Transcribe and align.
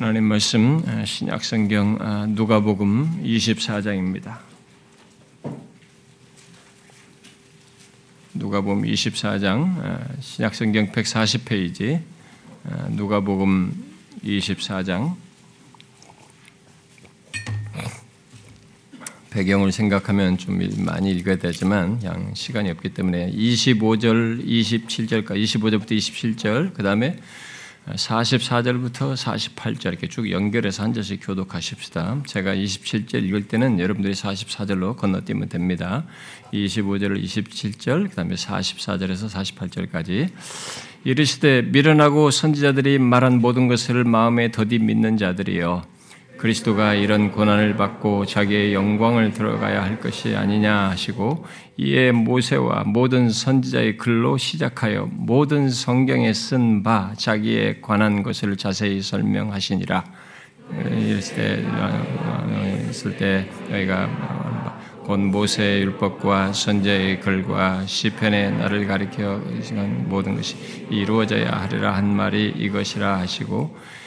하나님 0.00 0.22
말씀 0.24 0.80
신약 1.04 1.42
성경 1.42 1.98
누가복음 2.36 3.20
24장입니다. 3.24 4.38
누가복음 8.32 8.84
24장 8.84 10.20
신약 10.20 10.54
성경 10.54 10.92
140페이지 10.92 12.00
누가복음 12.90 13.74
24장 14.24 15.16
배경을 19.30 19.72
생각하면 19.72 20.38
좀 20.38 20.60
많이 20.84 21.10
읽어야 21.10 21.38
되지만 21.38 22.00
양 22.04 22.32
시간이 22.34 22.70
없기 22.70 22.90
때문에 22.90 23.32
25절, 23.32 24.46
27절까지 24.46 25.42
25절부터 25.42 25.90
27절 25.90 26.72
그 26.74 26.84
다음에 26.84 27.18
44절부터 27.94 29.14
48절 29.14 29.86
이렇게 29.86 30.08
쭉 30.08 30.30
연결해서 30.30 30.82
한 30.82 30.92
절씩 30.92 31.20
교독하십시다. 31.24 32.22
제가 32.26 32.54
27절 32.54 33.24
읽을 33.24 33.48
때는 33.48 33.80
여러분들이 33.80 34.14
44절로 34.14 34.96
건너뛰면 34.96 35.48
됩니다. 35.48 36.04
25절, 36.52 37.22
27절, 37.22 38.10
그 38.10 38.16
다음에 38.16 38.34
44절에서 38.34 39.28
48절까지 39.30 40.28
이르시되 41.04 41.62
미련하고 41.62 42.30
선지자들이 42.30 42.98
말한 42.98 43.40
모든 43.40 43.68
것을 43.68 44.04
마음에 44.04 44.50
더디 44.50 44.78
믿는 44.78 45.16
자들이여 45.16 45.97
그리스도가 46.38 46.94
이런 46.94 47.32
고난을 47.32 47.76
받고 47.76 48.24
자기의 48.24 48.72
영광을 48.72 49.32
들어가야 49.32 49.82
할 49.82 50.00
것이 50.00 50.36
아니냐 50.36 50.90
하시고 50.90 51.44
이에 51.76 52.12
모세와 52.12 52.84
모든 52.84 53.28
선지자의 53.28 53.96
글로 53.98 54.38
시작하여 54.38 55.08
모든 55.12 55.68
성경에 55.68 56.32
쓴 56.32 56.82
바 56.82 57.12
자기에 57.16 57.80
관한 57.82 58.22
것을 58.22 58.56
자세히 58.56 59.02
설명하시니라. 59.02 60.04
이랬을 60.70 61.34
때, 61.34 61.64
있을 62.90 63.16
때 63.16 63.48
너희가 63.70 64.08
곧 65.04 65.18
모세의 65.18 65.82
율법과 65.82 66.52
선지자의 66.52 67.20
글과 67.20 67.86
시편의 67.86 68.52
나를 68.52 68.86
가리켜 68.86 69.42
모든 70.06 70.36
것이 70.36 70.86
이루어져야 70.90 71.50
하리라 71.62 71.96
한 71.96 72.14
말이 72.14 72.52
이것이라 72.56 73.18
하시고 73.18 73.74
아, 73.74 73.97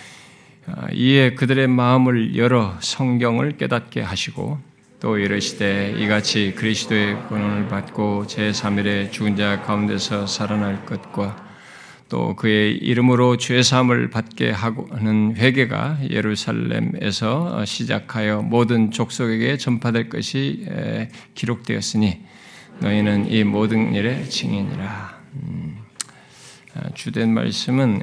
이에 0.93 1.33
그들의 1.33 1.67
마음을 1.67 2.37
열어 2.37 2.75
성경을 2.79 3.57
깨닫게 3.57 4.01
하시고 4.01 4.59
또 4.99 5.17
이르시되 5.17 5.95
이같이 5.97 6.53
그리스도의 6.55 7.27
권원을 7.27 7.67
받고 7.67 8.25
제3일에 8.27 9.11
죽은 9.11 9.35
자 9.35 9.61
가운데서 9.61 10.27
살아날 10.27 10.85
것과 10.85 11.51
또 12.07 12.35
그의 12.35 12.75
이름으로 12.77 13.37
죄 13.37 13.63
사함을 13.63 14.09
받게 14.09 14.51
하는 14.51 15.35
회개가 15.37 15.99
예루살렘에서 16.09 17.65
시작하여 17.65 18.41
모든 18.41 18.91
족속에게 18.91 19.57
전파될 19.57 20.09
것이 20.09 20.67
기록되었으니 21.33 22.21
너희는 22.79 23.31
이 23.31 23.43
모든 23.43 23.95
일의 23.95 24.29
증인이라. 24.29 25.21
음. 25.35 25.80
아, 26.73 26.89
주된 26.93 27.33
말씀은 27.33 27.99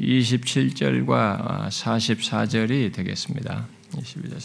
27절과 0.00 1.68
44절이 1.68 2.92
되겠습니다. 2.92 3.68
22절, 3.92 4.38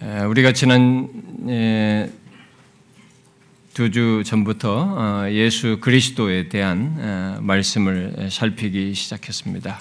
44절. 0.00 0.28
우리가 0.28 0.52
지난 0.52 1.08
두 3.72 3.90
주 3.90 4.22
전부터 4.24 4.96
어, 4.96 5.30
예수 5.30 5.78
그리스도에 5.80 6.48
대한 6.48 7.38
말씀을 7.40 8.30
살피기 8.30 8.94
시작했습니다. 8.94 9.80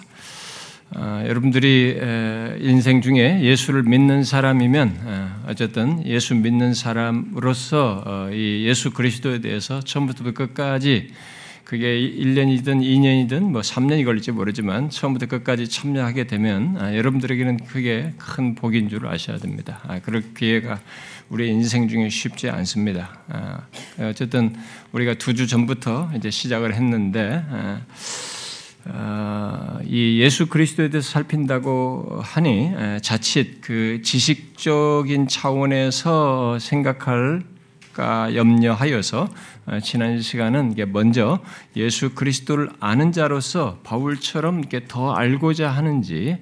어, 0.96 1.24
여러분들이 1.28 2.00
인생 2.60 3.02
중에 3.02 3.42
예수를 3.42 3.84
믿는 3.84 4.24
사람이면 4.24 5.44
어쨌든 5.48 6.06
예수 6.06 6.36
믿는 6.36 6.74
사람으로서 6.74 8.04
어, 8.06 8.30
이 8.32 8.66
예수 8.66 8.92
그리스도에 8.92 9.42
대해서 9.42 9.80
처음부터 9.82 10.32
끝까지 10.34 11.10
그게 11.64 12.00
1년이든 12.00 12.82
2년이든 12.82 13.40
뭐 13.42 13.62
3년이 13.62 14.06
걸릴지 14.06 14.32
모르지만 14.32 14.90
처음부터 14.90 15.26
끝까지 15.28 15.68
참여하게 15.70 16.28
되면 16.28 16.78
아, 16.78 16.96
여러분들에게는 16.96 17.66
그게 17.66 18.14
큰 18.18 18.54
복인 18.54 18.90
줄 18.90 19.08
아셔야 19.08 19.38
됩니다. 19.38 19.80
아, 19.88 20.00
그럴 20.00 20.24
기회가 20.36 20.80
우리 21.30 21.50
인생 21.50 21.88
중에 21.88 22.10
쉽지 22.10 22.50
않습니다. 22.50 23.18
아, 23.30 23.62
어쨌든 24.00 24.56
우리가 24.92 25.16
두 25.16 25.34
주 25.34 25.48
전부터 25.48 26.12
이제 26.16 26.30
시작을 26.30 26.76
했는데 26.76 27.44
어, 27.48 27.82
이 29.86 30.20
예수 30.20 30.48
그리스도에 30.48 30.90
대해서 30.90 31.10
살핀다고 31.10 32.20
하니 32.22 32.72
자칫 33.02 33.62
그 33.62 34.02
지식적인 34.04 35.28
차원에서 35.28 36.60
생각할까 36.60 38.36
염려하여서 38.36 39.30
어, 39.66 39.80
지난 39.82 40.22
시간은 40.22 40.76
먼저 40.92 41.40
예수 41.78 42.14
그리스도를 42.14 42.70
아는 42.82 43.14
자로서 43.14 43.80
바울처럼 43.84 44.60
이렇게 44.60 44.82
더 44.88 45.14
알고자 45.14 45.70
하는지 45.70 46.38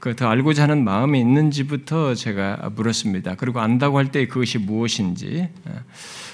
그더 0.00 0.26
알고자 0.28 0.64
하는 0.64 0.82
마음이 0.82 1.20
있는지부터 1.20 2.14
제가 2.16 2.70
물었습니다. 2.74 3.36
그리고 3.36 3.60
안다고 3.60 3.98
할 3.98 4.06
때 4.10 4.26
그것이 4.26 4.58
무엇인지 4.58 5.48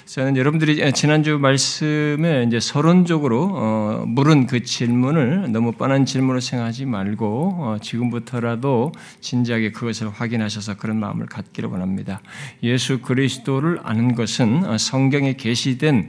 저는 0.08 0.38
여러분들이 0.38 0.90
지난주 0.94 1.38
말씀에 1.38 2.44
이제 2.46 2.58
서론적으로 2.60 3.50
어, 3.52 4.04
물은 4.06 4.46
그 4.46 4.62
질문을 4.62 5.52
너무 5.52 5.72
뻔한 5.72 6.06
질문으로 6.06 6.40
생각하지 6.40 6.86
말고 6.86 7.56
어, 7.58 7.76
지금부터라도 7.82 8.92
진지하게 9.20 9.72
그것을 9.72 10.08
확인하셔서 10.08 10.78
그런 10.78 10.98
마음을 10.98 11.26
갖기를 11.26 11.68
원합니다. 11.68 12.22
예수 12.62 13.02
그리스도를 13.02 13.80
아는 13.82 14.14
것은 14.14 14.64
어, 14.64 14.78
성경에 14.78 15.34
계시된 15.34 16.08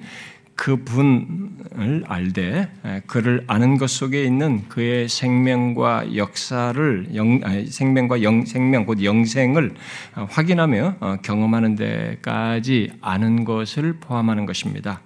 그 0.59 0.75
분을 0.75 2.03
알되 2.06 2.70
그를 3.08 3.46
아는 3.47 3.78
것 3.78 3.90
속에 3.90 4.25
있는 4.25 4.68
그의 4.68 5.08
생명과 5.08 6.18
역사를 6.18 7.08
영, 7.16 7.40
생명과 7.70 8.22
영, 8.24 8.46
생명 8.46 8.86
곧 8.86 9.02
영생을 9.02 9.72
어, 10.18 10.28
확인하며 10.30 10.96
어, 11.00 11.16
경험하는 11.22 11.78
데까지 11.78 12.92
아는 13.00 13.46
것을 13.46 13.94
포함하는 14.02 14.46
것입니다. 14.46 15.00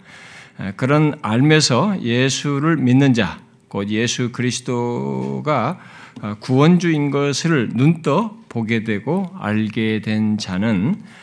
그런 0.76 1.20
알면서 1.22 2.02
예수를 2.02 2.78
믿는 2.78 3.14
자, 3.14 3.40
곧 3.68 3.90
예수 3.90 4.32
그리스도가 4.32 5.80
어, 6.24 6.36
구원주인 6.40 7.12
것을 7.12 7.70
눈떠 7.74 8.38
보게 8.50 8.84
되고 8.84 9.30
알게 9.40 10.02
된 10.02 10.40
자는 10.40 10.96
어, 10.96 11.23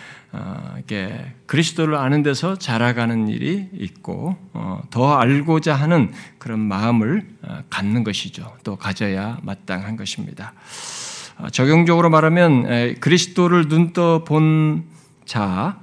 이게 0.78 1.32
그리스도를 1.46 1.96
아는 1.96 2.22
데서 2.22 2.56
자라가는 2.56 3.28
일이 3.28 3.68
있고 3.72 4.36
어, 4.52 4.80
더 4.90 5.16
알고자 5.18 5.74
하는 5.74 6.12
그런 6.38 6.60
마음을 6.60 7.26
어, 7.42 7.58
갖는 7.68 8.04
것이죠. 8.04 8.56
또 8.62 8.76
가져야 8.76 9.38
마땅한 9.42 9.96
것입니다. 9.96 10.52
적용적으로 11.52 12.10
말하면 12.10 13.00
그리스도를 13.00 13.68
눈떠 13.68 14.24
본 14.24 14.84
자, 15.24 15.80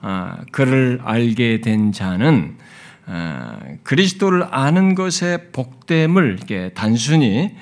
그를 0.51 0.99
알게 1.03 1.61
된 1.61 1.91
자는 1.91 2.57
그리스도를 3.81 4.45
아는 4.51 4.93
것의 4.93 5.51
복됨을 5.53 6.39
단순히 6.75 7.55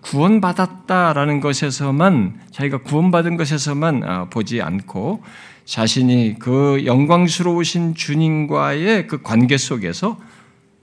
구원받았다라는 0.00 1.40
것에서만 1.40 2.40
자기가 2.50 2.78
구원받은 2.78 3.36
것에서만 3.36 4.28
보지 4.30 4.62
않고 4.62 5.22
자신이 5.64 6.36
그 6.38 6.82
영광스러우신 6.84 7.94
주님과의 7.94 9.06
그 9.06 9.22
관계 9.22 9.56
속에서 9.56 10.18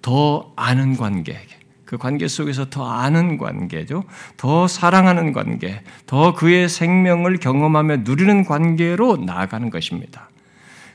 더 0.02 0.52
아는 0.56 0.98
관계, 0.98 1.38
그 1.86 1.98
관계 1.98 2.28
속에서 2.28 2.70
더 2.70 2.90
아는 2.90 3.38
관계죠. 3.38 4.04
더 4.38 4.68
사랑하는 4.68 5.34
관계, 5.34 5.82
더 6.08 6.34
그의 6.34 6.68
생명을 6.68 7.38
경험하며 7.38 7.98
누리는 7.98 8.46
관계로 8.46 9.18
나아가는 9.18 9.70
것입니다. 9.70 10.30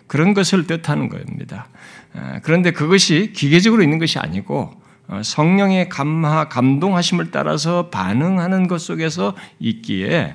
그런 0.06 0.34
것을 0.34 0.66
뜻하는 0.66 1.08
겁니다. 1.08 1.68
아, 2.14 2.40
그런데 2.42 2.70
그것이 2.72 3.32
기계적으로 3.32 3.82
있는 3.82 3.98
것이 3.98 4.18
아니고 4.18 4.72
어, 4.72 4.85
성령의 5.22 5.88
감화, 5.88 6.48
감동하심을 6.48 7.30
따라서 7.30 7.88
반응하는 7.90 8.66
것 8.66 8.78
속에서 8.80 9.34
있기에 9.60 10.34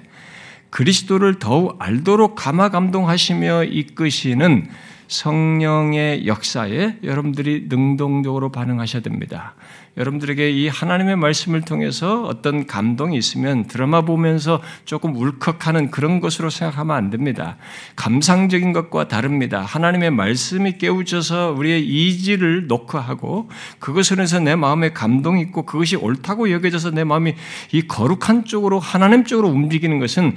그리스도를 0.70 1.40
더욱 1.40 1.76
알도록 1.80 2.36
감화 2.36 2.70
감동하시며 2.70 3.66
이끄시는 3.66 4.70
성령의 5.08 6.26
역사에 6.26 6.98
여러분들이 7.04 7.66
능동적으로 7.68 8.50
반응하셔야 8.52 9.02
됩니다. 9.02 9.56
여러분들에게 9.98 10.50
이 10.50 10.68
하나님의 10.70 11.18
말씀을 11.18 11.62
통해서 11.62 12.24
어떤 12.24 12.66
감동이 12.66 13.18
있으면 13.18 13.68
드라마 13.68 14.02
보면서 14.02 14.62
조금 14.86 15.16
울컥하는 15.16 15.92
그런 15.92 16.22
것으로 16.22 16.50
생각하면 16.50 16.96
안 16.96 17.10
됩니다. 17.10 17.58
감상적인 17.98 18.72
것과 18.72 19.10
다릅니다. 19.10 19.62
하나님의 19.62 20.12
말씀이 20.12 20.78
깨우쳐서 20.78 21.56
우리의 21.58 21.86
이지를 21.86 22.68
녹화하고 22.68 23.50
그것을 23.80 24.22
해서 24.22 24.40
내 24.40 24.56
마음에 24.56 24.94
감동이 24.94 25.42
있고 25.42 25.64
그것이 25.64 25.98
옳다고 25.98 26.52
여겨져서 26.52 26.92
내 26.92 27.04
마음이 27.04 27.36
이 27.74 27.82
거룩한 27.82 28.46
쪽으로 28.46 28.80
하나님 28.80 29.26
쪽으로 29.26 29.50
움직이는 29.50 30.00
것은 30.00 30.36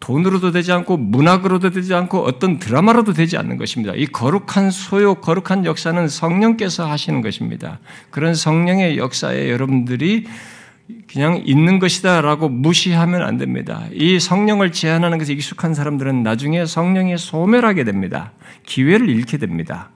돈으로도 0.00 0.52
되지 0.52 0.72
않고 0.72 0.96
문학으로도 0.96 1.70
되지 1.70 1.94
않고 1.94 2.20
어떤 2.24 2.58
드라마로도 2.58 3.12
되지 3.12 3.36
않는 3.36 3.56
것입니다. 3.56 3.94
이 3.94 4.06
거룩한 4.06 4.70
소욕, 4.70 5.20
거룩한 5.20 5.64
역사는 5.64 6.08
성령께서 6.08 6.88
하시는 6.88 7.20
것입니다. 7.20 7.80
그런 8.10 8.34
성령의 8.34 8.98
역사에 8.98 9.50
여러분들이 9.50 10.26
그냥 11.10 11.42
있는 11.44 11.78
것이다라고 11.78 12.48
무시하면 12.48 13.22
안 13.22 13.36
됩니다. 13.36 13.84
이 13.92 14.18
성령을 14.18 14.72
제한하는 14.72 15.18
것에 15.18 15.32
익숙한 15.34 15.74
사람들은 15.74 16.22
나중에 16.22 16.64
성령이 16.64 17.18
소멸하게 17.18 17.84
됩니다. 17.84 18.32
기회를 18.64 19.08
잃게 19.08 19.36
됩니다. 19.36 19.90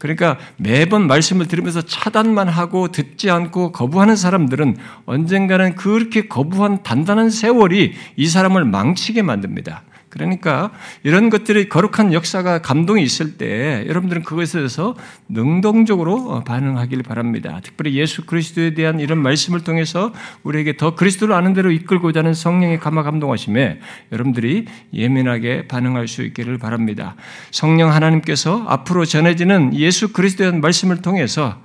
그러니까 0.00 0.38
매번 0.56 1.06
말씀을 1.06 1.46
들으면서 1.46 1.82
차단만 1.82 2.48
하고 2.48 2.88
듣지 2.88 3.30
않고 3.30 3.70
거부하는 3.70 4.16
사람들은 4.16 4.76
언젠가는 5.04 5.76
그렇게 5.76 6.26
거부한 6.26 6.82
단단한 6.82 7.28
세월이 7.28 7.92
이 8.16 8.26
사람을 8.26 8.64
망치게 8.64 9.20
만듭니다. 9.20 9.82
그러니까 10.10 10.72
이런 11.04 11.30
것들이 11.30 11.68
거룩한 11.68 12.12
역사가 12.12 12.62
감동이 12.62 13.02
있을 13.02 13.38
때 13.38 13.84
여러분들은 13.86 14.22
그것에 14.24 14.58
대해서 14.58 14.94
능동적으로 15.28 16.42
반응하길 16.44 17.04
바랍니다. 17.04 17.60
특별히 17.62 17.94
예수 17.94 18.26
그리스도에 18.26 18.74
대한 18.74 19.00
이런 19.00 19.18
말씀을 19.18 19.60
통해서 19.60 20.12
우리에게 20.42 20.76
더 20.76 20.94
그리스도를 20.96 21.34
아는 21.34 21.54
대로 21.54 21.70
이끌고자 21.70 22.20
하는 22.20 22.34
성령의 22.34 22.80
감화 22.80 23.02
감동하심에 23.04 23.80
여러분들이 24.12 24.66
예민하게 24.92 25.68
반응할 25.68 26.08
수 26.08 26.22
있기를 26.22 26.58
바랍니다. 26.58 27.14
성령 27.52 27.92
하나님께서 27.92 28.64
앞으로 28.66 29.04
전해지는 29.04 29.74
예수 29.76 30.12
그리스도에 30.12 30.50
말씀을 30.50 31.02
통해서 31.02 31.40
아, 31.40 31.62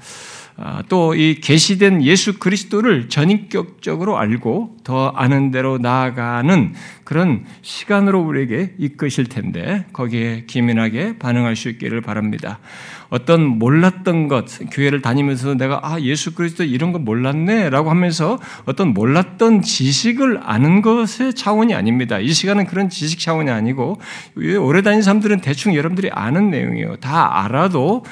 또 0.88 1.16
이 1.16 1.36
계시된 1.36 2.04
예수 2.04 2.40
그리스도를 2.40 3.10
전인격적으로 3.10 4.18
알고 4.18 4.78
더 4.84 5.10
아는 5.10 5.52
대로 5.52 5.78
나아가는 5.78 6.74
그런 7.04 7.46
시간으로 7.62 8.22
우리에게 8.22 8.74
이끄실 8.78 9.26
텐데 9.26 9.86
거기에 9.94 10.46
기민하게 10.48 11.18
반응할 11.18 11.56
수 11.56 11.70
있기를 11.70 12.02
바랍니다. 12.02 12.60
어떤 13.10 13.46
몰랐던 13.46 14.28
것, 14.28 14.46
교회를 14.72 15.02
다니면서 15.02 15.56
내가 15.56 15.80
아 15.84 16.00
예수 16.02 16.34
그리스도 16.34 16.64
이런 16.64 16.92
거 16.92 17.00
몰랐네 17.00 17.70
라고 17.70 17.90
하면서 17.90 18.40
어떤 18.66 18.94
몰랐던 18.94 19.62
지식을 19.62 20.40
아는 20.44 20.82
것의 20.82 21.34
차원이 21.36 21.74
아닙니다. 21.74 22.20
이 22.20 22.34
시간은 22.34 22.66
그런 22.66 22.90
지식 22.90 23.20
차원이 23.20 23.50
아니고 23.52 24.00
오래 24.60 24.82
다닌 24.82 25.02
사람들은 25.02 25.42
대충 25.42 25.76
여러분들이 25.76 26.10
아는 26.12 26.50
내용이에요. 26.50 26.98
다 26.98 27.44
알아도 27.44 28.04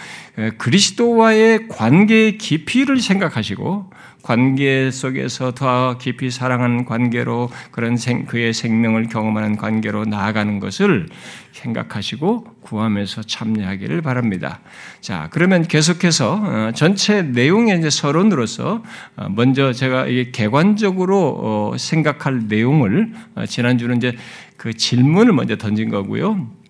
그리스도와의 0.58 1.68
관계의 1.68 2.38
깊이를 2.38 3.00
생각하시고 3.00 3.90
관계 4.24 4.90
속에서 4.90 5.52
더 5.52 5.98
깊이 5.98 6.32
사랑하는 6.32 6.86
관계로 6.86 7.50
그런 7.72 7.98
생, 7.98 8.26
그의 8.26 8.54
생명을 8.54 9.10
경험하는 9.10 9.58
관계로 9.58 10.06
나아가는 10.06 10.60
것을 10.60 11.08
생각하시고 11.52 12.46
구하면서 12.62 13.24
참여하기를 13.24 14.02
바랍니다. 14.02 14.62
자, 15.02 15.28
그러면 15.32 15.64
계속해서 15.64 16.42
어, 16.42 16.72
전체 16.74 17.22
내용의 17.22 17.80
이제 17.80 17.90
서론으로서 17.90 18.82
어, 19.18 19.28
먼저 19.30 19.74
제가 19.74 20.08
이 20.08 20.32
개관적으로 20.32 21.38
어, 21.74 21.78
생각할 21.78 22.48
내용을 22.48 23.14
지난주는 23.48 23.98
이제 23.98 24.16
그 24.56 24.74
질문을 24.74 25.34
먼저 25.34 25.58
던진 25.58 25.90
거고요. 25.90 26.63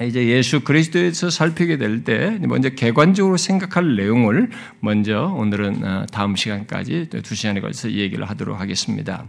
이제 0.00 0.26
예수 0.26 0.60
그리스도에서 0.60 1.28
살피게 1.28 1.76
될 1.76 2.04
때 2.04 2.38
먼저 2.48 2.70
개관적으로 2.70 3.36
생각할 3.36 3.94
내용을 3.94 4.48
먼저 4.80 5.26
오늘은 5.36 5.84
어, 5.84 6.06
다음 6.10 6.34
시간까지 6.34 7.10
두 7.22 7.34
시간에 7.34 7.60
걸쳐서 7.60 7.92
얘기를 7.92 8.24
하도록 8.30 8.58
하겠습니다. 8.58 9.26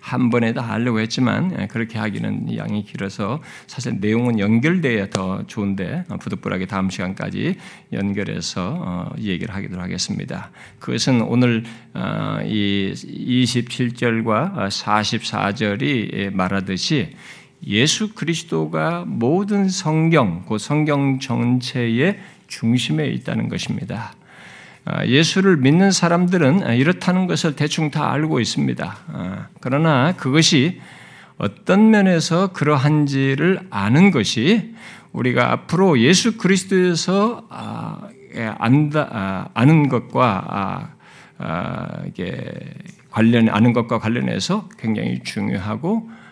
한 0.00 0.28
번에 0.30 0.52
다 0.52 0.60
하려고 0.60 1.00
했지만 1.00 1.56
예, 1.58 1.66
그렇게 1.66 1.98
하기는 1.98 2.56
양이 2.56 2.84
길어서 2.84 3.42
사실 3.66 4.00
내용은 4.00 4.38
연결돼야 4.38 5.08
더 5.08 5.46
좋은데 5.46 6.04
어, 6.08 6.16
부득불하게 6.18 6.66
다음 6.66 6.88
시간까지 6.88 7.56
연결해서 7.92 8.76
어, 8.78 9.10
얘기를 9.18 9.54
하기로 9.54 9.80
하겠습니다. 9.80 10.50
그것은 10.78 11.22
오늘 11.22 11.64
이 12.44 12.92
27절과 12.94 14.68
44절이 14.68 16.32
말하듯이 16.32 17.10
예수 17.66 18.14
그리스도가 18.14 19.04
모든 19.06 19.68
성경, 19.68 20.44
그 20.46 20.58
성경 20.58 21.18
전체의 21.18 22.18
중심에 22.46 23.06
있다는 23.08 23.48
것입니다. 23.48 24.12
아, 24.84 25.06
예수를 25.06 25.56
믿는 25.56 25.92
사람들은 25.92 26.76
이렇다는 26.76 27.26
것을 27.26 27.56
대충 27.56 27.90
다 27.90 28.12
알고 28.12 28.38
있습니다. 28.40 28.96
아, 29.08 29.48
그러나 29.60 30.14
그것이 30.16 30.80
어떤 31.38 31.90
면에서 31.90 32.52
그러한지를 32.52 33.60
아는 33.70 34.10
것이 34.10 34.74
우리가 35.12 35.52
앞으로 35.52 35.98
예수 36.00 36.36
그리스도에서 36.36 37.46
아, 37.48 38.08
예, 38.34 38.52
안다, 38.58 39.50
아는 39.54 39.88
것과 39.88 40.96
관련 43.10 43.48
아는 43.48 43.72
것과 43.72 44.00
관련해서 44.00 44.68
굉장히 44.78 45.22
중요하고 45.22 46.10
아, 46.10 46.23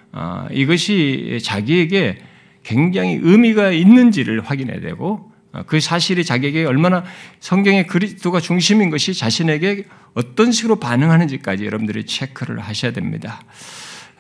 이것이 0.51 1.39
자기에게 1.43 2.19
굉장히 2.63 3.19
의미가 3.21 3.73
있는지를 3.73 4.41
확인해야 4.41 4.81
되고 4.81 5.33
아, 5.53 5.65
그 5.65 5.81
사실이 5.81 6.25
자기에게 6.25 6.65
얼마나 6.65 7.05
성경의 7.41 7.87
그리스도가 7.87 8.41
중심인 8.41 8.89
것이 8.89 9.13
자신에게 9.13 9.85
어떤 10.15 10.51
식으로 10.51 10.77
반응하는지까지 10.77 11.67
여러분들이 11.67 12.07
체크를 12.07 12.59
하셔야 12.59 12.93
됩니다. 12.93 13.43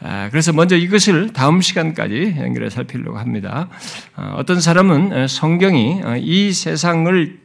아, 0.00 0.28
그래서 0.30 0.52
먼저 0.52 0.76
이것을 0.76 1.32
다음 1.32 1.62
시간까지 1.62 2.36
연결해 2.38 2.68
살피려고 2.68 3.18
합니다. 3.18 3.68
어떤 4.34 4.60
사람은 4.60 5.26
성경이 5.26 6.02
이 6.18 6.52
세상을 6.52 7.38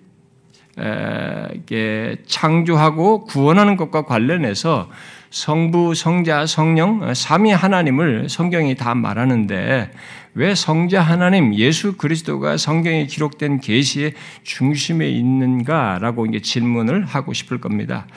창조하고 2.26 3.26
구원하는 3.26 3.78
것과 3.78 4.04
관련해서 4.04 4.90
성부, 5.30 5.94
성자, 5.94 6.46
성령, 6.46 7.04
어, 7.04 7.14
삼위 7.14 7.52
하나님을 7.52 8.30
성경이 8.30 8.76
다 8.76 8.96
말하는데 8.96 9.92
왜 10.36 10.56
성자 10.56 11.02
하나님 11.02 11.56
예수 11.56 11.98
그리스도가 11.98 12.58
성경에 12.58 13.08
기록된 13.08 13.60
계시의 13.60 14.14
중심에 14.44 15.10
있는가라고 15.10 16.28
이제 16.28 16.40
질문을 16.40 17.06
하고 17.06 17.34
싶을 17.34 17.60
겁니다. 17.60 18.08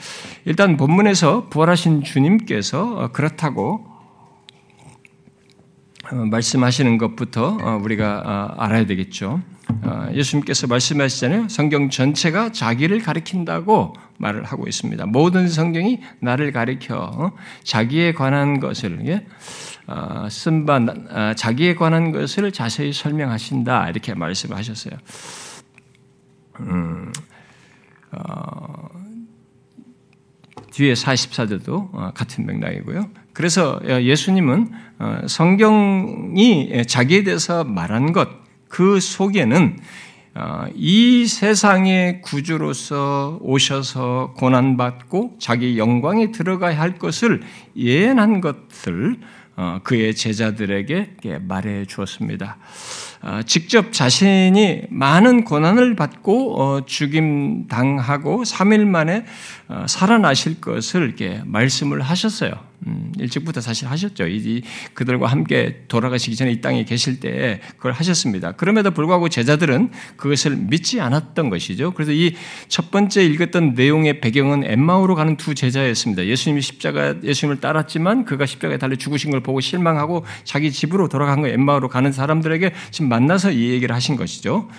일단 0.45 0.77
본문에서 0.77 1.49
부활하신 1.49 2.03
주님께서 2.03 2.83
어, 2.83 3.07
그렇다고 3.11 3.85
어, 6.11 6.15
말씀하시는 6.15 6.97
것부터 6.97 7.79
우리가 7.81 8.55
알아야 8.57 8.85
되겠죠. 8.85 9.41
예수님께서 10.13 10.67
말씀하시잖아요. 10.67 11.47
성경 11.49 11.89
전체가 11.89 12.51
자기를 12.51 13.01
가리킨다고 13.01 13.93
말을 14.17 14.43
하고 14.43 14.67
있습니다. 14.67 15.05
모든 15.07 15.47
성경이 15.47 15.99
나를 16.19 16.51
가리켜 16.51 16.95
어? 16.97 17.31
자기에 17.63 18.13
관한 18.13 18.59
것을 18.59 19.25
어, 19.87 20.27
쓴바 20.29 20.75
어, 21.09 21.33
자기에 21.35 21.75
관한 21.75 22.11
것을 22.11 22.51
자세히 22.51 22.93
설명하신다 22.93 23.89
이렇게 23.89 24.13
말씀하셨어요. 24.13 24.93
음, 26.61 27.11
어, 28.11 28.89
뒤에 30.71 30.93
44절도 30.93 32.13
같은 32.13 32.45
맥락이고요. 32.45 33.09
그래서 33.33 33.79
예수님은 33.83 34.71
성경이 35.27 36.85
자기에 36.87 37.23
대해서 37.23 37.63
말한 37.63 38.13
것, 38.13 38.29
그 38.71 39.01
속에는 39.01 39.77
어, 40.33 40.65
이 40.73 41.27
세상의 41.27 42.21
구주로서 42.21 43.37
오셔서 43.41 44.33
고난받고 44.37 45.35
자기 45.39 45.77
영광에 45.77 46.31
들어가야 46.31 46.79
할 46.79 46.97
것을 46.97 47.41
예언한 47.75 48.39
것을 48.39 49.17
어, 49.57 49.81
그의 49.83 50.15
제자들에게 50.15 51.17
말해 51.41 51.85
주었습니다. 51.85 52.57
어, 53.23 53.41
직접 53.45 53.93
자신이 53.93 54.83
많은 54.89 55.43
고난을 55.43 55.95
받고 55.95 56.85
죽임 56.85 57.67
당하고 57.67 58.43
3일 58.43 58.85
만에 58.85 59.25
살아나실 59.87 60.59
것을 60.59 61.03
이렇게 61.03 61.41
말씀을 61.45 62.01
하셨어요. 62.01 62.51
음, 62.87 63.13
일찍부터 63.19 63.61
사실 63.61 63.87
하셨죠. 63.87 64.27
이, 64.27 64.63
그들과 64.95 65.27
함께 65.27 65.83
돌아가시기 65.87 66.35
전에 66.35 66.51
이 66.51 66.61
땅에 66.61 66.83
계실 66.83 67.19
때 67.19 67.61
그걸 67.77 67.91
하셨습니다. 67.91 68.53
그럼에도 68.53 68.89
불구하고 68.89 69.29
제자들은 69.29 69.91
그것을 70.17 70.55
믿지 70.55 70.99
않았던 70.99 71.51
것이죠. 71.51 71.91
그래서 71.91 72.11
이 72.11 72.33
첫 72.67 72.89
번째 72.91 73.23
읽었던 73.25 73.73
내용의 73.73 74.21
배경은 74.21 74.63
엠마오로 74.65 75.15
가는 75.15 75.35
두 75.37 75.53
제자였습니다. 75.55 76.25
예수님이 76.25 76.61
십자가 76.61 77.15
예수님을 77.21 77.59
따랐지만 77.59 78.25
그가 78.25 78.45
십자가에 78.45 78.77
달려 78.77 78.95
죽으신 78.95 79.31
걸 79.31 79.41
보고 79.41 79.59
실망하고 79.59 80.25
자기 80.43 80.71
집으로 80.71 81.07
돌아간 81.07 81.41
거 81.41 81.47
엠마오로 81.47 81.89
가는 81.89 82.11
사람들에게 82.11 82.73
지금 82.91 83.09
만나서 83.11 83.51
이 83.51 83.71
얘기를 83.71 83.93
하신 83.93 84.15
것이죠. 84.15 84.69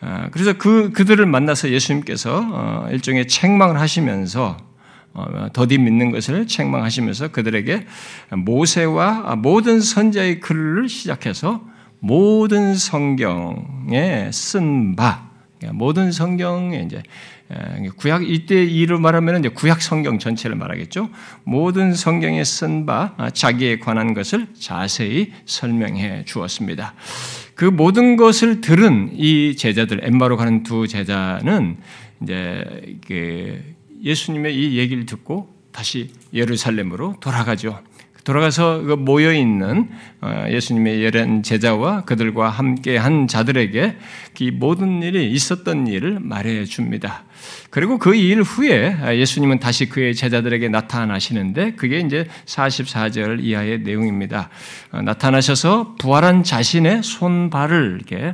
아, 0.00 0.28
그래서 0.32 0.54
그 0.54 0.90
그들을 0.92 1.24
만나서 1.26 1.70
예수님께서 1.70 2.42
어, 2.50 2.88
일종의 2.90 3.28
책망을 3.28 3.78
하시면서 3.78 4.56
어, 5.12 5.48
더디 5.52 5.76
믿는 5.76 6.10
것을 6.10 6.46
책망하시면서 6.46 7.28
그들에게 7.28 7.86
모세와 8.30 9.36
모든 9.36 9.80
선자의 9.80 10.40
글을 10.40 10.88
시작해서 10.88 11.62
모든 12.00 12.74
성경에 12.74 14.30
쓴 14.32 14.96
바, 14.96 15.28
모든 15.72 16.10
성경에 16.10 16.80
이제 16.80 17.02
구약 17.96 18.28
이때 18.28 18.64
이로 18.64 18.98
말하면 18.98 19.40
이제 19.40 19.48
구약 19.48 19.82
성경 19.82 20.18
전체를 20.18 20.56
말하겠죠. 20.56 21.10
모든 21.44 21.94
성경에 21.94 22.42
쓴바 22.44 23.14
아, 23.16 23.30
자기에 23.30 23.78
관한 23.78 24.14
것을 24.14 24.48
자세히 24.58 25.32
설명해 25.46 26.24
주었습니다. 26.24 26.94
그 27.54 27.64
모든 27.64 28.16
것을 28.16 28.60
들은 28.60 29.10
이 29.12 29.56
제자들 29.56 30.00
엠바로 30.04 30.36
가는 30.36 30.62
두 30.62 30.86
제자는 30.86 31.76
이제 32.22 33.74
예수님의 34.02 34.56
이 34.56 34.78
얘기를 34.78 35.06
듣고 35.06 35.54
다시 35.72 36.10
예루살렘으로 36.32 37.16
돌아가죠. 37.20 37.80
돌아가서 38.24 38.82
그 38.82 38.92
모여 38.92 39.32
있는 39.32 39.88
어, 40.20 40.44
예수님의 40.48 41.02
예련 41.02 41.42
제자와 41.42 42.04
그들과 42.04 42.50
함께 42.50 42.96
한 42.96 43.26
자들에게 43.26 43.96
이 44.40 44.50
모든 44.50 45.02
일이 45.02 45.30
있었던 45.32 45.88
일을 45.88 46.20
말해 46.20 46.64
줍니다. 46.64 47.24
그리고 47.70 47.98
그 47.98 48.12
일 48.22 48.42
후에 48.42 49.18
예수님은 49.18 49.58
다시 49.58 49.88
그의 49.88 50.14
제자들에게 50.14 50.68
나타나시는데 50.68 51.72
그게 51.72 51.98
이제 51.98 52.26
44절 52.46 53.42
이하의 53.42 53.80
내용입니다. 53.80 54.48
어, 54.92 55.02
나타나셔서 55.02 55.96
부활한 55.98 56.44
자신의 56.44 57.02
손발을 57.02 57.96
이렇게 57.96 58.28
아, 58.28 58.32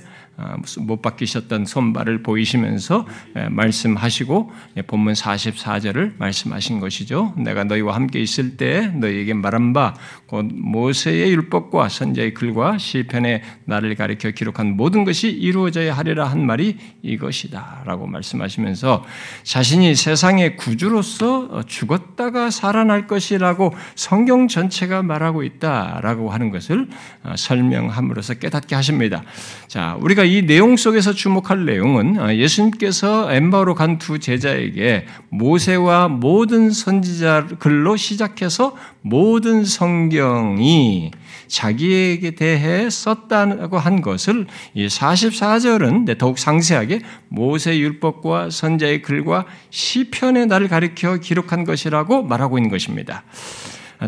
못 0.78 1.02
바뀌셨던 1.02 1.66
손발을 1.66 2.22
보이시면서 2.22 3.06
예, 3.36 3.48
말씀하시고 3.48 4.52
예, 4.76 4.82
본문 4.82 5.14
44절을 5.14 6.14
말씀하신 6.18 6.80
것이죠. 6.80 7.34
내가 7.36 7.64
너희와 7.64 7.94
함께 7.94 8.20
있을 8.20 8.56
때 8.56 8.88
너희에게 8.88 9.34
말한 9.34 9.72
바 9.72 9.94
곧 10.28 10.46
모세의 10.52 11.32
율법과 11.32 11.88
선자의 11.88 12.34
글과 12.34 12.76
시편에 12.76 13.42
나를 13.64 13.94
가리켜 13.94 14.30
기록한 14.30 14.76
모든 14.76 15.04
것이 15.04 15.30
이루어져야 15.30 15.96
하리라 15.96 16.26
한 16.26 16.44
말이 16.44 16.76
이것이다라고 17.02 18.06
말씀하시면서 18.06 19.04
자신이 19.42 19.94
세상의 19.94 20.56
구주로서 20.56 21.62
죽었다가 21.66 22.50
살아날 22.50 23.06
것이라고 23.06 23.74
성경 23.94 24.48
전체가 24.48 25.02
말하고 25.02 25.42
있다라고 25.44 26.30
하는 26.30 26.50
것을 26.50 26.88
어, 27.22 27.34
설명함으로써 27.34 28.34
깨닫게 28.34 28.74
하십니다. 28.74 29.22
자, 29.66 29.96
우리가 30.00 30.27
이 30.28 30.46
내용 30.46 30.76
속에서 30.76 31.12
주목할 31.12 31.64
내용은 31.64 32.20
어, 32.20 32.32
예수님께서 32.34 33.32
엠바로 33.32 33.74
간 33.74 33.98
두 33.98 34.18
제자에게 34.18 35.06
모세와 35.28 36.08
모든 36.08 36.70
선지자 36.70 37.48
글로 37.58 37.96
시작해서 37.96 38.76
모든 39.02 39.64
성경이 39.64 41.10
자기에게 41.48 42.32
대해 42.32 42.88
썼다고 42.90 43.78
한 43.78 44.00
것을 44.00 44.46
이 44.74 44.86
44절은 44.86 46.18
더욱 46.18 46.38
상세하게 46.38 47.00
모세 47.28 47.78
율법과 47.78 48.50
선자의 48.50 49.02
글과 49.02 49.46
시편의 49.70 50.46
날을 50.46 50.68
가리켜 50.68 51.16
기록한 51.16 51.64
것이라고 51.64 52.22
말하고 52.22 52.58
있는 52.58 52.70
것입니다. 52.70 53.24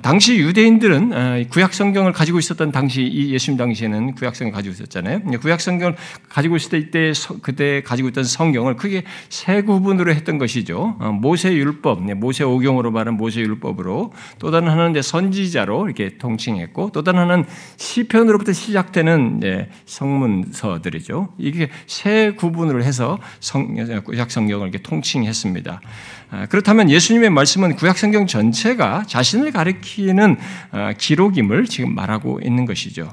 당시 0.02 0.38
유대인들은 0.38 1.12
어, 1.12 1.44
구약 1.50 1.75
성경을 1.75 2.12
가지고 2.12 2.38
있었던 2.38 2.70
당시 2.70 3.02
이 3.02 3.32
예수님 3.32 3.59
당시에는 3.59 4.14
구약 4.14 4.37
성경 4.37 4.54
가지고 4.54 4.75
있었잖아요. 4.75 5.23
구약 5.40 5.61
성경을 5.61 5.97
가지고 6.28 6.56
있을 6.56 6.92
때 6.92 7.12
그때 7.42 7.82
가지고 7.82 8.09
있던 8.09 8.23
성경을 8.23 8.76
크게 8.76 9.02
세 9.28 9.62
구분으로 9.62 10.12
했던 10.12 10.38
것이죠. 10.38 10.97
어, 11.00 11.11
모세 11.11 11.52
율법, 11.52 12.02
모세 12.14 12.44
오경으로 12.44 12.92
말하는 12.92 13.16
모세 13.16 13.40
율법으로 13.40 14.12
또 14.38 14.50
다른 14.52 14.68
하나는 14.68 15.02
선지자로 15.02 15.87
이렇게 15.87 16.18
통칭했고 16.18 16.90
또 16.92 17.02
다른 17.02 17.20
하나는 17.20 17.44
시편으로부터 17.76 18.52
시작되는 18.52 19.40
성문서들이죠. 19.87 21.35
이게 21.38 21.68
세 21.87 22.32
구분으로 22.37 22.85
해서 22.85 23.18
성, 23.40 23.75
구약 24.04 24.30
성경을 24.30 24.68
이렇게 24.68 24.82
통칭했습니다. 24.82 25.80
아, 26.32 26.46
그렇다면 26.46 26.90
예수님의 26.90 27.30
말씀은 27.30 27.75
구약 27.75 27.99
성경 27.99 28.28
전체가 28.28 29.02
자신을 29.08 29.50
가리키는 29.50 30.37
아, 30.70 30.92
기록임을 30.92 31.66
지금 31.66 31.92
말하고 31.92 32.38
있는 32.44 32.66
것이죠. 32.66 33.12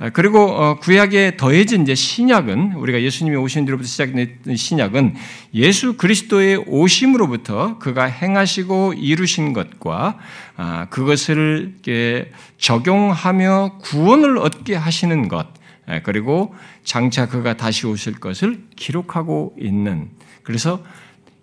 아, 0.00 0.10
그리고 0.10 0.40
어, 0.40 0.78
구약에 0.80 1.36
더해진 1.36 1.82
이제 1.82 1.94
신약은 1.94 2.72
우리가 2.72 3.02
예수님이 3.02 3.36
오신 3.36 3.66
뒤로부터 3.66 3.86
시작된 3.86 4.56
신약은 4.56 5.14
예수 5.54 5.96
그리스도의 5.96 6.64
오심으로부터 6.66 7.78
그가 7.78 8.04
행하시고 8.04 8.94
이루신 8.94 9.52
것과 9.52 10.18
그것을 10.90 11.74
적용하며 12.58 13.78
구원을 13.82 14.38
얻게 14.38 14.74
하시는 14.74 15.28
것 15.28 15.46
그리고 16.02 16.54
장차 16.84 17.28
그가 17.28 17.56
다시 17.56 17.86
오실 17.86 18.14
것을 18.14 18.64
기록하고 18.74 19.54
있는 19.58 20.08
그래서 20.42 20.82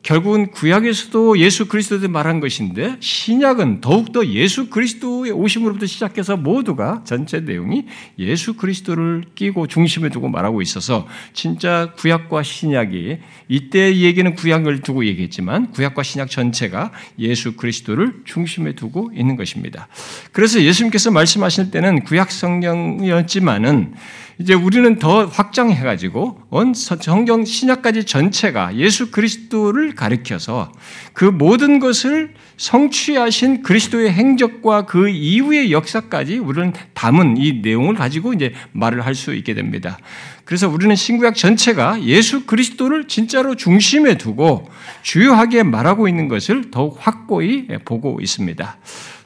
결국은 0.03 0.51
구약에서도 0.51 1.39
예수 1.39 1.69
그리스도에 1.69 2.09
말한 2.09 2.41
것인데 2.41 2.97
신약은 2.99 3.79
더욱더 3.79 4.25
예수 4.27 4.69
그리스도의 4.69 5.31
오심으로부터 5.31 5.85
시작해서 5.85 6.35
모두가 6.35 7.03
전체 7.05 7.39
내용이 7.39 7.85
예수 8.19 8.55
그리스도를 8.55 9.23
끼고 9.33 9.67
중심에 9.67 10.09
두고 10.09 10.27
말하고 10.27 10.61
있어서 10.61 11.07
진짜 11.31 11.93
구약과 11.97 12.43
신약이 12.43 13.17
이때 13.47 13.95
얘기는 13.95 14.35
구약을 14.35 14.81
두고 14.81 15.05
얘기했지만 15.05 15.71
구약과 15.71 16.03
신약 16.03 16.29
전체가 16.29 16.91
예수 17.19 17.55
그리스도를 17.55 18.23
중심에 18.25 18.73
두고 18.73 19.11
있는 19.15 19.37
것입니다. 19.37 19.87
그래서 20.33 20.61
예수님께서 20.61 21.11
말씀하실 21.11 21.71
때는 21.71 22.03
구약 22.03 22.29
성경이었지만은 22.29 23.93
이제 24.39 24.53
우리는 24.53 24.97
더 24.97 25.25
확장해가지고 25.25 26.41
온 26.49 26.73
성경 26.73 27.45
신약까지 27.45 28.05
전체가 28.05 28.75
예수 28.75 29.11
그리스도를 29.11 29.95
가리켜서 29.95 30.71
그 31.13 31.25
모든 31.25 31.79
것을 31.79 32.33
성취하신 32.57 33.63
그리스도의 33.63 34.11
행적과 34.11 34.85
그 34.85 35.09
이후의 35.09 35.71
역사까지 35.71 36.39
우리는 36.39 36.73
담은 36.93 37.37
이 37.37 37.61
내용을 37.61 37.95
가지고 37.95 38.33
이제 38.33 38.53
말을 38.71 39.05
할 39.05 39.13
수 39.13 39.35
있게 39.35 39.53
됩니다. 39.53 39.99
그래서 40.45 40.67
우리는 40.67 40.95
신구약 40.95 41.35
전체가 41.35 42.03
예수 42.03 42.45
그리스도를 42.45 43.07
진짜로 43.07 43.55
중심에 43.55 44.17
두고 44.17 44.69
주요하게 45.01 45.63
말하고 45.63 46.07
있는 46.07 46.27
것을 46.27 46.69
더욱 46.69 46.97
확고히 46.99 47.67
보고 47.85 48.19
있습니다. 48.21 48.77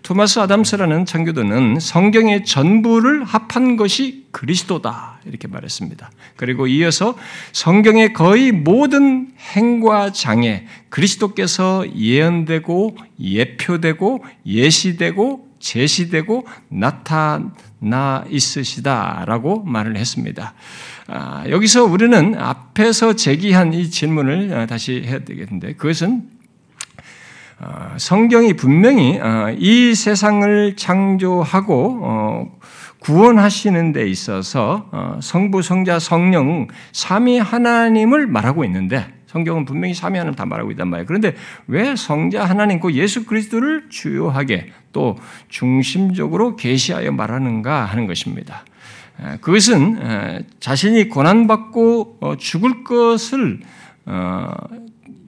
토마스 0.03 0.39
아담스라는 0.39 1.05
청교도는 1.05 1.79
성경의 1.81 2.45
전부를 2.45 3.25
합한 3.25 3.75
것이 3.75 4.27
그리스도다 4.31 5.19
이렇게 5.25 5.49
말했습니다. 5.49 6.09
그리고 6.37 6.67
이어서 6.67 7.17
성경의 7.51 8.13
거의 8.13 8.53
모든 8.53 9.31
행과 9.37 10.13
장에 10.13 10.65
그리스도께서 10.87 11.85
예언되고 11.93 12.95
예표되고 13.19 14.23
예시되고 14.45 15.47
제시되고 15.59 16.47
나타나 16.69 18.23
있으시다라고 18.29 19.63
말을 19.63 19.97
했습니다. 19.97 20.53
아, 21.09 21.45
여기서 21.47 21.85
우리는 21.85 22.35
앞에서 22.37 23.15
제기한 23.15 23.73
이 23.73 23.89
질문을 23.89 24.67
다시 24.67 25.03
해야 25.05 25.19
되겠는데 25.19 25.73
그것은 25.73 26.23
어, 27.59 27.95
성경이 27.97 28.53
분명히 28.53 29.17
어, 29.17 29.55
이 29.57 29.95
세상을 29.95 30.75
창조하고 30.75 31.99
어, 32.03 32.57
구원하시는 32.99 33.93
데 33.93 34.07
있어서 34.09 34.89
성부, 35.21 35.61
성자, 35.61 35.99
성령 35.99 36.67
삼위 36.91 37.37
하나님을 37.37 38.27
말하고 38.27 38.65
있는데 38.65 39.05
성경은 39.27 39.65
분명히 39.65 39.93
삼위 39.93 40.17
하나님 40.17 40.35
다 40.35 40.45
말하고 40.45 40.71
있단 40.71 40.87
말이에요. 40.87 41.05
그런데 41.05 41.35
왜 41.67 41.95
성자 41.95 42.43
하나님과 42.43 42.93
예수 42.93 43.25
그리스도를 43.25 43.85
주요하게 43.89 44.71
또 44.91 45.15
중심적으로 45.47 46.55
계시하여 46.55 47.11
말하는가 47.11 47.85
하는 47.85 48.07
것입니다. 48.07 48.65
그것은 49.41 50.45
자신이 50.59 51.09
고난받고 51.09 52.37
죽을 52.37 52.83
것을 52.83 53.61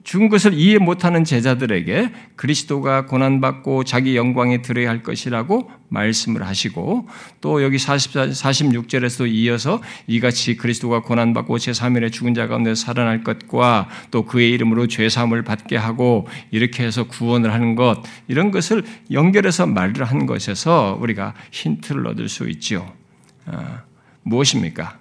죽은 0.02 0.28
것을 0.28 0.54
이해 0.54 0.78
못하는 0.78 1.24
제자들에게 1.24 2.10
그리스도가 2.34 3.06
고난받고 3.06 3.84
자기 3.84 4.16
영광에 4.16 4.60
들어야 4.60 4.88
할 4.88 5.04
것이라고 5.04 5.70
말씀을 5.88 6.44
하시고 6.46 7.08
또 7.40 7.62
여기 7.62 7.78
44, 7.78 8.26
46절에서 8.26 9.30
이어서 9.30 9.80
이같이 10.08 10.56
그리스도가 10.56 11.02
고난받고 11.02 11.58
제3일에 11.58 12.10
죽은 12.10 12.34
자 12.34 12.48
가운데 12.48 12.74
살아날 12.74 13.22
것과 13.22 13.88
또 14.10 14.24
그의 14.24 14.50
이름으로 14.50 14.88
죄사함을 14.88 15.44
받게 15.44 15.76
하고 15.76 16.26
이렇게 16.50 16.84
해서 16.84 17.04
구원을 17.04 17.52
하는 17.52 17.74
것 17.74 18.02
이런 18.26 18.50
것을 18.50 18.82
연결해서 19.12 19.66
말을 19.66 20.02
한 20.04 20.26
것에서 20.26 20.98
우리가 21.00 21.34
힌트를 21.52 22.08
얻을 22.08 22.28
수 22.28 22.48
있지요. 22.48 22.99
아, 23.46 23.82
무엇입니까? 24.22 24.98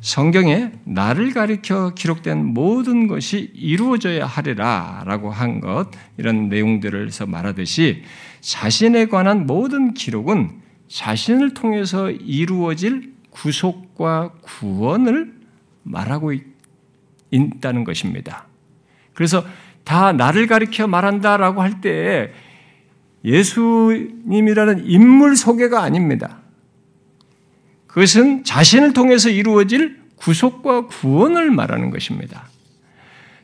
성경에 0.00 0.72
나를 0.84 1.32
가리켜 1.32 1.90
기록된 1.94 2.44
모든 2.44 3.08
것이 3.08 3.50
이루어져야 3.54 4.26
하리라 4.26 5.02
라고 5.04 5.30
한 5.30 5.60
것, 5.60 5.90
이런 6.16 6.48
내용들을서 6.48 7.26
말하듯이 7.26 8.04
자신에 8.40 9.06
관한 9.06 9.46
모든 9.46 9.94
기록은 9.94 10.60
자신을 10.88 11.54
통해서 11.54 12.10
이루어질 12.10 13.12
구속과 13.30 14.34
구원을 14.42 15.34
말하고 15.82 16.32
있다는 17.30 17.84
것입니다. 17.84 18.46
그래서 19.14 19.44
다 19.84 20.12
나를 20.12 20.46
가리켜 20.46 20.86
말한다라고 20.86 21.62
할때 21.62 22.32
예수님이라는 23.24 24.86
인물 24.86 25.36
소개가 25.36 25.82
아닙니다. 25.82 26.38
그것은 27.88 28.44
자신을 28.44 28.92
통해서 28.92 29.28
이루어질 29.28 29.98
구속과 30.16 30.86
구원을 30.86 31.50
말하는 31.50 31.90
것입니다. 31.90 32.48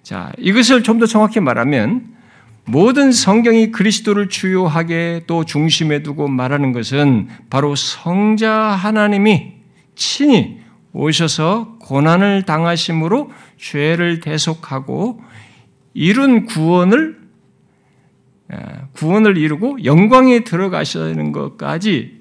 자, 0.02 0.32
이것을 0.38 0.82
좀 0.82 0.98
더 0.98 1.06
정확히 1.06 1.40
말하면 1.40 2.14
모든 2.66 3.12
성경이 3.12 3.72
그리스도를 3.72 4.28
주요하게 4.28 5.24
또 5.26 5.44
중심에 5.44 6.02
두고 6.02 6.28
말하는 6.28 6.72
것은 6.72 7.28
바로 7.50 7.74
성자 7.74 8.52
하나님이 8.52 9.54
친히 9.94 10.60
오셔서 10.92 11.76
고난을 11.80 12.42
당하심으로 12.42 13.30
죄를 13.58 14.20
대속하고 14.20 15.20
이룬 15.92 16.46
구원을 16.46 17.18
구원을 18.92 19.36
이루고 19.36 19.84
영광에 19.84 20.44
들어가시는 20.44 21.32
것까지 21.32 22.16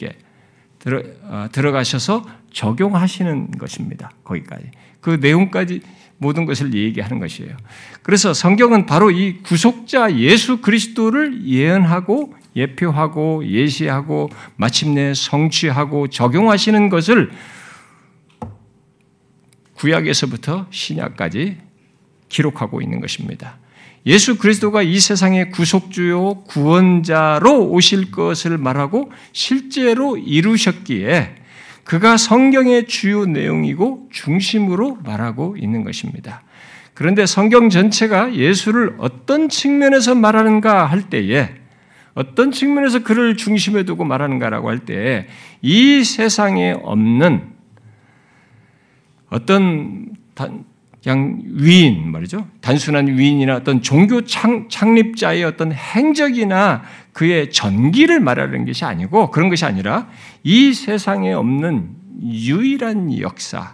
들어, 0.83 1.01
어, 1.23 1.47
들어가셔서 1.49 2.25
적용하시는 2.51 3.51
것입니다. 3.51 4.11
거기까지. 4.25 4.65
그 4.99 5.11
내용까지 5.11 5.81
모든 6.17 6.45
것을 6.45 6.73
얘기하는 6.73 7.19
것이에요. 7.19 7.55
그래서 8.01 8.33
성경은 8.33 8.85
바로 8.85 9.09
이 9.09 9.39
구속자 9.43 10.17
예수 10.17 10.59
그리스도를 10.61 11.45
예언하고 11.45 12.35
예표하고 12.55 13.47
예시하고 13.47 14.29
마침내 14.57 15.13
성취하고 15.13 16.09
적용하시는 16.09 16.89
것을 16.89 17.31
구약에서부터 19.75 20.67
신약까지 20.69 21.57
기록하고 22.27 22.81
있는 22.81 22.99
것입니다. 22.99 23.57
예수 24.05 24.37
그리스도가 24.37 24.81
이 24.81 24.99
세상의 24.99 25.51
구속주요 25.51 26.43
구원자로 26.43 27.69
오실 27.69 28.11
것을 28.11 28.57
말하고 28.57 29.11
실제로 29.31 30.17
이루셨기에 30.17 31.35
그가 31.83 32.17
성경의 32.17 32.87
주요 32.87 33.25
내용이고 33.25 34.09
중심으로 34.11 34.99
말하고 35.03 35.55
있는 35.57 35.83
것입니다. 35.83 36.43
그런데 36.93 37.25
성경 37.25 37.69
전체가 37.69 38.35
예수를 38.35 38.95
어떤 38.99 39.49
측면에서 39.49 40.15
말하는가 40.15 40.85
할 40.85 41.09
때에 41.09 41.49
어떤 42.13 42.51
측면에서 42.51 42.99
그를 42.99 43.35
중심에 43.35 43.83
두고 43.83 44.05
말하는가라고 44.05 44.69
할때이 44.69 46.03
세상에 46.03 46.73
없는 46.83 47.53
어떤 49.29 50.09
그냥 51.03 51.41
위인 51.43 52.11
말이죠. 52.11 52.47
단순한 52.61 53.17
위인이나 53.17 53.57
어떤 53.57 53.81
종교 53.81 54.23
창, 54.23 54.69
창립자의 54.69 55.43
어떤 55.43 55.73
행적이나 55.73 56.83
그의 57.11 57.51
전기를 57.51 58.21
말하는 58.21 58.65
것이 58.65 58.85
아니고 58.85 59.29
그런 59.29 59.49
것이 59.49 59.65
아니라 59.65 60.07
이 60.43 60.73
세상에 60.73 61.33
없는 61.33 61.89
유일한 62.23 63.19
역사, 63.19 63.73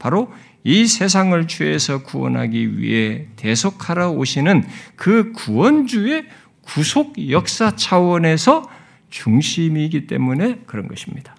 바로 0.00 0.32
이 0.64 0.86
세상을 0.86 1.46
죄에서 1.46 2.02
구원하기 2.02 2.78
위해 2.78 3.26
대속하러 3.36 4.10
오시는 4.10 4.64
그 4.96 5.32
구원주의 5.32 6.24
구속 6.62 7.30
역사 7.30 7.76
차원에서 7.76 8.68
중심이기 9.10 10.08
때문에 10.08 10.62
그런 10.66 10.88
것입니다. 10.88 11.36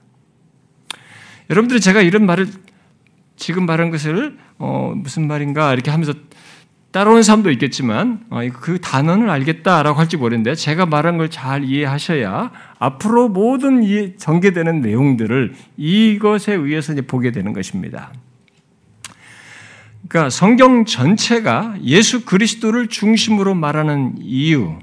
여러분들이 1.49 1.81
제가 1.81 2.01
이런 2.01 2.25
말을 2.25 2.47
지금 3.35 3.65
말한 3.65 3.91
것을 3.91 4.37
어, 4.57 4.93
무슨 4.95 5.27
말인가 5.27 5.73
이렇게 5.73 5.91
하면서 5.91 6.13
따라오는 6.91 7.23
사람도 7.23 7.51
있겠지만 7.51 8.21
어, 8.29 8.39
그 8.53 8.79
단어는 8.79 9.29
알겠다라고 9.29 9.99
할지 9.99 10.15
모르는데 10.15 10.55
제가 10.55 10.85
말한 10.85 11.17
걸 11.17 11.29
잘 11.29 11.65
이해하셔야 11.65 12.51
앞으로 12.79 13.27
모든 13.27 13.83
이 13.83 14.15
전개되는 14.17 14.79
내용들을 14.79 15.53
이것에 15.75 16.53
의해서 16.53 16.93
이제 16.93 17.01
보게 17.01 17.31
되는 17.31 17.51
것입니다. 17.51 18.13
그러니까 20.07 20.29
성경 20.29 20.85
전체가 20.85 21.75
예수 21.83 22.25
그리스도를 22.25 22.87
중심으로 22.87 23.55
말하는 23.55 24.15
이유, 24.19 24.77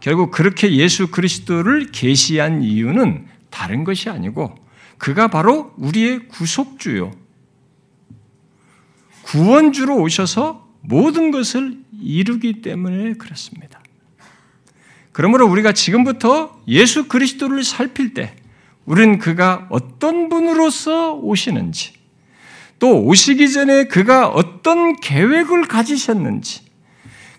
결국 0.00 0.30
그렇게 0.30 0.72
예수 0.76 1.10
그리스도를 1.10 1.90
계시한 1.90 2.62
이유는 2.62 3.26
다른 3.50 3.84
것이 3.84 4.08
아니고 4.08 4.54
그가 4.96 5.28
바로 5.28 5.72
우리의 5.76 6.28
구속주요, 6.28 7.10
구원주로 9.28 9.96
오셔서 9.96 10.66
모든 10.80 11.30
것을 11.30 11.76
이루기 12.00 12.62
때문에 12.62 13.14
그렇습니다. 13.14 13.80
그러므로 15.12 15.46
우리가 15.46 15.72
지금부터 15.72 16.62
예수 16.66 17.08
그리스도를 17.08 17.62
살필 17.62 18.14
때 18.14 18.34
우리는 18.86 19.18
그가 19.18 19.66
어떤 19.68 20.30
분으로서 20.30 21.14
오시는지 21.14 21.92
또 22.78 23.02
오시기 23.04 23.52
전에 23.52 23.84
그가 23.84 24.28
어떤 24.28 24.96
계획을 24.96 25.66
가지셨는지 25.66 26.62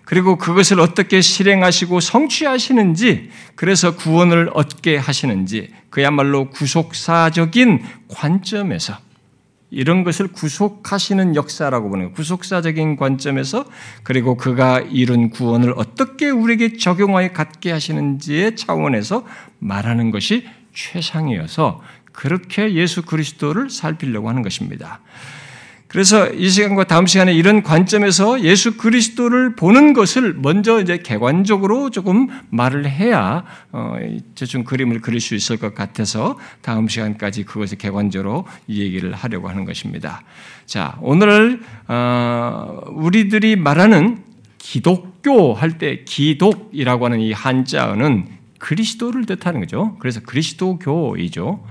그리고 0.04 0.38
그것을 0.38 0.78
어떻게 0.78 1.20
실행하시고 1.20 1.98
성취하시는지 1.98 3.30
그래서 3.56 3.96
구원을 3.96 4.50
얻게 4.54 4.96
하시는지 4.96 5.70
그야말로 5.88 6.50
구속사적인 6.50 7.82
관점에서 8.08 9.09
이런 9.70 10.02
것을 10.02 10.28
구속하시는 10.28 11.36
역사라고 11.36 11.90
보는 11.90 12.12
구속사적인 12.12 12.96
관점에서 12.96 13.64
그리고 14.02 14.36
그가 14.36 14.80
이룬 14.80 15.30
구원을 15.30 15.74
어떻게 15.76 16.28
우리에게 16.28 16.76
적용하여 16.76 17.32
갖게 17.32 17.70
하시는지의 17.70 18.56
차원에서 18.56 19.24
말하는 19.58 20.10
것이 20.10 20.46
최상이어서 20.74 21.80
그렇게 22.12 22.74
예수 22.74 23.02
그리스도를 23.02 23.70
살피려고 23.70 24.28
하는 24.28 24.42
것입니다. 24.42 25.00
그래서 25.90 26.28
이 26.32 26.48
시간과 26.48 26.84
다음 26.84 27.06
시간에 27.06 27.34
이런 27.34 27.64
관점에서 27.64 28.42
예수 28.42 28.76
그리스도를 28.76 29.56
보는 29.56 29.92
것을 29.92 30.34
먼저 30.34 30.80
이제 30.80 30.98
개관적으로 30.98 31.90
조금 31.90 32.28
말을 32.50 32.88
해야 32.88 33.44
어, 33.72 33.96
대충 34.36 34.62
그림을 34.62 35.00
그릴 35.00 35.20
수 35.20 35.34
있을 35.34 35.56
것 35.56 35.74
같아서 35.74 36.38
다음 36.62 36.86
시간까지 36.86 37.42
그것을 37.42 37.76
개관적으로 37.76 38.46
이 38.68 38.82
얘기를 38.82 39.12
하려고 39.12 39.48
하는 39.48 39.64
것입니다. 39.64 40.22
자, 40.64 40.96
오늘 41.00 41.60
어, 41.88 42.82
우리들이 42.92 43.56
말하는 43.56 44.22
기독교 44.58 45.54
할 45.54 45.78
때 45.78 46.04
기독이라고 46.04 47.06
하는 47.06 47.18
이 47.18 47.32
한자어는 47.32 48.26
그리스도를 48.60 49.26
뜻하는 49.26 49.58
거죠. 49.58 49.96
그래서 49.98 50.20
그리스도교이죠. 50.20 51.64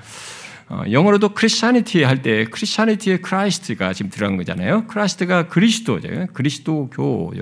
어, 0.69 0.84
영어로도 0.91 1.29
Christianity 1.34 2.04
할 2.03 2.21
때 2.21 2.45
Christianity에 2.45 3.17
Christ가 3.17 3.93
지금 3.93 4.12
들어간 4.12 4.38
거잖아요. 4.38 4.86
Christ가 4.88 5.47
그리스도죠. 5.47 6.27
그리스도교, 6.34 7.34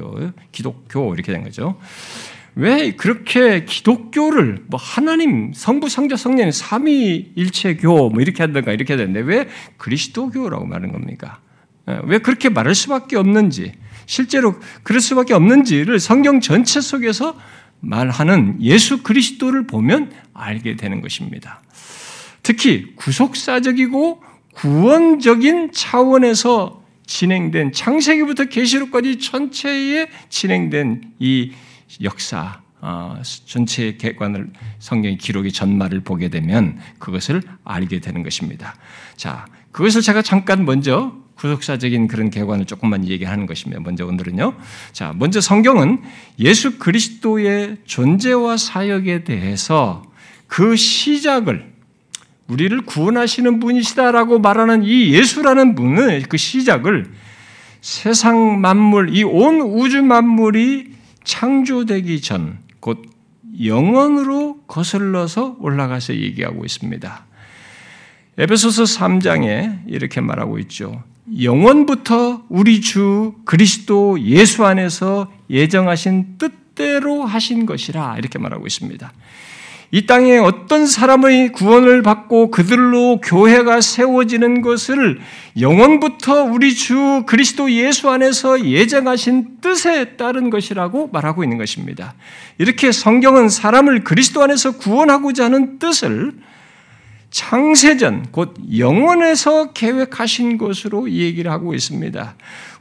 기독교 0.51 1.13
이렇게 1.13 1.33
된 1.33 1.43
거죠. 1.43 1.77
왜 2.55 2.91
그렇게 2.95 3.65
기독교를 3.65 4.63
뭐 4.67 4.79
하나님 4.81 5.51
성부 5.53 5.89
성자 5.89 6.15
성령 6.15 6.51
삼위일체교 6.51 8.09
뭐 8.09 8.21
이렇게 8.21 8.41
한다가 8.41 8.71
이렇게 8.71 8.95
되는데 8.95 9.19
왜 9.19 9.47
그리스도교라고 9.77 10.65
말하는 10.65 10.91
겁니까? 10.91 11.39
어, 11.85 11.99
왜 12.05 12.19
그렇게 12.19 12.49
말할 12.49 12.73
수밖에 12.75 13.17
없는지 13.17 13.73
실제로 14.05 14.55
그럴 14.83 15.01
수밖에 15.01 15.33
없는지를 15.33 15.99
성경 15.99 16.39
전체 16.39 16.81
속에서 16.81 17.37
말하는 17.79 18.57
예수 18.61 19.03
그리스도를 19.03 19.67
보면 19.67 20.11
알게 20.33 20.77
되는 20.77 21.01
것입니다. 21.01 21.61
특히 22.47 22.95
구속사적이고 22.95 24.23
구원적인 24.53 25.73
차원에서 25.73 26.81
진행된 27.05 27.73
창세기부터 27.73 28.45
계시록까지 28.45 29.19
전체에 29.19 30.07
진행된 30.29 31.15
이 31.19 31.51
역사 32.01 32.62
어, 32.79 33.21
전체의 33.47 33.97
객관을 33.97 34.49
성경의 34.79 35.17
기록의 35.17 35.51
전말을 35.51 36.05
보게 36.05 36.29
되면 36.29 36.79
그것을 36.99 37.41
알게 37.65 37.99
되는 37.99 38.23
것입니다. 38.23 38.77
자, 39.17 39.45
그것을 39.73 40.01
제가 40.01 40.21
잠깐 40.21 40.63
먼저 40.63 41.17
구속사적인 41.36 42.07
그런 42.07 42.29
개관을 42.29 42.63
조금만 42.63 43.10
얘기하는 43.10 43.45
것입니다. 43.45 43.81
먼저 43.81 44.05
오늘은요. 44.05 44.53
자, 44.93 45.13
먼저 45.17 45.41
성경은 45.41 46.01
예수 46.39 46.79
그리스도의 46.79 47.79
존재와 47.83 48.55
사역에 48.55 49.25
대해서 49.25 50.01
그 50.47 50.77
시작을 50.77 51.76
우리를 52.47 52.81
구원하시는 52.81 53.60
분이시다라고 53.60 54.39
말하는 54.39 54.83
이 54.83 55.13
예수라는 55.13 55.75
분의 55.75 56.23
그 56.23 56.38
시작을 56.38 57.12
세상 57.81 58.60
만물, 58.62 59.15
이 59.15 59.23
온 59.23 59.62
우주 59.62 60.01
만물이 60.01 60.91
창조되기 61.23 62.21
전, 62.21 62.60
곧 62.79 63.03
영원으로 63.62 64.60
거슬러서 64.67 65.57
올라가서 65.60 66.15
얘기하고 66.15 66.63
있습니다. 66.63 67.25
에베소서 68.38 68.83
3장에 68.83 69.79
이렇게 69.88 70.21
말하고 70.21 70.60
있죠. 70.60 71.03
영원부터 71.41 72.43
우리 72.49 72.79
주 72.81 73.33
그리스도 73.45 74.21
예수 74.21 74.63
안에서 74.65 75.31
예정하신 75.49 76.38
뜻대로 76.38 77.25
하신 77.25 77.65
것이라 77.65 78.17
이렇게 78.17 78.39
말하고 78.39 78.65
있습니다. 78.67 79.12
이 79.91 80.06
땅에 80.06 80.38
어떤 80.38 80.86
사람의 80.86 81.54
구원을 81.54 82.02
받고 82.02 82.52
그들로 82.52 83.21
교회가 83.21 83.80
세워지는 83.80 84.62
것을 84.62 85.19
영원부터 85.60 86.43
우리 86.43 86.76
주 86.76 87.23
그리스도 87.26 87.71
예수 87.71 88.10
안에서 88.10 88.65
예정하신 88.65 89.62
뜻에 89.62 90.17
따른 90.17 90.50
것이라고 90.50 91.10
말하고 91.13 91.43
있는 91.43 91.58
것입니다. 91.58 92.15
이렇게 92.58 92.91
성경은 92.91 93.47
사람을 93.47 94.04
그리스도 94.04 94.43
안에서 94.43 94.78
구원하고자 94.78 95.45
하는 95.45 95.80
뜻을 95.80 96.34
창세전, 97.30 98.28
곧 98.32 98.56
영원에서 98.78 99.73
계획하신 99.73 100.58
것으로 100.58 101.10
얘기를 101.12 101.52
하고 101.52 101.73
있습니다. 101.73 102.36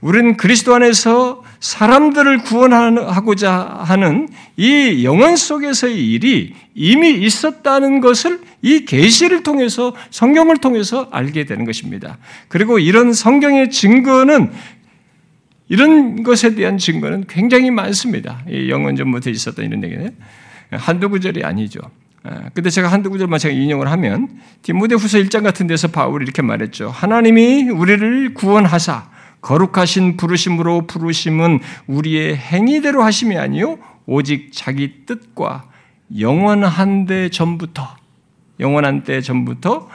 우리는 0.06 0.36
그리스도 0.36 0.72
안에서 0.72 1.42
사람들을 1.58 2.44
구원하고자 2.44 3.82
하는 3.86 4.28
이 4.56 5.02
영원 5.02 5.34
속에서의 5.34 6.12
일이 6.12 6.54
이미 6.76 7.10
있었다는 7.10 8.00
것을 8.00 8.40
이 8.62 8.84
계시를 8.84 9.42
통해서 9.42 9.96
성경을 10.10 10.58
통해서 10.58 11.08
알게 11.10 11.44
되는 11.44 11.64
것입니다. 11.64 12.18
그리고 12.46 12.78
이런 12.78 13.12
성경의 13.12 13.70
증거는 13.70 14.52
이런 15.68 16.22
것에 16.22 16.54
대한 16.54 16.78
증거는 16.78 17.24
굉장히 17.26 17.72
많습니다. 17.72 18.44
영원 18.68 18.94
전부터 18.94 19.30
있었던 19.30 19.64
이런 19.64 19.82
얘기는 19.82 20.14
한두 20.70 21.08
구절이 21.08 21.42
아니죠. 21.42 21.80
아, 22.22 22.50
근데 22.54 22.70
제가 22.70 22.86
한두 22.86 23.10
구절만 23.10 23.40
제가 23.40 23.52
인용을 23.52 23.90
하면 23.90 24.28
디모데후서 24.62 25.18
1장 25.18 25.42
같은 25.42 25.66
데서 25.66 25.88
바울이 25.88 26.22
이렇게 26.22 26.42
말했죠. 26.42 26.90
하나님이 26.90 27.70
우리를 27.70 28.34
구원하사 28.34 29.15
거룩하신 29.46 30.16
부르심으로 30.16 30.88
부르심은 30.88 31.60
우리의 31.86 32.36
행위대로 32.36 33.04
하심이 33.04 33.38
아니요 33.38 33.78
오직 34.04 34.50
자기 34.52 35.06
뜻과 35.06 35.70
영원한 36.18 37.06
때 37.06 37.28
전부터 37.28 37.96
영원한 38.58 39.04
때 39.04 39.20
전부터 39.20 39.88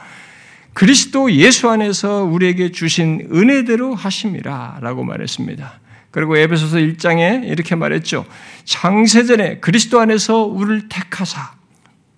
그리스도 0.72 1.30
예수 1.32 1.68
안에서 1.68 2.24
우리에게 2.24 2.72
주신 2.72 3.28
은혜대로 3.30 3.94
하심이라라고 3.94 5.04
말했습니다. 5.04 5.80
그리고 6.10 6.38
에베소서 6.38 6.78
1장에 6.78 7.46
이렇게 7.46 7.74
말했죠. 7.74 8.24
창세전에 8.64 9.58
그리스도 9.58 10.00
안에서 10.00 10.44
우리를 10.44 10.88
택하사 10.88 11.52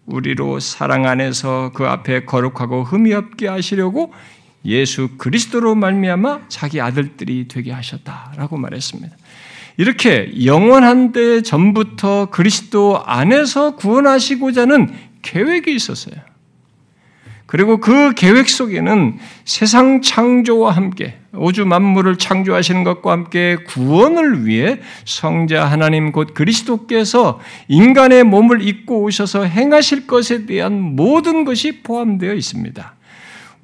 우리로 0.07 0.61
사랑 0.61 1.07
안에서 1.07 1.73
그 1.75 1.85
앞에 1.85 2.27
거룩하고 2.27 2.85
흠이 2.85 3.13
없게 3.13 3.49
하시려고 3.49 4.13
예수 4.65 5.11
그리스도로 5.19 5.75
말미암아 5.75 6.43
자기 6.49 6.81
아들들이 6.81 7.49
되게 7.49 7.73
하셨다라고 7.73 8.57
말했습니다. 8.57 9.17
이렇게 9.77 10.31
영원한 10.45 11.13
때 11.13 11.43
전부터 11.43 12.31
그리스도 12.31 13.03
안에서 13.05 13.77
구원하시고자 13.77 14.63
하는 14.63 14.93
계획이 15.23 15.75
있었어요. 15.75 16.15
그리고 17.47 17.79
그 17.79 18.15
계획 18.15 18.49
속에는 18.49 19.19
세상 19.45 20.01
창조와 20.01 20.73
함께 20.73 21.19
우주 21.33 21.67
만물을 21.67 22.17
창조하시는 22.17 22.85
것과 22.85 23.13
함께 23.13 23.57
구원을 23.67 24.47
위해 24.47 24.81
성자 25.05 25.65
하나님 25.67 26.11
곧 26.11 26.35
그리스도께서 26.35 27.41
인간의 27.69 28.25
몸을 28.25 28.67
입고 28.67 29.03
오셔서 29.03 29.45
행하실 29.45 30.07
것에 30.07 30.47
대한 30.47 30.81
모든 30.81 31.45
것이 31.45 31.83
포함되어 31.83 32.35
있습니다. 32.35 32.95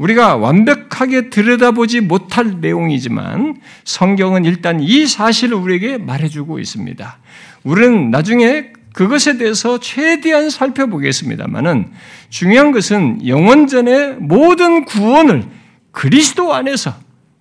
우리가 0.01 0.37
완벽하게 0.37 1.29
들여다보지 1.29 2.01
못할 2.01 2.61
내용이지만 2.61 3.57
성경은 3.85 4.47
일단 4.47 4.81
이 4.81 5.07
사실을 5.07 5.55
우리에게 5.57 5.99
말해주고 5.99 6.59
있습니다. 6.59 7.19
우리는 7.65 8.11
나중에 8.11 8.73
그것에 8.95 9.37
대해서 9.37 9.79
최대한 9.79 10.49
살펴보겠습니다만은 10.49 11.93
중요한 12.31 12.73
것은 12.73 13.27
영원전의 13.27 14.17
모든 14.21 14.87
구원을 14.87 15.45
그리스도 15.93 16.55
안에서 16.55 16.95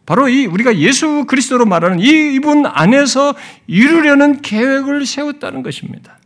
바로 0.05 0.27
이 0.27 0.45
우리가 0.45 0.77
예수 0.79 1.25
그리스도로 1.27 1.65
말하는 1.65 2.01
이 2.01 2.33
이분 2.35 2.65
안에서 2.65 3.35
이루려는 3.67 4.41
계획을 4.41 5.05
세웠다는 5.05 5.63
것입니다. 5.63 6.17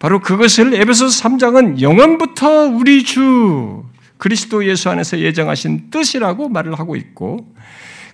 바로 0.00 0.20
그것을 0.20 0.74
에베소 0.74 1.06
3장은 1.06 1.80
영원부터 1.80 2.66
우리 2.66 3.04
주 3.04 3.84
그리스도 4.18 4.66
예수 4.66 4.88
안에서 4.90 5.18
예정하신 5.18 5.90
뜻이라고 5.90 6.48
말을 6.48 6.78
하고 6.78 6.96
있고 6.96 7.46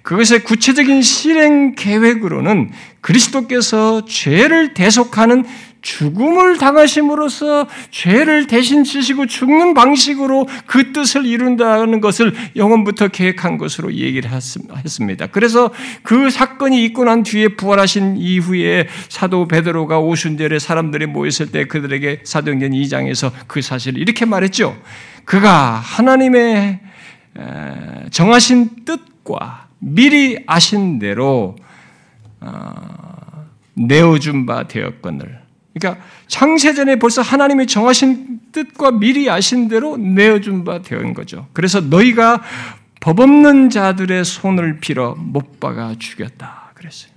그것의 0.03 0.43
구체적인 0.45 1.03
실행 1.03 1.75
계획으로는 1.75 2.71
그리스도께서 3.01 4.05
죄를 4.05 4.75
대속하는 4.75 5.45
죽음을 5.83 6.59
당하심으로써 6.59 7.67
죄를 7.91 8.47
대신 8.47 8.85
지시고 8.85 9.27
죽는 9.27 9.75
방식으로 9.75 10.47
그 10.67 10.93
뜻을 10.93 11.27
이룬다는 11.27 12.01
것을 12.01 12.33
영원부터 12.57 13.09
계획한 13.09 13.59
것으로 13.59 13.93
얘기를 13.93 14.31
했습니다. 14.31 15.27
그래서 15.27 15.71
그 16.03 16.31
사건이 16.31 16.85
있고 16.87 17.05
난 17.05 17.23
뒤에 17.23 17.49
부활하신 17.57 18.17
이후에 18.17 18.89
사도 19.09 19.47
베드로가 19.49 19.99
오순절에 19.99 20.59
사람들이 20.59 21.07
모였을 21.07 21.51
때 21.51 21.67
그들에게 21.67 22.21
사도행전 22.25 22.71
2장에서 22.71 23.33
그 23.49 23.61
사실을 23.61 24.01
이렇게 24.01 24.25
말했죠. 24.25 24.77
그가 25.25 25.75
하나님의 25.75 26.81
정하신 28.11 28.85
뜻과 28.85 29.67
미리 29.79 30.45
아신 30.47 31.01
대로 31.01 31.57
어, 32.41 33.47
내어준 33.75 34.47
바 34.47 34.69
되었건을 34.69 35.42
그러니까 35.75 36.05
창세전에 36.27 36.97
벌써 36.97 37.23
하나님이 37.23 37.67
정하신 37.67 38.41
뜻과 38.53 38.93
미리 38.93 39.31
아신 39.31 39.69
대로 39.69 39.97
내어준 39.97 40.65
바 40.65 40.83
되는 40.83 41.15
거죠. 41.15 41.47
그래서 41.53 41.81
너희가 41.81 42.43
법 43.01 43.21
없는 43.21 43.71
자들의 43.71 44.25
손을 44.25 44.79
빌어 44.81 45.15
못 45.19 45.59
박아 45.59 45.97
죽였다 45.99 46.73
그랬어요. 46.75 47.13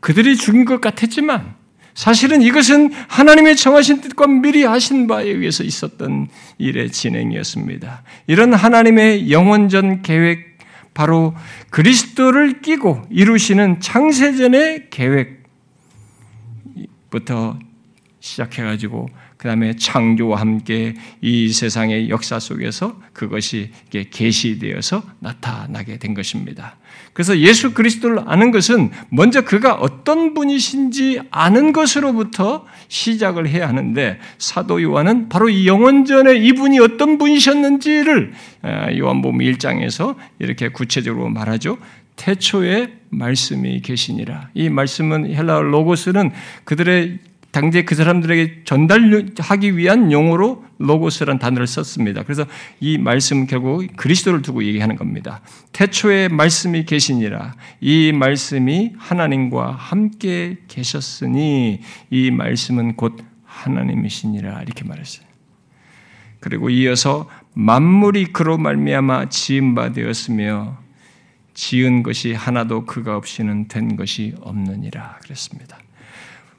그들이 0.00 0.36
죽인 0.36 0.64
것 0.64 0.80
같았지만 0.80 1.54
사실은 1.94 2.42
이것은 2.42 2.92
하나님의 3.08 3.56
정하신 3.56 4.00
뜻과 4.00 4.26
미리 4.26 4.64
하신 4.64 5.06
바에 5.06 5.28
의해서 5.28 5.62
있었던 5.62 6.28
일의 6.58 6.90
진행이었습니다. 6.90 8.02
이런 8.26 8.52
하나님의 8.52 9.30
영원전 9.30 10.02
계획 10.02 10.58
바로 10.92 11.34
그리스도를 11.70 12.62
끼고 12.62 13.02
이루시는 13.10 13.80
창세전의 13.80 14.88
계획 14.90 15.43
부터 17.14 17.56
시작해가지고 18.18 19.08
그 19.36 19.46
다음에 19.46 19.76
창조와 19.76 20.40
함께 20.40 20.94
이 21.20 21.52
세상의 21.52 22.08
역사 22.08 22.40
속에서 22.40 23.00
그것이 23.12 23.70
계시되어서 23.90 25.02
나타나게 25.20 25.98
된 25.98 26.14
것입니다. 26.14 26.76
그래서 27.12 27.38
예수 27.38 27.74
그리스도를 27.74 28.22
아는 28.26 28.50
것은 28.50 28.90
먼저 29.10 29.42
그가 29.42 29.74
어떤 29.74 30.34
분이신지 30.34 31.20
아는 31.30 31.72
것으로부터 31.72 32.66
시작을 32.88 33.48
해야 33.48 33.68
하는데 33.68 34.18
사도 34.38 34.82
요한은 34.82 35.28
바로 35.28 35.48
이 35.48 35.68
영원전에 35.68 36.36
이분이 36.36 36.80
어떤 36.80 37.18
분이셨는지를 37.18 38.32
요한복음 38.98 39.38
1장에서 39.38 40.16
이렇게 40.40 40.68
구체적으로 40.70 41.28
말하죠. 41.28 41.78
태초에 42.16 42.94
말씀이 43.10 43.80
계시니라. 43.80 44.50
이 44.54 44.68
말씀은 44.68 45.34
헬라어 45.34 45.62
로고스는 45.62 46.32
그들의 46.64 47.18
당대 47.54 47.84
그 47.84 47.94
사람들에게 47.94 48.64
전달하기 48.64 49.76
위한 49.76 50.10
용어로 50.10 50.64
로고스라는 50.78 51.38
단어를 51.38 51.68
썼습니다. 51.68 52.24
그래서 52.24 52.44
이 52.80 52.98
말씀 52.98 53.46
결국 53.46 53.86
그리스도를 53.96 54.42
두고 54.42 54.64
얘기하는 54.64 54.96
겁니다. 54.96 55.40
태초에 55.72 56.28
말씀이 56.28 56.84
계시니라. 56.84 57.54
이 57.80 58.10
말씀이 58.12 58.94
하나님과 58.98 59.70
함께 59.70 60.56
계셨으니 60.66 61.80
이 62.10 62.30
말씀은 62.32 62.96
곧 62.96 63.22
하나님이시니라 63.44 64.62
이렇게 64.62 64.84
말했어요. 64.84 65.24
그리고 66.40 66.70
이어서 66.70 67.28
만물이 67.54 68.32
그로 68.32 68.58
말미암아 68.58 69.28
지은 69.28 69.76
바 69.76 69.92
되었으며 69.92 70.83
지은 71.54 72.02
것이 72.02 72.34
하나도 72.34 72.84
그가 72.84 73.16
없이는 73.16 73.68
된 73.68 73.96
것이 73.96 74.34
없느니라 74.40 75.18
그랬습니다. 75.22 75.78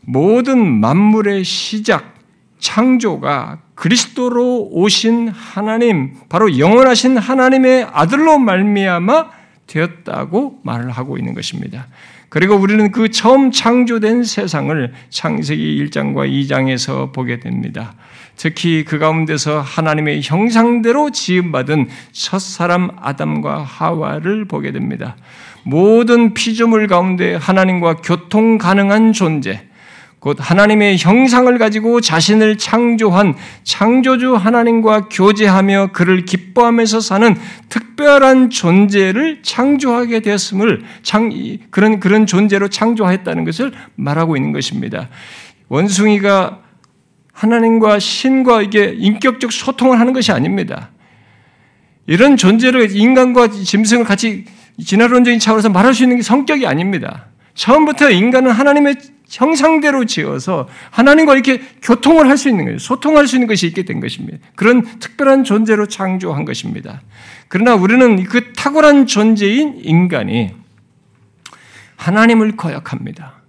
모든 0.02 0.80
만물의 0.80 1.44
시작 1.44 2.16
창조가 2.60 3.60
그리스도로 3.76 4.70
오신 4.72 5.28
하나님 5.28 6.16
바로 6.30 6.58
영원하신 6.58 7.18
하나님의 7.18 7.88
아들로 7.92 8.40
말미암아 8.40 9.30
되었다고 9.68 10.62
말을 10.64 10.92
하고 10.92 11.18
있는 11.18 11.34
것입니다. 11.34 11.88
그리고 12.30 12.56
우리는 12.56 12.92
그 12.92 13.10
처음 13.10 13.52
창조된 13.52 14.24
세상을 14.24 14.94
창세기 15.10 15.86
1장과 15.86 16.30
2장에서 16.30 17.14
보게 17.14 17.40
됩니다. 17.40 17.96
특히 18.36 18.84
그 18.84 19.00
가운데서 19.00 19.62
하나님의 19.62 20.22
형상대로 20.24 21.12
지음받은 21.12 21.90
첫 22.12 22.40
사람 22.40 22.90
아담과 23.00 23.64
하와를 23.64 24.46
보게 24.46 24.72
됩니다. 24.72 25.16
모든 25.64 26.34
피조물 26.34 26.88
가운데 26.88 27.36
하나님과 27.36 27.98
교통 27.98 28.58
가능한 28.58 29.14
존재, 29.14 29.62
곧 30.20 30.38
하나님의 30.40 30.98
형상을 30.98 31.56
가지고 31.60 32.02
자신을 32.02 32.58
창조한 32.58 33.36
창조주 33.64 34.36
하나님과 34.36 35.10
교제하며 35.10 35.92
그를 35.94 36.26
기뻐하면서 36.26 37.00
사는 37.00 37.36
특별한 37.70 38.50
존재를 38.50 39.44
창조하게 39.44 40.22
되었음을 40.22 40.84
창, 41.04 41.30
그런, 41.70 42.00
그런 42.00 42.26
존재로 42.26 42.70
창조했다는 42.70 43.46
것을 43.46 43.72
말하고 43.96 44.36
있는 44.36 44.52
것입니다. 44.52 45.10
원숭이가 45.70 46.65
하나님과 47.36 48.00
신과 48.00 48.62
이게 48.62 48.96
인격적 48.98 49.52
소통을 49.52 50.00
하는 50.00 50.14
것이 50.14 50.32
아닙니다. 50.32 50.90
이런 52.08 52.38
존재를 52.38 52.96
인간과 52.96 53.50
짐승을 53.50 54.06
같이 54.06 54.46
진화론적인 54.84 55.40
차원에서 55.40 55.70
말할 55.70 55.94
수 55.94 56.04
있는 56.04 56.18
게 56.18 56.24
성격이 56.24 56.66
아닙니다. 56.66 57.26
처음부터 57.54 58.10
인간은 58.10 58.52
하나님의 58.52 58.96
형상대로 59.28 60.06
지어서 60.06 60.70
하나님과 60.92 61.34
이렇게 61.34 61.62
교통을 61.82 62.30
할 62.30 62.38
수 62.38 62.48
있는 62.48 62.66
거예요. 62.66 62.80
소통할 62.80 63.28
수 63.28 63.36
있는 63.36 63.48
것이 63.48 63.68
있게 63.68 63.84
된 63.84 64.00
것입니다. 64.00 64.38
그런 64.56 64.84
특별한 65.00 65.44
존재로 65.44 65.88
창조한 65.88 66.46
것입니다. 66.46 67.02
그러나 67.48 67.76
우리는 67.76 68.24
그 68.24 68.54
탁월한 68.54 69.08
존재인 69.08 69.80
인간이 69.84 70.54
하나님을 71.98 72.56
거역합니다. 72.56 73.42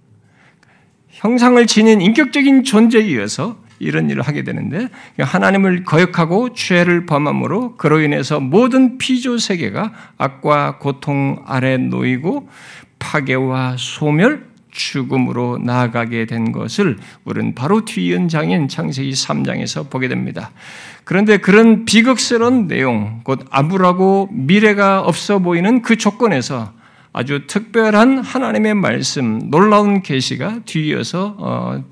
형상을 1.09 1.65
지닌 1.67 2.01
인격적인 2.01 2.63
존재에 2.63 3.03
의해서 3.03 3.66
이런 3.79 4.09
일을 4.09 4.21
하게 4.23 4.43
되는데 4.43 4.87
하나님을 5.19 5.83
거역하고 5.83 6.53
죄를 6.53 7.05
범함으로 7.05 7.75
그로 7.77 8.01
인해서 8.01 8.39
모든 8.39 8.97
피조 8.97 9.37
세계가 9.37 9.93
악과 10.17 10.77
고통 10.79 11.43
아래 11.45 11.77
놓이고 11.77 12.49
파괴와 12.99 13.75
소멸, 13.77 14.47
죽음으로 14.71 15.57
나아가게 15.63 16.25
된 16.25 16.51
것을 16.51 16.97
우리는 17.25 17.55
바로 17.55 17.83
뒤연장인 17.83 18.67
창세기 18.67 19.11
3장에서 19.11 19.89
보게 19.89 20.07
됩니다. 20.07 20.51
그런데 21.03 21.37
그런 21.37 21.85
비극스러운 21.85 22.67
내용, 22.67 23.21
곧 23.23 23.45
아무라고 23.49 24.29
미래가 24.31 25.01
없어 25.01 25.39
보이는 25.39 25.81
그 25.81 25.97
조건에서 25.97 26.73
아주 27.17 27.47
특별한 27.47 28.19
하나님의 28.19 28.75
말씀, 28.75 29.49
놀라운 29.49 30.03
계시가 30.03 30.59
뒤이어서 30.65 31.35
어, 31.39 31.83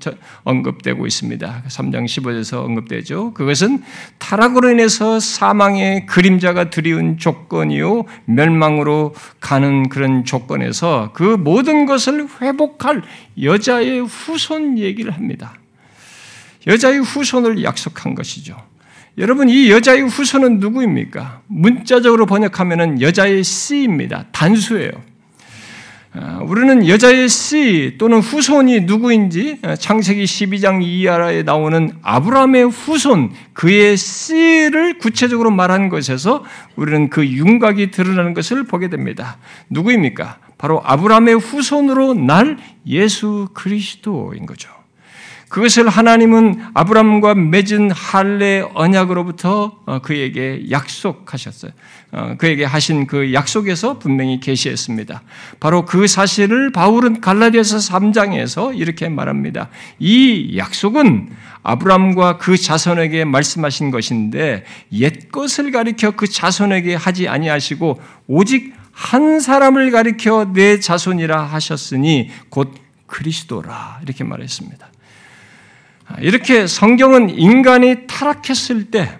언급되고 0.44 1.04
있습니다. 1.04 1.64
3장 1.66 2.04
15절에서 2.04 2.64
언급되죠. 2.64 3.34
그것은 3.34 3.82
타락으로 4.18 4.70
인해서 4.70 5.18
사망의 5.18 6.06
그림자가 6.06 6.70
드리운 6.70 7.18
조건이요 7.18 8.04
멸망으로 8.26 9.16
가는 9.40 9.88
그런 9.88 10.24
조건에서 10.24 11.10
그 11.12 11.24
모든 11.24 11.86
것을 11.86 12.28
회복할 12.40 13.02
여자의 13.42 14.06
후손 14.06 14.78
얘기를 14.78 15.10
합니다. 15.10 15.54
여자의 16.68 17.00
후손을 17.00 17.64
약속한 17.64 18.14
것이죠. 18.14 18.56
여러분 19.18 19.48
이 19.48 19.72
여자의 19.72 20.02
후손은 20.02 20.60
누구입니까? 20.60 21.42
문자적으로 21.48 22.26
번역하면 22.26 23.00
여자의 23.02 23.42
씨입니다. 23.42 24.26
단수예요. 24.30 25.15
아, 26.18 26.40
우리는 26.42 26.88
여자의 26.88 27.28
씨 27.28 27.96
또는 27.98 28.20
후손이 28.20 28.80
누구인지 28.82 29.58
아, 29.62 29.76
창세기 29.76 30.24
12장 30.24 30.82
이하에 30.82 31.42
나오는 31.42 31.92
아브라함의 32.00 32.70
후손 32.70 33.32
그의 33.52 33.98
씨를 33.98 34.96
구체적으로 34.98 35.50
말한 35.50 35.90
것에서 35.90 36.42
우리는 36.74 37.10
그 37.10 37.26
윤곽이 37.26 37.90
드러나는 37.90 38.32
것을 38.32 38.64
보게 38.64 38.88
됩니다. 38.88 39.36
누구입니까? 39.68 40.38
바로 40.56 40.80
아브라함의 40.84 41.34
후손으로 41.34 42.14
날 42.14 42.56
예수 42.86 43.48
그리스도인 43.52 44.46
거죠. 44.46 44.70
그것을 45.48 45.88
하나님은 45.88 46.70
아브라함과 46.74 47.34
맺은 47.34 47.90
할례 47.90 48.64
언약으로부터 48.74 49.80
어, 49.86 49.98
그에게 50.00 50.70
약속하셨어요. 50.70 51.72
어, 52.16 52.34
그에게 52.38 52.64
하신 52.64 53.06
그 53.06 53.34
약속에서 53.34 53.98
분명히 53.98 54.40
계시했습니다. 54.40 55.22
바로 55.60 55.84
그 55.84 56.06
사실을 56.06 56.72
바울은 56.72 57.20
갈라디아서 57.20 57.76
3장에서 57.76 58.74
이렇게 58.74 59.10
말합니다. 59.10 59.68
이 59.98 60.56
약속은 60.56 61.28
아브라함과 61.62 62.38
그 62.38 62.56
자손에게 62.56 63.26
말씀하신 63.26 63.90
것인데 63.90 64.64
옛 64.92 65.30
것을 65.30 65.70
가리켜 65.70 66.12
그 66.12 66.26
자손에게 66.26 66.94
하지 66.94 67.28
아니하시고 67.28 68.00
오직 68.28 68.72
한 68.92 69.38
사람을 69.38 69.90
가리켜 69.90 70.52
내 70.54 70.80
자손이라 70.80 71.42
하셨으니 71.44 72.30
곧 72.48 72.72
그리스도라 73.06 74.00
이렇게 74.02 74.24
말했습니다. 74.24 74.88
이렇게 76.20 76.66
성경은 76.66 77.28
인간이 77.28 78.06
타락했을 78.06 78.90
때 78.90 79.18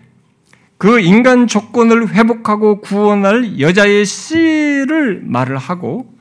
그 0.79 1.01
인간 1.01 1.47
조건을 1.47 2.11
회복하고 2.11 2.81
구원할 2.81 3.61
여자의 3.61 4.05
씨를 4.05 5.23
말을 5.25 5.57
하고 5.57 6.15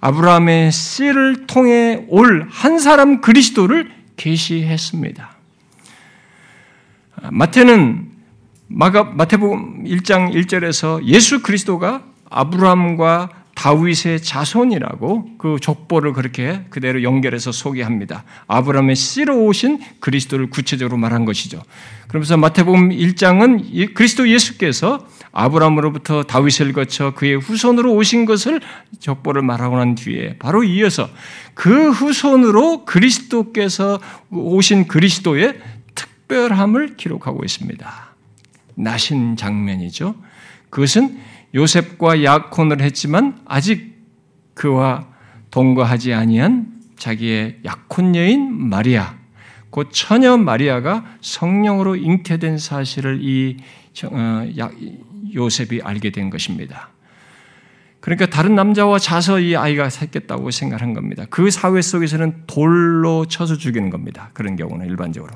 아브라함의 0.00 0.72
씨를 0.72 1.46
통해 1.46 2.04
올 2.08 2.46
한 2.50 2.78
사람 2.78 3.20
그리스도를 3.20 3.90
계시했습니다. 4.16 5.30
마태는 7.30 8.08
마가, 8.68 9.04
마태복음 9.04 9.84
1장 9.84 10.32
1절에서 10.34 11.04
예수 11.04 11.42
그리스도가 11.42 12.02
아브라함과 12.30 13.28
다윗의 13.62 14.22
자손이라고 14.22 15.36
그 15.38 15.56
족보를 15.60 16.14
그렇게 16.14 16.64
그대로 16.68 17.04
연결해서 17.04 17.52
소개합니다. 17.52 18.24
아브라함의 18.48 18.96
씨로 18.96 19.44
오신 19.44 19.78
그리스도를 20.00 20.50
구체적으로 20.50 20.96
말한 20.96 21.24
것이죠. 21.24 21.62
그러면서 22.08 22.36
마태복음 22.36 22.88
1장은 22.88 23.94
그리스도 23.94 24.28
예수께서 24.28 25.06
아브라함으로부터 25.30 26.24
다윗을 26.24 26.72
거쳐 26.72 27.14
그의 27.14 27.36
후손으로 27.36 27.94
오신 27.94 28.24
것을 28.24 28.60
족보를 28.98 29.42
말하고 29.42 29.76
난 29.76 29.94
뒤에 29.94 30.38
바로 30.40 30.64
이어서 30.64 31.08
그 31.54 31.92
후손으로 31.92 32.84
그리스도께서 32.84 34.00
오신 34.32 34.88
그리스도의 34.88 35.60
특별함을 35.94 36.96
기록하고 36.96 37.44
있습니다. 37.44 38.14
나신 38.74 39.36
장면이죠. 39.36 40.16
그것은 40.68 41.16
요셉과 41.54 42.24
약혼을 42.24 42.80
했지만 42.80 43.40
아직 43.44 43.92
그와 44.54 45.06
동거하지 45.50 46.14
아니한 46.14 46.80
자기의 46.96 47.60
약혼 47.64 48.16
여인 48.16 48.52
마리아, 48.52 49.16
곧 49.70 49.88
처녀 49.92 50.36
마리아가 50.36 51.04
성령으로 51.20 51.96
잉태된 51.96 52.58
사실을 52.58 53.20
이 53.22 53.56
어, 54.04 54.46
요셉이 55.34 55.82
알게 55.82 56.10
된 56.10 56.30
것입니다. 56.30 56.90
그러니까 58.00 58.26
다른 58.26 58.54
남자와 58.54 58.98
자서 58.98 59.38
이 59.38 59.56
아이가 59.56 59.88
샀겠다고 59.88 60.50
생각한 60.50 60.92
겁니다. 60.92 61.24
그 61.30 61.50
사회 61.50 61.80
속에서는 61.80 62.44
돌로 62.46 63.26
쳐서 63.26 63.56
죽이는 63.56 63.90
겁니다. 63.90 64.30
그런 64.32 64.56
경우는 64.56 64.86
일반적으로. 64.86 65.32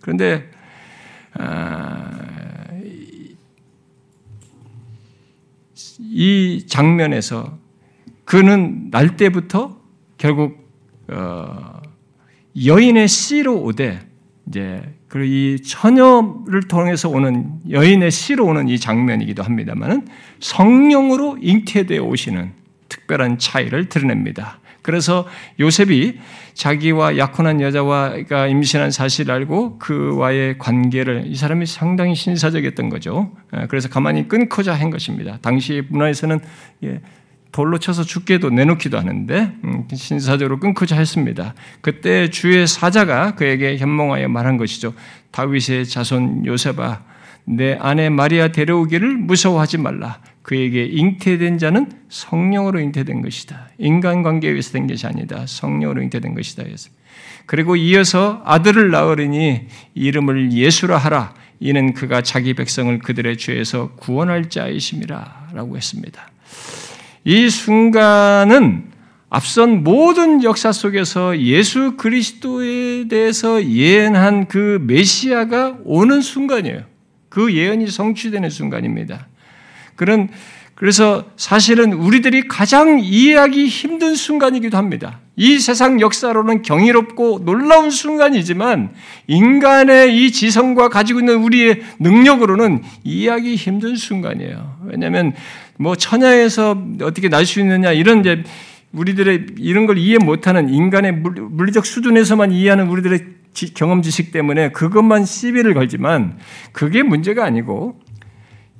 그런데 0.00 0.50
아, 1.34 2.10
이 6.00 6.64
장면에서 6.66 7.58
그는 8.24 8.90
날 8.90 9.16
때부터 9.16 9.78
결국 10.16 10.68
어, 11.08 11.82
여인의 12.64 13.08
씨로 13.08 13.62
오되 13.62 14.00
이제 14.48 14.82
그리고 15.08 15.32
이 15.32 15.62
처녀를 15.62 16.62
통해서 16.68 17.08
오는 17.08 17.60
여인의 17.70 18.10
씨로 18.10 18.46
오는 18.46 18.68
이 18.68 18.78
장면이기도 18.78 19.42
합니다만은 19.42 20.06
성령으로 20.40 21.38
잉태되어 21.40 22.02
오시는 22.02 22.52
특별한 22.88 23.38
차이를 23.38 23.88
드러냅니다. 23.88 24.60
그래서 24.84 25.26
요셉이 25.58 26.18
자기와 26.52 27.16
약혼한 27.16 27.62
여자와 27.62 28.12
임신한 28.50 28.90
사실을 28.90 29.34
알고 29.34 29.78
그와의 29.78 30.58
관계를 30.58 31.24
이 31.26 31.34
사람이 31.34 31.64
상당히 31.64 32.14
신사적이었던 32.14 32.90
거죠. 32.90 33.32
예, 33.56 33.66
그래서 33.66 33.88
가만히 33.88 34.28
끊고자 34.28 34.74
한 34.74 34.90
것입니다. 34.90 35.38
당시 35.40 35.82
문화에서는 35.88 36.38
예, 36.84 37.00
돌로 37.50 37.78
쳐서 37.78 38.04
죽게도 38.04 38.50
내놓기도 38.50 38.98
하는데 38.98 39.52
음, 39.64 39.88
신사적으로 39.90 40.60
끊고자 40.60 40.96
했습니다. 40.96 41.54
그때 41.80 42.28
주의 42.28 42.66
사자가 42.66 43.36
그에게 43.36 43.78
현몽하여 43.78 44.28
말한 44.28 44.58
것이죠. 44.58 44.92
다윗의 45.30 45.86
자손 45.86 46.44
요셉아, 46.44 47.00
내 47.46 47.78
아내 47.80 48.10
마리아 48.10 48.48
데려오기를 48.48 49.16
무서워하지 49.16 49.78
말라. 49.78 50.20
그에게 50.44 50.84
잉태된 50.84 51.56
자는 51.56 51.90
성령으로 52.10 52.78
잉태된 52.78 53.22
것이다. 53.22 53.70
인간관계에 53.78 54.50
의해서 54.50 54.72
된 54.72 54.86
것이 54.86 55.06
아니다. 55.06 55.46
성령으로 55.46 56.02
잉태된 56.02 56.34
것이다. 56.34 56.64
그리고 57.46 57.76
이어서 57.76 58.42
아들을 58.44 58.90
낳으리니 58.90 59.62
이름을 59.94 60.52
예수라 60.52 60.98
하라. 60.98 61.32
이는 61.60 61.94
그가 61.94 62.20
자기 62.20 62.52
백성을 62.52 62.98
그들의 62.98 63.38
죄에서 63.38 63.92
구원할 63.96 64.50
자이심이라. 64.50 65.48
라고 65.54 65.78
했습니다. 65.78 66.30
이 67.24 67.48
순간은 67.48 68.90
앞선 69.30 69.82
모든 69.82 70.44
역사 70.44 70.72
속에서 70.72 71.40
예수 71.40 71.96
그리스도에 71.96 73.08
대해서 73.08 73.64
예언한 73.64 74.48
그 74.48 74.78
메시아가 74.86 75.78
오는 75.84 76.20
순간이에요. 76.20 76.82
그 77.30 77.54
예언이 77.54 77.86
성취되는 77.86 78.50
순간입니다. 78.50 79.28
그런 79.96 80.28
그래서 80.74 81.24
사실은 81.36 81.92
우리들이 81.92 82.48
가장 82.48 82.98
이해하기 83.00 83.66
힘든 83.68 84.14
순간이기도 84.16 84.76
합니다. 84.76 85.20
이 85.36 85.58
세상 85.58 86.00
역사로는 86.00 86.62
경이롭고 86.62 87.44
놀라운 87.44 87.90
순간이지만 87.90 88.90
인간의 89.26 90.16
이 90.16 90.32
지성과 90.32 90.88
가지고 90.88 91.20
있는 91.20 91.42
우리의 91.42 91.82
능력으로는 92.00 92.82
이해하기 93.04 93.54
힘든 93.54 93.96
순간이에요. 93.96 94.78
왜냐하면 94.84 95.32
뭐 95.76 95.96
천야에서 95.96 96.82
어떻게 97.02 97.28
날 97.28 97.46
수 97.46 97.60
있느냐 97.60 97.92
이런 97.92 98.20
이제 98.20 98.42
우리들의 98.92 99.46
이런 99.58 99.86
걸 99.86 99.98
이해 99.98 100.18
못하는 100.18 100.68
인간의 100.68 101.12
물리적 101.12 101.86
수준에서만 101.86 102.52
이해하는 102.52 102.88
우리들의 102.88 103.26
경험 103.74 104.02
지식 104.02 104.32
때문에 104.32 104.70
그것만 104.70 105.24
시비를 105.24 105.74
걸지만 105.74 106.38
그게 106.72 107.02
문제가 107.02 107.44
아니고 107.44 108.00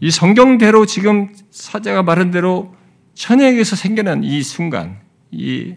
이 0.00 0.10
성경대로 0.10 0.86
지금 0.86 1.34
사자가 1.50 2.02
말한 2.02 2.30
대로 2.30 2.74
천야에서 3.14 3.76
생겨난 3.76 4.24
이 4.24 4.42
순간, 4.42 5.00
이 5.30 5.74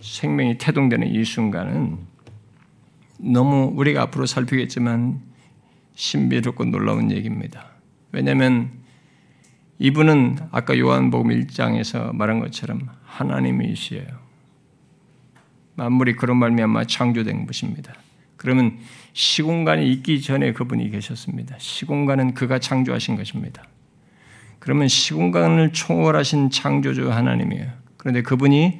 생명이 0.00 0.58
태동되는 0.58 1.06
이 1.08 1.24
순간은 1.24 1.98
너무 3.18 3.72
우리가 3.74 4.02
앞으로 4.02 4.26
살피겠지만 4.26 5.20
신비롭고 5.94 6.66
놀라운 6.66 7.10
얘기입니다. 7.10 7.66
왜냐하면 8.12 8.70
이분은 9.78 10.38
아까 10.50 10.78
요한복음 10.78 11.30
1장에서 11.30 12.14
말한 12.14 12.40
것처럼 12.40 12.88
하나님이시에요. 13.04 14.06
만물이 15.74 16.14
그런 16.14 16.36
말미암아 16.38 16.84
창조된 16.84 17.46
것입니다. 17.46 17.94
그러면 18.36 18.78
시공간이 19.18 19.90
있기 19.94 20.22
전에 20.22 20.52
그분이 20.52 20.90
계셨습니다. 20.90 21.56
시공간은 21.58 22.34
그가 22.34 22.60
창조하신 22.60 23.16
것입니다. 23.16 23.64
그러면 24.60 24.86
시공간을 24.86 25.72
초월하신 25.72 26.50
창조주 26.50 27.10
하나님이에요. 27.10 27.66
그런데 27.96 28.22
그분이 28.22 28.78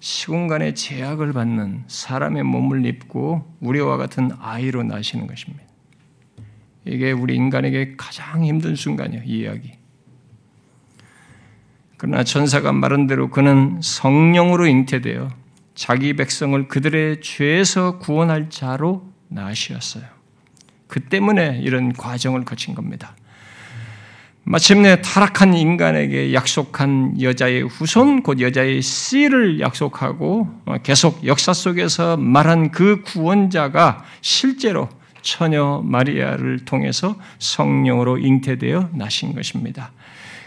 시공간의 0.00 0.74
제약을 0.74 1.32
받는 1.32 1.84
사람의 1.86 2.42
몸을 2.42 2.86
입고 2.86 3.56
우리와 3.60 3.98
같은 3.98 4.32
아이로 4.40 4.82
나시는 4.82 5.28
것입니다. 5.28 5.62
이게 6.84 7.12
우리 7.12 7.36
인간에게 7.36 7.94
가장 7.96 8.44
힘든 8.44 8.74
순간이에요, 8.74 9.22
이 9.26 9.42
이야기. 9.42 9.74
그러나 11.98 12.24
천사가 12.24 12.72
말한 12.72 13.06
대로 13.06 13.30
그는 13.30 13.78
성령으로 13.80 14.66
잉태되어 14.66 15.28
자기 15.76 16.16
백성을 16.16 16.66
그들의 16.66 17.20
죄에서 17.20 18.00
구원할 18.00 18.50
자로 18.50 19.07
나시었어요. 19.28 20.04
그 20.86 21.00
때문에 21.00 21.60
이런 21.62 21.92
과정을 21.92 22.44
거친 22.44 22.74
겁니다. 22.74 23.14
마침내 24.44 25.02
타락한 25.02 25.52
인간에게 25.52 26.32
약속한 26.32 27.20
여자의 27.20 27.62
후손, 27.62 28.22
곧 28.22 28.40
여자의 28.40 28.80
씨를 28.80 29.60
약속하고 29.60 30.48
계속 30.82 31.26
역사 31.26 31.52
속에서 31.52 32.16
말한 32.16 32.70
그 32.70 33.02
구원자가 33.02 34.04
실제로 34.22 34.88
처녀 35.20 35.82
마리아를 35.84 36.60
통해서 36.64 37.16
성령으로 37.38 38.16
잉태되어 38.16 38.90
나신 38.94 39.34
것입니다. 39.34 39.92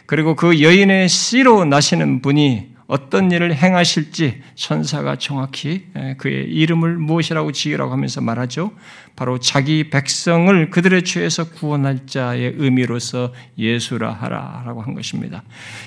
그리고 0.08 0.36
그 0.36 0.62
여인의 0.62 1.08
씨로 1.08 1.66
나시는 1.66 2.24
분이 2.24 2.71
어떤 2.92 3.32
일을 3.32 3.56
행하실지 3.56 4.42
천사가 4.56 5.16
정확히 5.16 5.86
그의 6.18 6.44
이름을 6.50 6.98
무엇이라고 6.98 7.54
지으라고 7.54 7.90
하면서 7.90 8.20
말하죠. 8.20 8.74
바로 9.16 9.40
자기 9.40 9.90
백성을 9.90 10.70
그들의 10.70 11.06
죄에서 11.06 11.52
구원할 11.52 12.06
자의 12.06 12.54
의미로서 12.58 13.34
예수라 13.58 14.12
하라라고 14.12 14.82
한 14.82 14.94
것입니다. 14.94 15.42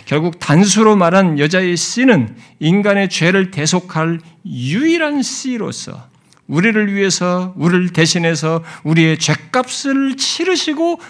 결국 0.06 0.38
단수로 0.38 0.96
말한 0.96 1.38
여자의 1.38 1.76
씨는 1.76 2.36
인간의 2.60 3.10
죄를 3.10 3.50
대속할 3.50 4.20
유일한 4.46 5.20
씨로서 5.20 6.08
우리를 6.46 6.94
위해서 6.94 7.52
우리를 7.58 7.90
대신해서 7.90 8.64
우리의 8.82 9.18
죄값을 9.18 10.16
치르시고 10.16 11.00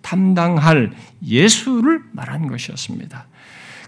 담당할 0.00 0.92
예수를 1.22 2.00
말한 2.12 2.46
것이었습니다. 2.46 3.26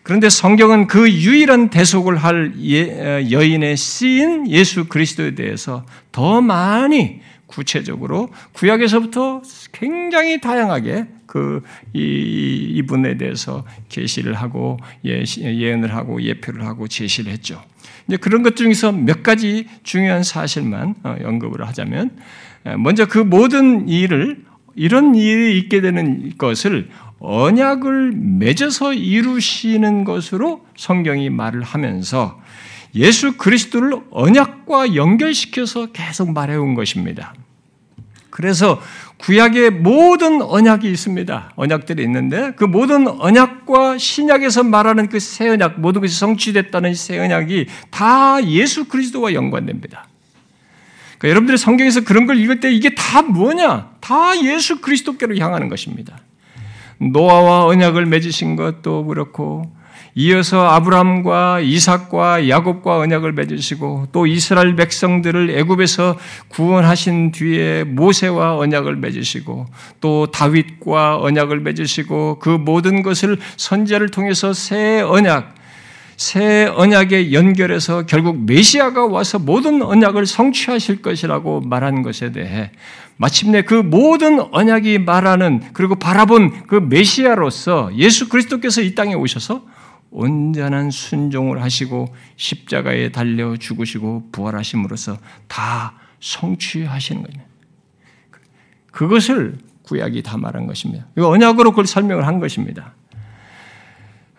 그런데 0.04 0.28
성경은 0.28 0.86
그 0.86 1.10
유일한 1.10 1.70
대속을 1.70 2.16
할 2.16 2.52
예, 2.62 3.26
여인의 3.30 3.78
씨인 3.78 4.50
예수 4.50 4.84
그리스도에 4.84 5.34
대해서 5.34 5.86
더 6.12 6.42
많이 6.42 7.20
구체적으로 7.46 8.28
구약에서부터 8.52 9.40
굉장히 9.72 10.42
다양하게 10.42 11.06
그 11.24 11.62
이, 11.94 12.74
이분에 12.74 13.16
대해서 13.16 13.64
계시를 13.88 14.34
하고 14.34 14.76
예, 15.06 15.24
예언을 15.38 15.94
하고 15.94 16.22
예표를 16.22 16.66
하고 16.66 16.86
제시를 16.86 17.32
했죠. 17.32 17.62
이제 18.06 18.18
그런 18.18 18.42
것 18.42 18.56
중에서 18.56 18.92
몇 18.92 19.22
가지 19.22 19.66
중요한 19.84 20.22
사실만 20.22 20.96
어, 21.02 21.16
언급을 21.24 21.66
하자면 21.66 22.10
먼저 22.76 23.06
그 23.06 23.18
모든 23.18 23.88
일을 23.88 24.44
이런 24.76 25.14
일이 25.14 25.56
있게 25.58 25.80
되는 25.80 26.32
것을 26.36 26.90
언약을 27.20 28.12
맺어서 28.12 28.92
이루시는 28.92 30.04
것으로 30.04 30.64
성경이 30.76 31.30
말을 31.30 31.62
하면서 31.62 32.40
예수 32.94 33.36
그리스도를 33.36 33.98
언약과 34.10 34.94
연결시켜서 34.94 35.86
계속 35.86 36.32
말해온 36.32 36.74
것입니다. 36.74 37.34
그래서 38.30 38.80
구약의 39.18 39.70
모든 39.70 40.42
언약이 40.42 40.90
있습니다. 40.90 41.52
언약들이 41.54 42.02
있는데 42.02 42.52
그 42.56 42.64
모든 42.64 43.06
언약과 43.06 43.98
신약에서 43.98 44.64
말하는 44.64 45.08
그 45.08 45.20
새 45.20 45.48
언약, 45.48 45.80
모든 45.80 46.00
것이 46.00 46.18
성취됐다는 46.18 46.94
새 46.94 47.18
언약이 47.18 47.66
다 47.90 48.44
예수 48.44 48.86
그리스도와 48.86 49.34
연관됩니다. 49.34 50.08
그러니까 51.18 51.28
여러분들이 51.28 51.58
성경에서 51.58 52.02
그런 52.02 52.26
걸 52.26 52.36
읽을 52.38 52.60
때 52.60 52.72
이게 52.72 52.94
다 52.94 53.22
뭐냐? 53.22 53.92
다 54.00 54.42
예수 54.42 54.80
그리스도께로 54.80 55.36
향하는 55.38 55.68
것입니다. 55.68 56.18
노아와 56.98 57.66
언약을 57.66 58.06
맺으신 58.06 58.56
것도 58.56 59.06
그렇고 59.06 59.64
이어서 60.16 60.68
아브라함과 60.68 61.60
이삭과 61.60 62.48
야곱과 62.48 62.98
언약을 62.98 63.32
맺으시고 63.32 64.08
또 64.12 64.26
이스라엘 64.26 64.76
백성들을 64.76 65.50
애굽에서 65.50 66.16
구원하신 66.48 67.32
뒤에 67.32 67.84
모세와 67.84 68.56
언약을 68.56 68.96
맺으시고 68.96 69.66
또 70.00 70.26
다윗과 70.30 71.20
언약을 71.20 71.60
맺으시고 71.60 72.38
그 72.38 72.48
모든 72.48 73.02
것을 73.02 73.38
선제를 73.56 74.10
통해서 74.10 74.52
새 74.52 75.00
언약 75.00 75.54
새 76.16 76.66
언약에 76.66 77.32
연결해서 77.32 78.06
결국 78.06 78.44
메시아가 78.44 79.06
와서 79.06 79.38
모든 79.38 79.82
언약을 79.82 80.26
성취하실 80.26 81.02
것이라고 81.02 81.60
말한 81.60 82.02
것에 82.02 82.32
대해 82.32 82.70
마침내 83.16 83.62
그 83.62 83.74
모든 83.74 84.40
언약이 84.52 84.98
말하는 84.98 85.62
그리고 85.72 85.94
바라본 85.96 86.66
그 86.66 86.76
메시아로서 86.76 87.90
예수 87.96 88.28
그리스도께서 88.28 88.80
이 88.80 88.94
땅에 88.94 89.14
오셔서 89.14 89.64
온전한 90.10 90.90
순종을 90.90 91.62
하시고 91.62 92.14
십자가에 92.36 93.10
달려 93.10 93.56
죽으시고 93.56 94.28
부활하심으로써 94.30 95.18
다 95.48 95.94
성취하시는 96.20 97.22
거예요. 97.22 97.46
그것을 98.92 99.58
구약이 99.82 100.22
다 100.22 100.36
말한 100.36 100.66
것입니다. 100.66 101.06
언약으로 101.16 101.70
그걸 101.72 101.86
설명을 101.86 102.26
한 102.26 102.38
것입니다. 102.38 102.93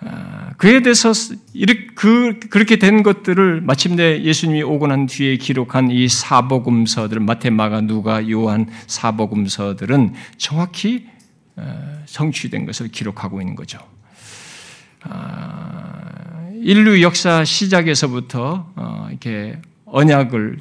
아, 0.08 0.54
그에 0.58 0.82
대해서 0.82 1.12
이렇게 1.54 1.88
그, 1.96 2.40
그렇게 2.50 2.78
된 2.78 3.02
것들을 3.02 3.62
마침내 3.62 4.22
예수님이 4.22 4.62
오고 4.62 4.88
난 4.88 5.08
뒤에 5.08 5.38
기록한 5.38 5.90
이 5.90 6.08
사복음서들, 6.08 7.20
마태, 7.20 7.50
마가, 7.50 7.82
누가, 7.82 8.30
요한 8.30 8.68
사복음서들은 8.88 10.14
정확히 10.38 11.08
어, 11.56 12.04
성취된 12.06 12.66
것을 12.66 12.90
기록하고 12.90 13.42
있는 13.42 13.56
거죠. 13.56 13.80
아, 15.02 16.50
인류 16.62 17.02
역사 17.02 17.44
시작에서부터 17.44 18.72
어, 18.76 19.08
이렇게 19.10 19.60
언약을 19.86 20.60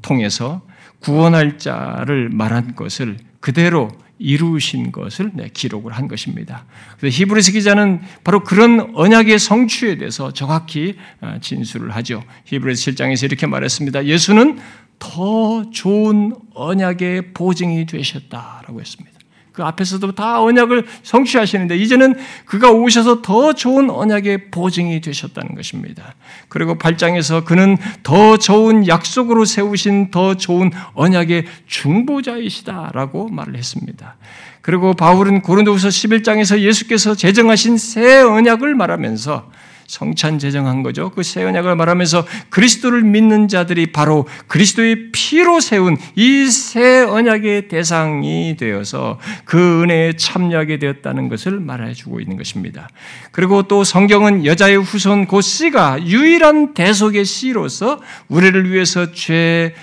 통해서 0.00 0.62
구원할 1.00 1.58
자를 1.58 2.30
말한 2.30 2.74
것을 2.74 3.18
그대로 3.40 3.90
이루신 4.20 4.92
것을 4.92 5.32
기록을 5.52 5.92
한 5.92 6.06
것입니다. 6.06 6.66
그래서 6.98 7.16
히브리스 7.16 7.52
기자는 7.52 8.00
바로 8.22 8.44
그런 8.44 8.92
언약의 8.94 9.38
성취에 9.38 9.96
대해서 9.96 10.32
정확히 10.32 10.96
어, 11.20 11.38
진술을 11.40 11.90
하죠. 11.96 12.22
히브리스 12.44 12.92
7장에서 12.92 13.24
이렇게 13.24 13.46
말했습니다. 13.46 14.04
예수는 14.04 14.58
더 14.98 15.70
좋은 15.70 16.34
언약의 16.54 17.32
보증이 17.32 17.86
되셨다라고 17.86 18.80
했습니다. 18.80 19.19
그 19.60 19.64
앞에서도 19.66 20.12
다 20.12 20.40
언약을 20.42 20.86
성취하시는데 21.02 21.76
이제는 21.76 22.14
그가 22.46 22.70
오셔서 22.70 23.20
더 23.20 23.52
좋은 23.52 23.90
언약의 23.90 24.50
보증이 24.50 25.02
되셨다는 25.02 25.54
것입니다. 25.54 26.14
그리고 26.48 26.78
8장에서 26.78 27.44
그는 27.44 27.76
더 28.02 28.38
좋은 28.38 28.88
약속으로 28.88 29.44
세우신 29.44 30.10
더 30.10 30.38
좋은 30.38 30.72
언약의 30.94 31.44
중보자이시다라고 31.66 33.28
말을 33.28 33.54
했습니다. 33.54 34.16
그리고 34.62 34.94
바울은 34.94 35.42
고린도후서 35.42 35.88
11장에서 35.88 36.58
예수께서 36.60 37.14
제정하신 37.14 37.76
새 37.76 38.22
언약을 38.22 38.74
말하면서 38.74 39.50
성찬 39.90 40.38
제정한 40.38 40.82
거죠. 40.82 41.10
그 41.10 41.22
새 41.22 41.42
언약을 41.44 41.74
말하면서 41.76 42.26
그리스도를 42.48 43.02
믿는 43.02 43.48
자들이 43.48 43.92
바로 43.92 44.26
그리스도의 44.46 45.10
피로 45.12 45.60
세운 45.60 45.96
이 46.16 46.48
새 46.48 47.02
언약의 47.02 47.68
대상이 47.68 48.56
되어서 48.56 49.18
그 49.44 49.82
은혜에 49.82 50.14
참여하게 50.16 50.78
되었다는 50.78 51.28
것을 51.28 51.60
말해 51.60 51.92
주고 51.92 52.20
있는 52.20 52.36
것입니다. 52.36 52.88
그리고 53.32 53.64
또 53.64 53.84
성경은 53.84 54.44
여자의 54.46 54.76
후손 54.76 55.26
곧 55.26 55.40
씨가 55.40 56.04
유일한 56.06 56.74
대속의 56.74 57.24
씨로서 57.24 58.00
우리를 58.28 58.70
위해서 58.70 59.12
죄 59.12 59.74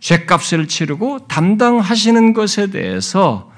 죄값을 0.00 0.66
치르고 0.66 1.28
담당하시는 1.28 2.32
것에 2.32 2.70
대해서 2.70 3.51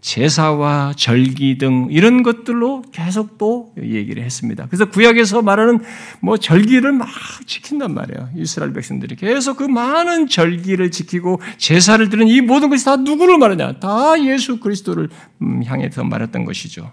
제사와 0.00 0.94
절기 0.96 1.58
등 1.58 1.88
이런 1.90 2.22
것들로 2.22 2.82
계속 2.90 3.36
또 3.36 3.72
얘기를 3.80 4.22
했습니다. 4.22 4.66
그래서 4.66 4.86
구약에서 4.86 5.42
말하는 5.42 5.80
뭐 6.20 6.38
절기를 6.38 6.92
막 6.92 7.08
지킨단 7.46 7.92
말이에요. 7.94 8.30
이스라엘 8.36 8.72
백성들이 8.72 9.16
계속 9.16 9.58
그 9.58 9.64
많은 9.64 10.26
절기를 10.26 10.90
지키고 10.90 11.40
제사를 11.58 12.08
드는 12.08 12.28
이 12.28 12.40
모든 12.40 12.70
것이 12.70 12.84
다 12.84 12.96
누구를 12.96 13.38
말하냐? 13.38 13.80
다 13.80 14.22
예수 14.24 14.58
그리스도를 14.60 15.10
음, 15.42 15.62
향해서 15.64 16.04
말했던 16.04 16.44
것이죠. 16.44 16.90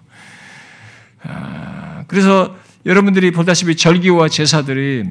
아, 1.22 2.04
그래서 2.08 2.56
여러분들이 2.84 3.30
보다시피 3.32 3.76
절기와 3.76 4.28
제사들이 4.28 5.04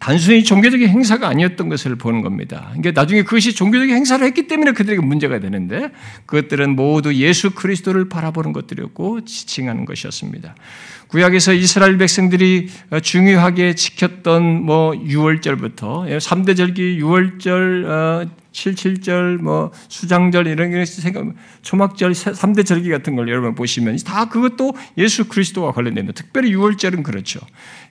단순히 0.00 0.42
종교적인 0.42 0.88
행사가 0.88 1.28
아니었던 1.28 1.68
것을 1.68 1.94
보는 1.94 2.22
겁니다. 2.22 2.68
그러니까 2.72 2.98
나중에 2.98 3.22
그것이 3.22 3.54
종교적인 3.54 3.94
행사를 3.94 4.26
했기 4.26 4.48
때문에 4.48 4.72
그들에게 4.72 5.02
문제가 5.02 5.38
되는데 5.40 5.90
그것들은 6.24 6.74
모두 6.74 7.14
예수 7.14 7.50
그리스도를 7.50 8.08
바라보는 8.08 8.54
것들이었고 8.54 9.26
지칭하는 9.26 9.84
것이었습니다. 9.84 10.54
구약에서 11.08 11.52
이스라엘 11.52 11.98
백성들이 11.98 12.70
중요하게 13.02 13.74
지켰던 13.74 14.64
뭐 14.64 14.92
6월절부터 14.92 16.18
3대 16.18 16.56
절기 16.56 16.98
6월절 16.98 18.30
77절, 18.52 19.38
뭐 19.38 19.70
수장절 19.88 20.46
이런 20.46 20.70
게 20.70 20.84
생각, 20.84 21.26
초막절, 21.62 22.12
3대 22.12 22.66
절기 22.66 22.90
같은 22.90 23.16
걸 23.16 23.28
여러분 23.28 23.54
보시면 23.54 23.96
다 24.04 24.28
그것도 24.28 24.74
예수 24.98 25.28
그리스도와 25.28 25.72
관련됩니다. 25.72 26.20
특별히 26.20 26.54
6월절은 26.54 27.02
그렇죠. 27.02 27.40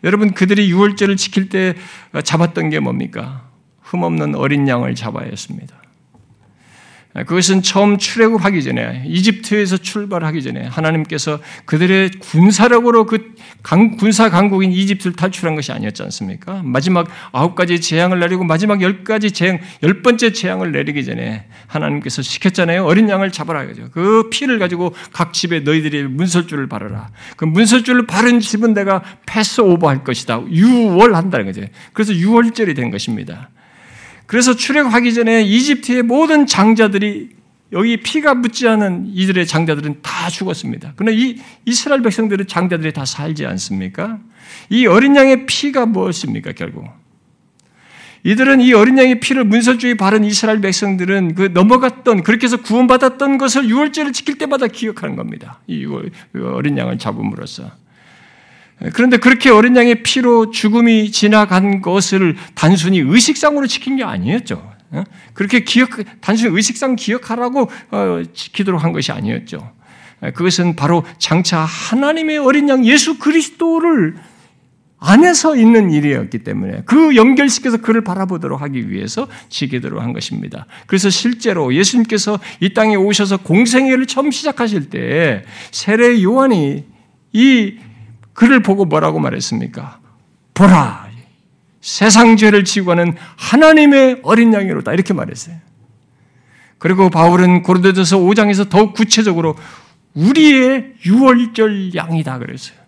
여러분 0.03 0.34
그들이 0.34 0.72
6월절을 0.72 1.18
지킬 1.18 1.49
때 1.49 1.76
잡았던 2.24 2.70
게 2.70 2.80
뭡니까? 2.80 3.49
흠없는 3.82 4.36
어린 4.36 4.68
양을 4.68 4.95
잡아야 4.95 5.26
했습니다. 5.26 5.76
그것은 7.14 7.64
처음 7.64 7.97
출애굽하기 7.97 8.62
전에 8.64 9.03
이집트에서 9.07 9.78
출발하기 9.78 10.43
전에 10.43 10.68
하나님께서 10.68 11.39
그들의 11.66 12.12
군사력으로 12.20 13.07
그 13.07 13.28
군사 13.62 14.30
강국인 14.30 14.72
이집트를 14.72 15.16
탈출한 15.16 15.55
것이 15.55 15.72
아니었지 15.72 16.01
않습니까? 16.03 16.62
마지막 16.64 17.07
아홉 17.32 17.55
가지 17.55 17.82
재앙을 17.82 18.20
내리고 18.20 18.43
마지막 18.43 18.82
열 18.82 19.03
가지 19.03 19.32
재앙 19.32 19.60
열 19.84 20.01
번째 20.01 20.32
재앙을 20.32 20.72
내리기 20.72 21.03
전에 21.05 21.45
하나님께서 21.68 22.22
시켰잖아요. 22.22 22.86
어린 22.86 23.10
양을 23.10 23.32
잡아라 23.32 23.66
그죠. 23.66 23.89
그 23.91 24.30
피를 24.30 24.60
가지고 24.60 24.93
각 25.12 25.34
집에 25.34 25.60
너희들이 25.60 26.03
문설주를 26.03 26.68
바르라. 26.68 27.10
그 27.36 27.45
문설주를 27.45 28.07
바른 28.07 28.39
집은 28.39 28.74
내가 28.74 29.03
패스 29.26 29.62
오버할 29.62 30.03
것이다. 30.03 30.41
유월한다는 30.49 31.45
거죠. 31.45 31.62
그래서 31.93 32.14
유월절이 32.14 32.74
된 32.74 32.91
것입니다. 32.91 33.49
그래서 34.26 34.55
출애굽하기 34.55 35.14
전에 35.14 35.41
이집트의 35.41 36.03
모든 36.03 36.45
장자들이 36.45 37.38
여기 37.72 37.97
피가 37.97 38.34
묻지 38.34 38.67
않은 38.67 39.11
이들의 39.13 39.45
장자들은 39.45 40.01
다 40.01 40.30
죽었습니다. 40.30 40.93
그러나 40.95 41.15
이 41.15 41.38
이스라엘 41.65 42.01
백성들의 42.01 42.47
장자들이 42.47 42.93
다 42.93 43.05
살지 43.05 43.45
않습니까? 43.45 44.20
이 44.70 44.88
어린 44.88 45.15
양의 45.15 45.45
피가 45.45 45.86
무엇입니까, 45.86 46.53
결국? 46.53 46.86
이들은 48.24 48.59
이 48.61 48.74
어린 48.74 48.97
양의 48.97 49.20
피를 49.20 49.43
문설주에 49.45 49.93
바른 49.93 50.24
이스라엘 50.24 50.61
백성들은 50.61 51.36
그 51.36 51.51
넘어갔던, 51.53 52.24
그렇게 52.24 52.45
해서 52.45 52.57
구원받았던 52.57 53.38
것을 53.38 53.70
유월절을 53.70 54.13
지킬 54.13 54.38
때마다 54.38 54.67
기억하는 54.67 55.15
겁니다. 55.15 55.59
이 55.67 55.86
어린 56.34 56.78
양을 56.78 56.97
잡음으로써. 56.97 57.72
그런데 58.93 59.17
그렇게 59.17 59.49
어린 59.49 59.76
양의 59.76 60.03
피로 60.03 60.51
죽음이 60.51 61.11
지나간 61.11 61.82
것을 61.82 62.36
단순히 62.55 62.99
의식상으로 62.99 63.67
지킨 63.67 63.97
게 63.97 64.03
아니었죠. 64.03 64.78
어? 64.91 65.03
그렇게 65.33 65.63
기억, 65.63 65.89
단순히 66.21 66.55
의식상 66.55 66.95
기억하라고 66.95 67.69
어, 67.91 68.23
지키도록 68.33 68.83
한 68.83 68.91
것이 68.91 69.11
아니었죠. 69.11 69.71
그것은 70.33 70.75
바로 70.75 71.05
장차 71.17 71.59
하나님의 71.59 72.39
어린 72.39 72.67
양 72.67 72.85
예수 72.85 73.19
그리스도를 73.19 74.15
안에서 74.99 75.55
있는 75.55 75.91
일이었기 75.91 76.39
때문에 76.39 76.81
그 76.85 77.15
연결시켜서 77.15 77.77
그를 77.77 78.03
바라보도록 78.03 78.61
하기 78.61 78.91
위해서 78.91 79.27
지키도록 79.47 80.01
한 80.01 80.11
것입니다. 80.11 80.65
그래서 80.87 81.09
실제로 81.09 81.73
예수님께서 81.73 82.37
이 82.59 82.73
땅에 82.73 82.95
오셔서 82.95 83.37
공생애를 83.37 84.07
처음 84.07 84.29
시작하실 84.29 84.89
때 84.89 85.45
세례 85.71 86.21
요한이 86.21 86.83
이 87.31 87.77
그를 88.33 88.61
보고 88.61 88.83
뭐라고 88.85 89.19
말했습니까? 89.19 89.99
보라! 90.53 91.09
세상 91.82 92.38
죄를 92.38 92.65
지고 92.65 92.88
가는 92.88 93.15
하나님의 93.38 94.19
어린 94.23 94.53
양이로다. 94.53 94.93
이렇게 94.93 95.13
말했어요. 95.13 95.55
그리고 96.77 97.09
바울은 97.09 97.61
고린도전서 97.63 98.19
5장에서 98.19 98.69
더욱 98.69 98.93
구체적으로 98.93 99.55
우리의 100.13 100.93
유월절 101.05 101.93
양이다 101.93 102.39
그랬어요. 102.39 102.80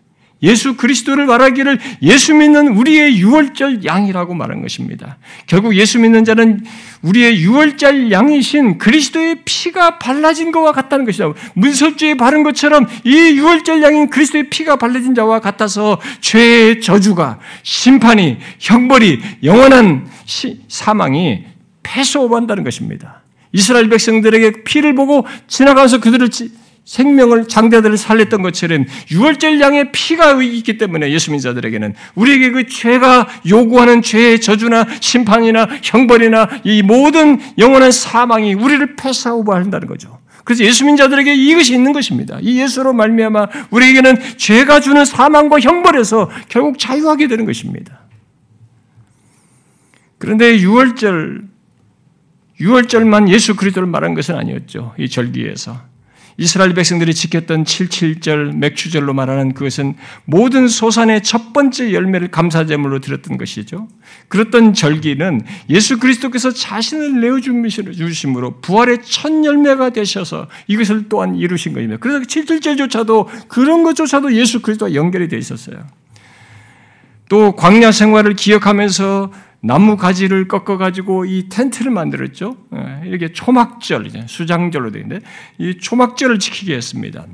예수 0.44 0.76
그리스도를 0.76 1.28
말하기를 1.28 1.80
예수 2.02 2.34
믿는 2.34 2.70
우리의 2.70 3.18
유월절 3.18 3.86
양이라고 3.86 4.34
말한 4.34 4.62
것입니다. 4.62 5.18
결국 5.46 5.76
예수 5.76 6.00
믿는 6.00 6.26
자는 6.26 6.64
우리의 7.02 7.42
유월절 7.42 8.12
양이신 8.12 8.78
그리스도의 8.78 9.42
피가 9.44 9.98
발라진 9.98 10.52
것과 10.52 10.72
같다는 10.72 11.06
것이다. 11.06 11.34
문설주에 11.54 12.16
바른 12.16 12.44
것처럼 12.44 12.88
이 13.04 13.12
유월절 13.12 13.82
양인 13.82 14.10
그리스도의 14.10 14.50
피가 14.50 14.76
발라진 14.76 15.16
자와 15.16 15.40
같아서 15.40 16.00
죄의 16.22 16.82
저주가 16.82 17.40
심판이 17.64 18.38
형벌이 18.60 19.20
영원한 19.44 20.08
사망이 20.68 21.46
패소한다는 21.84 22.64
것입니다. 22.64 23.22
이스라엘 23.54 23.90
백성들에게 23.90 24.64
피를 24.64 24.96
보고 24.96 25.26
지나가서 25.48 26.00
그들을 26.00 26.30
생명을 26.92 27.48
장대들을 27.48 27.98
살렸던 27.98 28.42
것처럼 28.42 28.84
유월절 29.12 29.62
양의 29.62 29.94
피가 29.94 30.42
있기 30.44 30.78
때문에 30.78 31.10
예수 31.12 31.32
민자들에게는 31.32 31.94
우리에게 32.16 32.52
그 32.52 32.68
죄가 32.68 33.30
요구하는 33.48 34.02
죄의 34.02 34.42
저주나 34.42 34.86
심판이나 35.00 35.70
형벌이나 35.82 36.50
이 36.66 36.82
모든 36.82 37.40
영원한 37.58 37.94
사망이 37.94 38.56
우리를 38.56 38.98
패사오버한다는 38.98 39.88
거죠. 39.88 40.20
그래서 40.44 40.66
예수 40.66 40.84
민자들에게 40.84 41.34
이것이 41.34 41.74
있는 41.74 41.94
것입니다. 41.94 42.40
이 42.42 42.60
예수로 42.60 42.92
말미암아 42.92 43.48
우리에게는 43.70 44.18
죄가 44.36 44.82
주는 44.82 45.06
사망과 45.06 45.62
형벌에서 45.62 46.30
결국 46.50 46.78
자유하게 46.78 47.30
되는 47.30 47.46
것입니다. 47.46 48.02
그런데 50.18 50.58
6월절 50.58 51.44
6월절만 52.60 53.30
예수 53.30 53.56
그리스도를 53.56 53.88
말한 53.88 54.14
것은 54.14 54.36
아니었죠. 54.36 54.94
이 55.00 55.08
절기에서 55.08 55.91
이스라엘 56.42 56.74
백성들이 56.74 57.14
지켰던 57.14 57.66
77절 57.66 58.56
맥주절로 58.56 59.14
말하는 59.14 59.54
그것은 59.54 59.94
모든 60.26 60.68
소산의 60.68 61.22
첫 61.22 61.54
번째 61.54 61.94
열매를 61.94 62.32
감사제물로 62.32 63.00
드렸던 63.00 63.38
것이죠. 63.38 63.88
그랬던 64.28 64.74
절기는 64.74 65.42
예수 65.70 66.00
그리스도께서 66.00 66.50
자신을 66.50 67.22
내어주심으로 67.22 68.62
부활의 68.62 69.04
첫 69.04 69.46
열매가 69.46 69.92
되셔서 69.92 70.48
이것을 70.66 71.10
또한 71.10 71.36
이루신 71.36 71.74
것입니다. 71.74 72.00
그래서 72.00 72.22
77절조차도 72.22 73.48
그런 73.48 73.84
것조차도 73.84 74.34
예수 74.34 74.64
그리스도와 74.64 74.96
연결이 74.96 75.28
되어 75.28 75.38
있었어요. 75.38 75.86
또 77.30 77.56
광야 77.56 77.92
생활을 77.92 78.34
기억하면서 78.34 79.32
나무 79.64 79.96
가지를 79.96 80.48
꺾어 80.48 80.78
가지고 80.78 81.26
이 81.26 81.48
텐트를 81.48 81.92
만들었죠. 81.92 82.58
예, 82.76 83.08
이렇게 83.08 83.32
초막절 83.32 84.10
수장절로 84.28 84.92
되는데 84.92 85.20
이 85.60 85.78
초막절을 85.78 86.40
지키게 86.40 86.76
했습니다. 86.76 87.28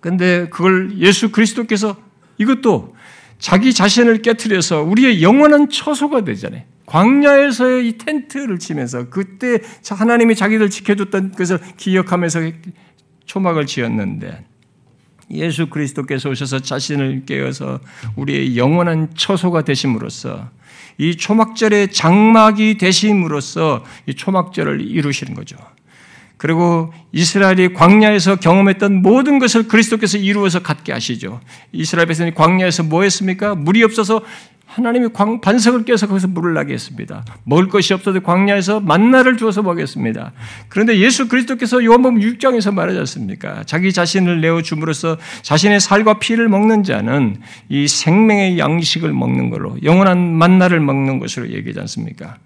근데 0.00 0.48
그걸 0.48 0.98
예수 0.98 1.30
그리스도께서 1.30 1.96
이것도 2.38 2.96
자기 3.38 3.72
자신을 3.72 4.22
깨뜨려서 4.22 4.82
우리의 4.82 5.22
영원한 5.22 5.70
처소가 5.70 6.24
되잖아요. 6.24 6.62
광야에서의 6.86 7.88
이 7.88 7.98
텐트를 7.98 8.58
치면서 8.58 9.10
그때 9.10 9.60
하나님이 9.88 10.34
자기들 10.34 10.70
지켜줬던 10.70 11.32
것을 11.32 11.60
기억하면서 11.76 12.40
초막을 13.26 13.66
지었는데 13.66 14.44
예수 15.30 15.68
그리스도께서 15.68 16.30
오셔서 16.30 16.60
자신을 16.60 17.26
깨어서 17.26 17.80
우리의 18.16 18.56
영원한 18.56 19.10
처소가 19.14 19.62
되심으로써 19.62 20.50
이 20.98 21.16
초막절의 21.16 21.92
장막이 21.92 22.76
되심으로써 22.76 23.84
이 24.06 24.14
초막절을 24.14 24.80
이루시는 24.80 25.34
거죠. 25.34 25.56
그리고 26.36 26.92
이스라엘이 27.12 27.74
광야에서 27.74 28.36
경험했던 28.36 29.02
모든 29.02 29.38
것을 29.38 29.66
그리스도께서 29.66 30.18
이루어서 30.18 30.60
갖게 30.60 30.92
하시죠. 30.92 31.40
이스라엘 31.72 32.06
백성이 32.06 32.32
광야에서 32.32 32.84
뭐 32.84 33.02
했습니까? 33.02 33.54
물이 33.56 33.82
없어서 33.82 34.22
하나님이 34.78 35.08
광, 35.12 35.40
반석을 35.40 35.84
깨서 35.84 36.06
거기서 36.06 36.28
물을 36.28 36.54
나게 36.54 36.72
했습니다. 36.72 37.24
먹을 37.44 37.68
것이 37.68 37.92
없어도 37.92 38.20
광야에서 38.20 38.80
만나를 38.80 39.36
주어서 39.36 39.62
먹였습니다. 39.62 40.32
그런데 40.68 40.98
예수 40.98 41.28
그리스도께서 41.28 41.84
요한복음 41.84 42.20
6장에서 42.20 42.72
말하지 42.72 42.98
않습니까? 43.00 43.64
자기 43.64 43.92
자신을 43.92 44.40
내어 44.40 44.62
줌으로써 44.62 45.18
자신의 45.42 45.80
살과 45.80 46.20
피를 46.20 46.48
먹는 46.48 46.84
자는 46.84 47.36
이 47.68 47.88
생명의 47.88 48.58
양식을 48.58 49.12
먹는 49.12 49.50
걸로 49.50 49.76
영원한 49.82 50.18
만나를 50.18 50.78
먹는 50.80 51.18
것으로 51.18 51.50
얘기하지 51.50 51.80
않습니까? 51.80 52.36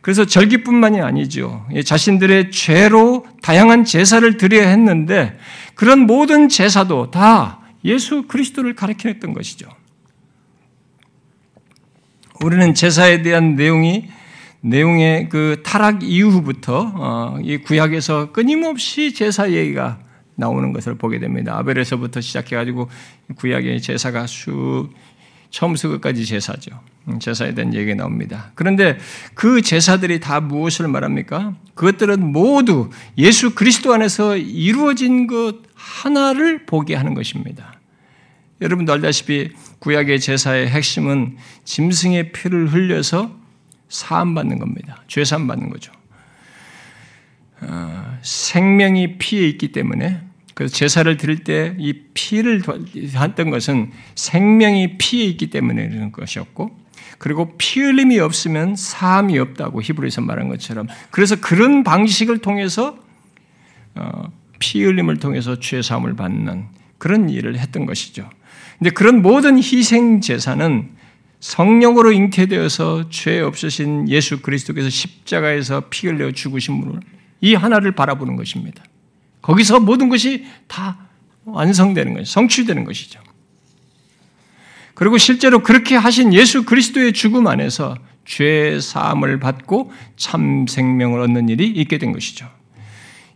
그래서 0.00 0.24
절기뿐만이 0.24 1.00
아니죠. 1.02 1.66
자신들의 1.84 2.52
죄로 2.52 3.26
다양한 3.42 3.84
제사를 3.84 4.36
드려야 4.36 4.68
했는데 4.68 5.36
그런 5.74 6.00
모든 6.00 6.48
제사도 6.48 7.10
다 7.10 7.60
예수 7.84 8.22
그리스도를 8.28 8.74
가르쳐냈던 8.74 9.34
것이죠. 9.34 9.68
우리는 12.42 12.74
제사에 12.74 13.22
대한 13.22 13.56
내용이 13.56 14.08
내용의 14.60 15.28
그 15.28 15.62
타락 15.64 16.02
이후부터 16.02 16.92
어, 16.94 17.38
이 17.42 17.58
구약에서 17.58 18.32
끊임없이 18.32 19.14
제사 19.14 19.50
얘기가 19.52 19.98
나오는 20.34 20.72
것을 20.72 20.96
보게 20.96 21.18
됩니다. 21.18 21.56
아벨에서부터 21.58 22.20
시작해가지고 22.20 22.88
구약의 23.36 23.80
제사가 23.80 24.26
수 24.26 24.90
처음부터 25.50 25.88
끝까지 25.90 26.26
제사죠. 26.26 26.80
음, 27.08 27.18
제사에 27.20 27.54
대한 27.54 27.72
얘기가 27.72 27.96
나옵니다. 27.96 28.50
그런데 28.54 28.98
그 29.34 29.62
제사들이 29.62 30.20
다 30.20 30.40
무엇을 30.40 30.88
말합니까? 30.88 31.54
그것들은 31.74 32.32
모두 32.32 32.90
예수 33.16 33.54
그리스도 33.54 33.94
안에서 33.94 34.36
이루어진 34.36 35.26
것 35.26 35.56
하나를 35.74 36.66
보게 36.66 36.94
하는 36.94 37.14
것입니다. 37.14 37.75
여러분도 38.60 38.92
알다시피 38.92 39.50
구약의 39.80 40.20
제사의 40.20 40.68
핵심은 40.68 41.36
짐승의 41.64 42.32
피를 42.32 42.72
흘려서 42.72 43.36
사함받는 43.88 44.58
겁니다. 44.58 45.02
죄사함 45.08 45.46
받는 45.46 45.70
거죠. 45.70 45.92
어, 47.60 48.18
생명이 48.22 49.18
피에 49.18 49.46
있기 49.48 49.72
때문에 49.72 50.20
그래서 50.54 50.74
제사를 50.74 51.16
드릴 51.16 51.44
때 51.44 51.74
이 51.78 52.06
피를 52.14 52.62
했던 53.14 53.50
것은 53.50 53.92
생명이 54.14 54.98
피에 54.98 55.24
있기 55.24 55.50
때문에 55.50 55.88
그런 55.88 56.12
것이었고 56.12 56.76
그리고 57.18 57.56
피 57.56 57.80
흘림이 57.80 58.18
없으면 58.18 58.74
사함이 58.76 59.38
없다고 59.38 59.80
히브리서 59.82 60.22
말한 60.22 60.48
것처럼 60.48 60.88
그래서 61.10 61.36
그런 61.36 61.84
방식을 61.84 62.38
통해서 62.38 62.98
어, 63.94 64.32
피 64.58 64.82
흘림을 64.82 65.18
통해서 65.18 65.60
죄 65.60 65.82
사함을 65.82 66.16
받는 66.16 66.66
그런 66.98 67.28
일을 67.28 67.58
했던 67.58 67.86
것이죠. 67.86 68.28
근데 68.78 68.90
그런 68.90 69.22
모든 69.22 69.58
희생 69.58 70.20
제사는 70.20 70.90
성령으로 71.40 72.12
잉태되어서 72.12 73.08
죄 73.10 73.40
없으신 73.40 74.08
예수 74.08 74.40
그리스도께서 74.40 74.90
십자가에서 74.90 75.84
피 75.90 76.08
흘려 76.08 76.30
죽으신 76.32 76.80
분이 76.80 77.54
하나를 77.54 77.92
바라보는 77.92 78.36
것입니다. 78.36 78.82
거기서 79.42 79.80
모든 79.80 80.08
것이 80.08 80.44
다 80.66 80.98
완성되는 81.44 82.14
것이 82.14 82.32
성취되는 82.32 82.84
것이죠. 82.84 83.20
그리고 84.94 85.18
실제로 85.18 85.62
그렇게 85.62 85.94
하신 85.94 86.32
예수 86.34 86.64
그리스도의 86.64 87.12
죽음 87.12 87.46
안에서 87.46 87.96
죄 88.24 88.80
사함을 88.80 89.38
받고 89.38 89.92
참 90.16 90.66
생명을 90.66 91.20
얻는 91.20 91.48
일이 91.48 91.68
있게 91.68 91.98
된 91.98 92.12
것이죠. 92.12 92.48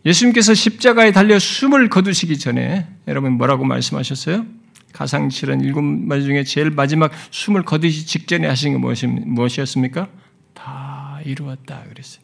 예수님께서 0.05 0.53
십자가에 0.53 1.11
달려 1.11 1.37
숨을 1.39 1.89
거두시기 1.89 2.39
전에 2.39 2.87
여러분 3.07 3.33
뭐라고 3.33 3.63
말씀하셨어요? 3.63 4.45
가상실은 4.93 5.61
일곱 5.61 5.81
마디 5.81 6.23
중에 6.23 6.43
제일 6.43 6.71
마지막 6.71 7.11
숨을 7.31 7.63
거두시 7.63 8.05
직전에 8.05 8.47
하신 8.47 8.73
게 8.73 9.21
무엇이었습니까? 9.25 10.09
다 10.53 11.19
이루었다 11.25 11.83
그랬어요. 11.89 12.23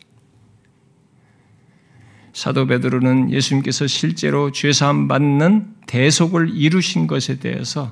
사도 2.34 2.68
베드로는 2.68 3.32
예수님께서 3.32 3.88
실제로 3.88 4.52
죄사함 4.52 5.08
받는 5.08 5.74
대속을 5.88 6.52
이루신 6.54 7.08
것에 7.08 7.40
대해서 7.40 7.92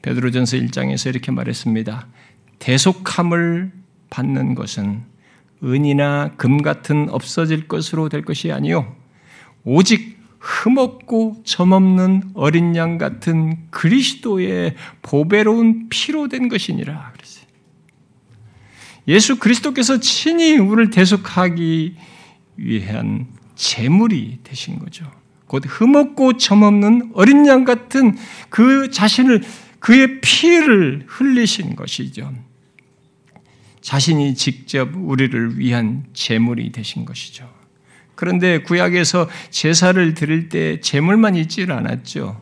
베드로전서 0.00 0.56
1장에서 0.56 1.10
이렇게 1.10 1.30
말했습니다. 1.30 2.06
대속함을 2.58 3.72
받는 4.08 4.54
것은 4.54 5.02
은이나 5.64 6.32
금 6.36 6.62
같은 6.62 7.08
없어질 7.10 7.68
것으로 7.68 8.08
될 8.08 8.22
것이 8.22 8.50
아니요 8.50 8.96
오직 9.64 10.11
흠없고 10.42 11.42
점없는 11.44 12.32
어린 12.34 12.74
양 12.74 12.98
같은 12.98 13.70
그리스도의 13.70 14.74
보배로운 15.00 15.88
피로 15.88 16.26
된 16.26 16.48
것이니라 16.48 17.12
그랬어요. 17.12 17.46
예수 19.06 19.38
그리스도께서 19.38 20.00
친히 20.00 20.58
우리를 20.58 20.90
대속하기 20.90 21.96
위한 22.56 23.28
제물이 23.54 24.40
되신 24.42 24.80
거죠. 24.80 25.08
곧 25.46 25.62
흠없고 25.64 26.38
점없는 26.38 27.12
어린 27.14 27.46
양 27.46 27.64
같은 27.64 28.16
그 28.48 28.90
자신을 28.90 29.42
그의 29.78 30.20
피를 30.20 31.04
흘리신 31.06 31.76
것이죠. 31.76 32.32
자신이 33.80 34.34
직접 34.34 34.90
우리를 34.96 35.58
위한 35.58 36.04
제물이 36.14 36.72
되신 36.72 37.04
것이죠. 37.04 37.61
그런데 38.22 38.58
구약에서 38.58 39.28
제사를 39.50 40.14
드릴 40.14 40.48
때 40.48 40.78
제물만 40.80 41.34
있지를 41.34 41.74
않았죠. 41.74 42.40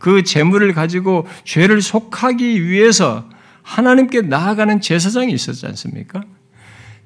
그 0.00 0.24
제물을 0.24 0.72
가지고 0.74 1.24
죄를 1.44 1.82
속하기 1.82 2.66
위해서 2.66 3.28
하나님께 3.62 4.22
나아가는 4.22 4.80
제사장이 4.80 5.32
있었지 5.32 5.66
않습니까? 5.66 6.22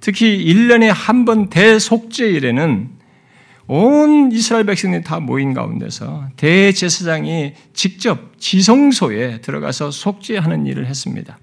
특히 0.00 0.42
1년에 0.42 0.90
한 0.90 1.26
번 1.26 1.50
대속죄일에는 1.50 2.88
온 3.66 4.32
이스라엘 4.32 4.64
백성들이 4.64 5.04
다 5.04 5.20
모인 5.20 5.52
가운데서 5.52 6.28
대제사장이 6.38 7.52
직접 7.74 8.40
지성소에 8.40 9.42
들어가서 9.42 9.90
속죄하는 9.90 10.64
일을 10.64 10.86
했습니다. 10.86 11.36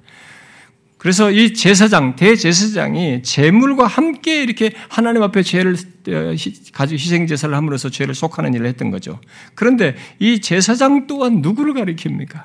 그래서 1.01 1.31
이 1.31 1.55
제사장, 1.55 2.15
대제사장이 2.15 3.23
제물과 3.23 3.87
함께 3.87 4.43
이렇게 4.43 4.71
하나님 4.87 5.23
앞에 5.23 5.41
죄를 5.41 5.73
어, 5.73 6.35
가지고 6.73 6.99
희생 6.99 7.25
제사를 7.25 7.55
함으로써 7.55 7.89
죄를 7.89 8.13
속하는 8.13 8.53
일을 8.53 8.67
했던 8.67 8.91
거죠. 8.91 9.19
그런데 9.55 9.95
이 10.19 10.41
제사장 10.41 11.07
또한 11.07 11.41
누구를 11.41 11.73
가리킵니까? 11.73 12.43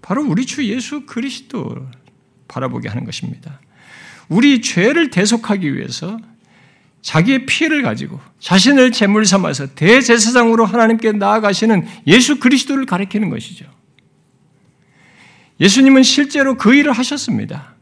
바로 0.00 0.24
우리 0.24 0.46
주 0.46 0.64
예수 0.64 1.06
그리스도 1.06 1.88
바라보게 2.46 2.88
하는 2.88 3.04
것입니다. 3.04 3.60
우리 4.28 4.62
죄를 4.62 5.10
대속하기 5.10 5.74
위해서 5.74 6.20
자기의 7.02 7.46
피를 7.46 7.82
가지고 7.82 8.20
자신을 8.38 8.92
제물 8.92 9.26
삼아서 9.26 9.74
대제사장으로 9.74 10.66
하나님께 10.66 11.10
나아가시는 11.10 11.84
예수 12.06 12.38
그리스도를 12.38 12.86
가리키는 12.86 13.28
것이죠. 13.28 13.79
예수님은 15.60 16.02
실제로 16.02 16.56
그 16.56 16.74
일을 16.74 16.92
하셨습니다. 16.92 17.74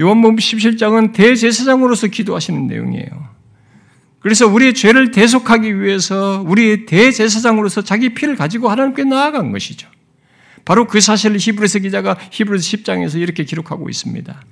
요한복음 0.00 0.36
17장은 0.36 1.12
대제사장으로서 1.12 2.06
기도하시는 2.08 2.66
내용이에요. 2.66 3.32
그래서 4.20 4.46
우리의 4.46 4.74
죄를 4.74 5.10
대속하기 5.10 5.80
위해서 5.80 6.42
우리의 6.46 6.86
대제사장으로서 6.86 7.82
자기 7.82 8.14
피를 8.14 8.36
가지고 8.36 8.70
하나님께 8.70 9.04
나아간 9.04 9.52
것이죠. 9.52 9.88
바로 10.64 10.86
그 10.86 11.00
사실을 11.00 11.38
히브리서 11.38 11.80
기자가 11.80 12.16
히브리서 12.30 12.76
10장에서 12.76 13.20
이렇게 13.20 13.44
기록하고 13.44 13.88
있습니다. 13.88 14.42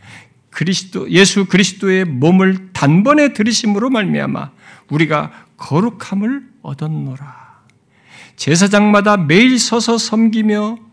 그리스도 0.50 1.08
예수 1.10 1.46
그리스도의 1.46 2.04
몸을 2.04 2.72
단번에 2.72 3.32
들이심으로 3.32 3.90
말미암아 3.90 4.50
우리가 4.90 5.30
거룩함을 5.56 6.42
얻었노라. 6.62 7.60
제사장마다 8.34 9.16
매일 9.16 9.58
서서 9.58 9.98
섬기며 9.98 10.78
어, 10.78 10.89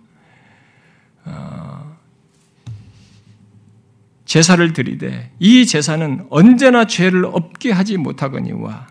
제사를 4.26 4.74
드리되 4.74 5.32
이 5.40 5.66
제사는 5.66 6.28
언제나 6.30 6.86
죄를 6.86 7.26
없게 7.26 7.72
하지 7.72 7.98
못하거니와 7.98 8.88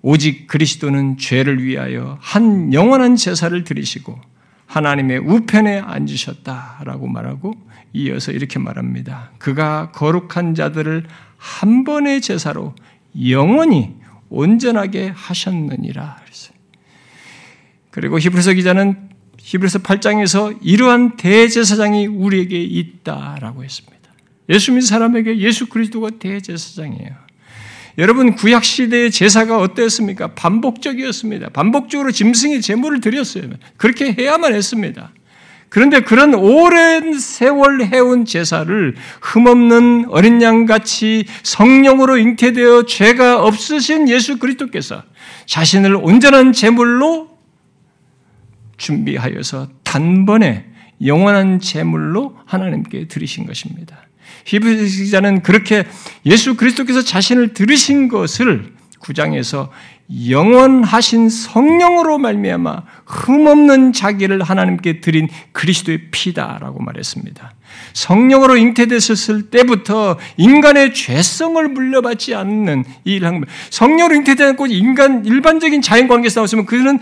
오직 0.00 0.46
그리스도는 0.46 1.18
죄를 1.18 1.62
위하여 1.62 2.18
한 2.20 2.72
영원한 2.72 3.14
제사를 3.16 3.62
드리시고 3.62 4.18
하나님의 4.66 5.18
우편에 5.18 5.80
앉으셨다라고 5.80 7.06
말하고 7.06 7.52
이어서 7.92 8.32
이렇게 8.32 8.58
말합니다. 8.58 9.32
그가 9.38 9.92
거룩한 9.92 10.54
자들을 10.54 11.06
한 11.36 11.84
번의 11.84 12.22
제사로 12.22 12.74
영원히 13.28 13.94
온전하게 14.30 15.12
하셨느니라. 15.14 16.22
그리고 17.90 18.18
히브리서 18.18 18.54
기자는 18.54 19.10
히브리서 19.42 19.80
8장에서 19.80 20.56
이러한 20.62 21.16
대제사장이 21.16 22.06
우리에게 22.06 22.60
있다라고 22.60 23.64
했습니다. 23.64 23.98
예수 24.48 24.70
믿는 24.70 24.86
사람에게 24.86 25.38
예수 25.38 25.66
그리스도가 25.68 26.10
대제사장이에요. 26.18 27.22
여러분 27.98 28.34
구약 28.34 28.64
시대의 28.64 29.10
제사가 29.10 29.58
어땠습니까? 29.58 30.28
반복적이었습니다. 30.28 31.50
반복적으로 31.50 32.10
짐승의 32.10 32.62
제물을 32.62 33.00
드렸어요. 33.00 33.50
그렇게 33.76 34.14
해야만 34.18 34.54
했습니다. 34.54 35.12
그런데 35.68 36.00
그런 36.00 36.34
오랜 36.34 37.18
세월 37.18 37.82
해온 37.82 38.24
제사를 38.24 38.94
흠없는 39.22 40.06
어린 40.10 40.40
양같이 40.42 41.24
성령으로 41.42 42.18
잉태되어 42.18 42.84
죄가 42.84 43.42
없으신 43.42 44.08
예수 44.08 44.38
그리스도께서 44.38 45.02
자신을 45.46 45.96
온전한 45.96 46.52
제물로 46.52 47.31
준비하여서 48.82 49.68
단번에 49.84 50.66
영원한 51.04 51.60
제물로 51.60 52.36
하나님께 52.44 53.06
드리신 53.08 53.46
것입니다. 53.46 53.96
히브리서 54.44 55.04
기자는 55.04 55.42
그렇게 55.42 55.84
예수 56.26 56.56
그리스도께서 56.56 57.02
자신을 57.02 57.54
들으신 57.54 58.08
것을 58.08 58.72
구장에서 58.98 59.70
영원하신 60.28 61.28
성령으로 61.28 62.18
말미암아 62.18 62.82
흠없는 63.06 63.92
자기를 63.92 64.42
하나님께 64.42 65.00
드린 65.00 65.28
그리스도의 65.52 66.10
피다라고 66.10 66.82
말했습니다. 66.82 67.54
성령으로 67.94 68.56
잉태됐을 68.56 69.50
때부터 69.50 70.18
인간의 70.36 70.92
죄성을 70.92 71.66
물려받지 71.68 72.34
않는 72.34 72.84
이 73.04 73.14
일한 73.14 73.44
성령으로 73.70 74.16
잉태되지 74.16 74.42
않고 74.42 74.66
인간 74.66 75.24
일반적인 75.24 75.82
자연 75.82 76.08
관계에서 76.08 76.40
나왔으면 76.40 76.66
그는 76.66 76.98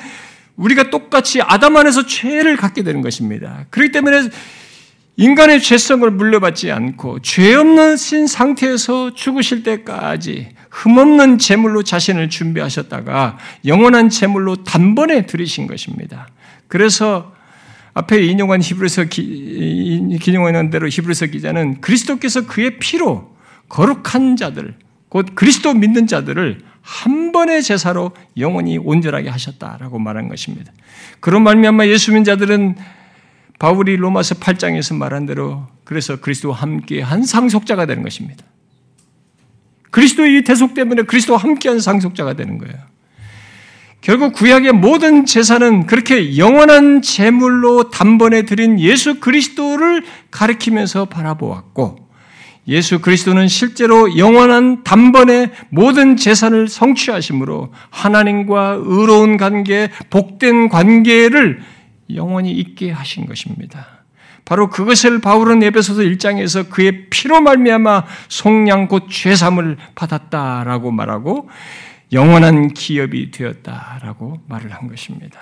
우리가 0.60 0.90
똑같이 0.90 1.40
아담 1.40 1.76
안에서 1.76 2.06
죄를 2.06 2.56
갖게 2.56 2.82
되는 2.82 3.00
것입니다. 3.00 3.64
그렇기 3.70 3.92
때문에 3.92 4.28
인간의 5.16 5.62
죄성을 5.62 6.08
물려받지 6.10 6.70
않고 6.70 7.20
죄 7.20 7.54
없는 7.54 7.96
신 7.96 8.26
상태에서 8.26 9.14
죽으실 9.14 9.62
때까지 9.62 10.50
흠없는 10.70 11.38
제물로 11.38 11.82
자신을 11.82 12.28
준비하셨다가 12.28 13.38
영원한 13.66 14.08
제물로 14.10 14.62
단번에 14.62 15.26
들이신 15.26 15.66
것입니다. 15.66 16.28
그래서 16.68 17.32
앞에 17.94 18.22
인용한 18.22 18.62
히브리서 18.62 19.04
기용한 20.20 20.70
대로 20.70 20.88
히브리서 20.88 21.26
기자는 21.26 21.80
그리스도께서 21.80 22.46
그의 22.46 22.78
피로 22.78 23.34
거룩한 23.68 24.36
자들, 24.36 24.74
곧 25.08 25.34
그리스도 25.34 25.74
믿는 25.74 26.06
자들을 26.06 26.69
한 26.82 27.32
번의 27.32 27.62
제사로 27.62 28.12
영원히 28.36 28.78
온전하게 28.78 29.28
하셨다라고 29.28 29.98
말한 29.98 30.28
것입니다. 30.28 30.72
그런 31.20 31.42
말미암아 31.42 31.86
예수 31.86 32.10
믿는 32.10 32.24
자들은 32.24 32.76
바울이 33.58 33.96
로마서 33.96 34.36
8장에서 34.36 34.96
말한 34.96 35.26
대로 35.26 35.66
그래서 35.84 36.20
그리스도와 36.20 36.56
함께 36.56 37.02
한 37.02 37.24
상속자가 37.24 37.86
되는 37.86 38.02
것입니다. 38.02 38.44
그리스도의 39.90 40.44
대속 40.44 40.74
때문에 40.74 41.02
그리스도와 41.02 41.38
함께한 41.38 41.80
상속자가 41.80 42.34
되는 42.34 42.58
거예요. 42.58 42.76
결국 44.00 44.32
구약의 44.32 44.72
모든 44.72 45.26
제사는 45.26 45.86
그렇게 45.86 46.38
영원한 46.38 47.02
제물로 47.02 47.90
단번에 47.90 48.42
드린 48.42 48.80
예수 48.80 49.20
그리스도를 49.20 50.04
가리키면서 50.30 51.04
바라보았고 51.06 52.09
예수 52.68 53.00
그리스도는 53.00 53.48
실제로 53.48 54.16
영원한 54.16 54.84
단번에 54.84 55.50
모든 55.70 56.16
재산을 56.16 56.68
성취하심으로 56.68 57.72
하나님과 57.90 58.78
의로운 58.80 59.36
관계, 59.36 59.90
복된 60.10 60.68
관계를 60.68 61.60
영원히 62.14 62.52
있게 62.52 62.90
하신 62.90 63.26
것입니다. 63.26 64.00
바로 64.44 64.68
그것을 64.68 65.20
바울은 65.20 65.62
에베소서 65.62 66.02
1장에서 66.02 66.68
그의 66.68 67.08
피로 67.08 67.40
말미암아 67.40 68.04
속량 68.28 68.88
곧 68.88 69.06
죄삼을 69.08 69.76
받았다라고 69.94 70.90
말하고 70.90 71.48
영원한 72.12 72.74
기업이 72.74 73.30
되었다라고 73.30 74.40
말을 74.48 74.72
한 74.72 74.88
것입니다. 74.88 75.40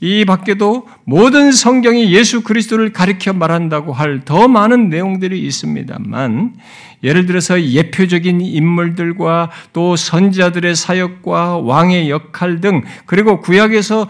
이 0.00 0.24
밖에도 0.24 0.86
모든 1.04 1.52
성경이 1.52 2.12
예수 2.12 2.42
그리스도를 2.42 2.92
가리켜 2.92 3.32
말한다고 3.32 3.92
할 3.92 4.22
더 4.24 4.48
많은 4.48 4.88
내용들이 4.90 5.40
있습니다만 5.46 6.54
예를 7.02 7.26
들어서 7.26 7.62
예표적인 7.62 8.40
인물들과 8.40 9.50
또 9.72 9.96
선지자들의 9.96 10.74
사역과 10.74 11.58
왕의 11.58 12.10
역할 12.10 12.60
등 12.60 12.82
그리고 13.06 13.40
구약에서 13.40 14.08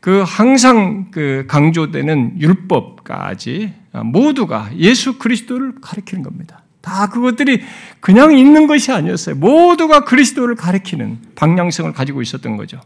그 0.00 0.22
항상 0.26 1.10
그 1.10 1.44
강조되는 1.48 2.40
율법까지 2.40 3.72
모두가 4.04 4.70
예수 4.78 5.18
그리스도를 5.18 5.74
가리키는 5.80 6.22
겁니다. 6.22 6.62
다 6.80 7.08
그것들이 7.08 7.62
그냥 8.00 8.36
있는 8.38 8.66
것이 8.66 8.92
아니었어요. 8.92 9.34
모두가 9.34 10.04
그리스도를 10.04 10.54
가리키는 10.54 11.18
방향성을 11.34 11.92
가지고 11.92 12.22
있었던 12.22 12.56
거죠. 12.56 12.80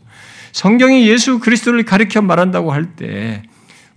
성경이 0.52 1.08
예수 1.08 1.38
그리스도를 1.38 1.84
가리켜 1.84 2.22
말한다고 2.22 2.72
할 2.72 2.94
때 2.96 3.42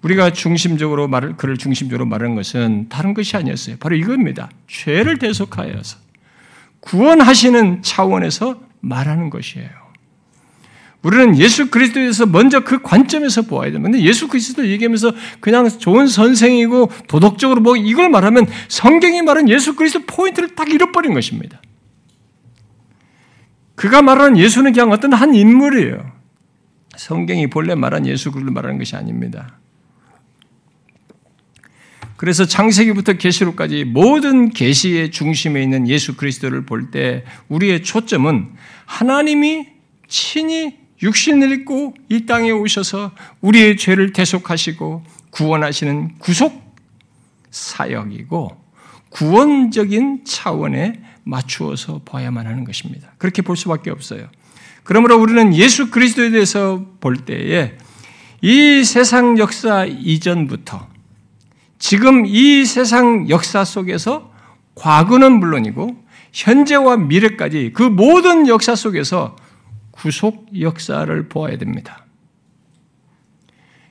우리가 0.02 0.32
중심적으로 0.32 1.08
말을 1.08 1.36
그를 1.36 1.58
중심적으로 1.58 2.06
말하는 2.06 2.36
것은 2.36 2.90
다른 2.90 3.14
것이 3.16 3.36
아니었어요. 3.38 3.78
바로 3.80 3.96
이겁니다. 3.96 4.50
죄를 4.68 5.18
대속하여서 5.18 5.98
구원하시는 6.80 7.82
차원에서 7.82 8.62
말하는 8.82 9.32
것이에요. 9.32 9.86
우리는 11.02 11.38
예수 11.38 11.70
그리스도에서 11.70 12.28
먼저 12.28 12.60
그 12.62 12.82
관점에서 12.82 13.44
보아야 13.44 13.72
됩니다. 13.72 14.00
예수 14.00 14.28
그리스도 14.28 14.68
얘기하면서 14.68 15.12
그냥 15.40 15.70
좋은 15.70 16.08
선생이고 16.08 16.92
도덕적으로 17.08 17.62
뭐 17.62 17.76
이걸 17.76 18.10
말하면 18.10 18.48
성경이 18.68 19.22
말한 19.24 19.50
예수 19.50 19.76
그리스도 19.76 20.06
포인트를 20.06 20.56
딱 20.56 20.70
잃어버린 20.70 21.14
것입니다. 21.14 21.62
그가 23.76 24.02
말하는 24.02 24.38
예수는 24.38 24.74
그냥 24.74 24.92
어떤 24.92 25.14
한 25.14 25.36
인물이에요. 25.36 26.15
성경이 26.98 27.48
본래 27.50 27.76
말한 27.76 28.06
예수 28.08 28.32
그리스도를 28.32 28.54
말하는 28.54 28.78
것이 28.78 28.96
아닙니다. 28.96 29.60
그래서 32.18 32.46
창세기부터 32.46 33.14
계시록까지 33.14 33.84
모든 33.84 34.50
계시의 34.50 35.12
중심에 35.12 35.62
있는 35.62 35.88
예수 35.88 36.16
그리스도를 36.16 36.66
볼 36.66 36.92
때 36.92 37.26
우리의 37.50 37.84
초점은 37.84 38.52
하나님이 38.86 39.68
친히 40.08 40.78
육신을 41.02 41.52
입고 41.52 41.94
이 42.10 42.26
땅에 42.26 42.52
오셔서 42.52 43.12
우리의 43.42 43.76
죄를 43.76 44.14
대속하시고 44.14 45.04
구원하시는 45.32 46.20
구속 46.20 46.64
사역이고 47.52 48.64
구원적인 49.10 50.24
차원에 50.26 51.02
맞추어서 51.24 52.02
봐야만 52.06 52.46
하는 52.48 52.64
것입니다. 52.64 53.12
그렇게 53.18 53.42
볼 53.42 53.58
수밖에 53.58 53.90
없어요. 53.90 54.30
그러므로 54.86 55.18
우리는 55.18 55.54
예수 55.56 55.90
그리스도에 55.90 56.30
대해서 56.30 56.86
볼 57.02 57.18
때에 57.18 57.74
이 58.42 58.84
세상 58.84 59.40
역사 59.40 59.84
이전부터 59.84 60.88
지금 61.80 62.26
이 62.28 62.64
세상 62.66 63.28
역사 63.28 63.66
속에서 63.66 64.32
과거는 64.76 65.40
물론이고 65.40 65.98
현재와 66.32 66.98
미래까지 66.98 67.72
그 67.74 67.82
모든 67.82 68.48
역사 68.48 68.76
속에서 68.76 69.36
구속 69.90 70.46
역사를 70.60 71.30
보아야 71.30 71.58
됩니다. 71.58 72.06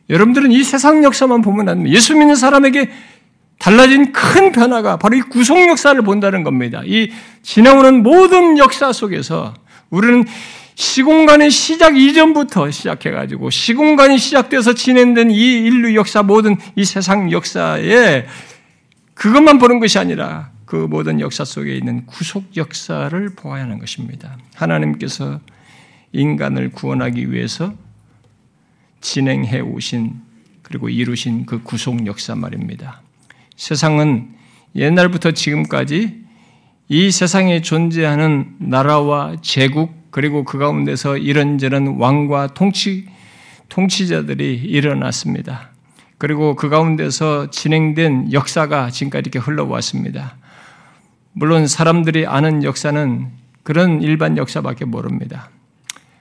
여러분들은 0.09 0.53
이 0.53 0.63
세상 0.63 1.03
역사만 1.03 1.43
보면 1.43 1.69
안 1.69 1.79
됩니다. 1.79 1.97
예수 1.97 2.15
믿는 2.15 2.37
사람에게 2.37 2.93
달라진 3.59 4.13
큰 4.13 4.53
변화가 4.53 4.99
바로 4.99 5.17
이 5.17 5.23
구속 5.23 5.59
역사를 5.67 6.01
본다는 6.03 6.45
겁니다. 6.45 6.83
이 6.85 7.11
지나오는 7.43 8.05
모든 8.05 8.59
역사 8.59 8.93
속에서 8.93 9.55
우리는 9.91 10.25
시공간의 10.75 11.51
시작 11.51 11.97
이전부터 11.97 12.70
시작해가지고 12.70 13.51
시공간이 13.51 14.18
시작돼서 14.18 14.75
진행된 14.75 15.31
이 15.31 15.37
인류 15.37 15.95
역사 15.95 16.22
모든 16.22 16.57
이 16.75 16.85
세상 16.85 17.31
역사에 17.31 18.27
그것만 19.14 19.59
보는 19.59 19.79
것이 19.79 19.99
아니라 19.99 20.51
그 20.66 20.75
모든 20.77 21.20
역사 21.20 21.45
속에 21.45 21.77
있는 21.77 22.07
구속 22.07 22.57
역사를 22.57 23.29
보아야 23.37 23.62
하는 23.62 23.79
것입니다. 23.79 24.37
하나님께서 24.55 25.41
인간을 26.12 26.72
구원하기 26.72 27.33
위해서 27.33 27.72
진행해 29.01 29.61
오신 29.61 30.14
그리고 30.62 30.89
이루신 30.89 31.47
그 31.47 31.62
구속 31.62 32.07
역사 32.07 32.35
말입니다. 32.35 33.03
세상은 33.57 34.31
옛날부터 34.75 35.33
지금까지 35.33 36.25
이 36.89 37.11
세상에 37.11 37.61
존재하는 37.61 38.57
나라와 38.59 39.37
제국 39.43 40.04
그리고 40.15 40.45
그 40.45 40.59
가운데서 40.59 41.17
이런저런 41.17 41.97
왕과 41.99 42.55
통치 42.55 43.05
통치자들이 43.69 44.55
일어났습니다. 44.55 45.71
그리고 46.19 46.55
그 46.55 46.69
가운데서 46.69 47.51
진행된 47.51 48.33
역사가 48.33 48.91
지금까지 48.91 49.23
이렇게 49.29 49.41
흘러왔습니다. 49.41 50.37
물론 51.33 51.67
사람들이 51.67 52.29
아는 52.29 52.62
역사는 52.62 53.27
그런 53.65 54.03
일반 54.03 54.37
역사밖에 54.37 54.85
모릅니다. 54.85 55.51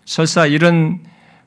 설사 0.06 0.48
이런 0.48 1.02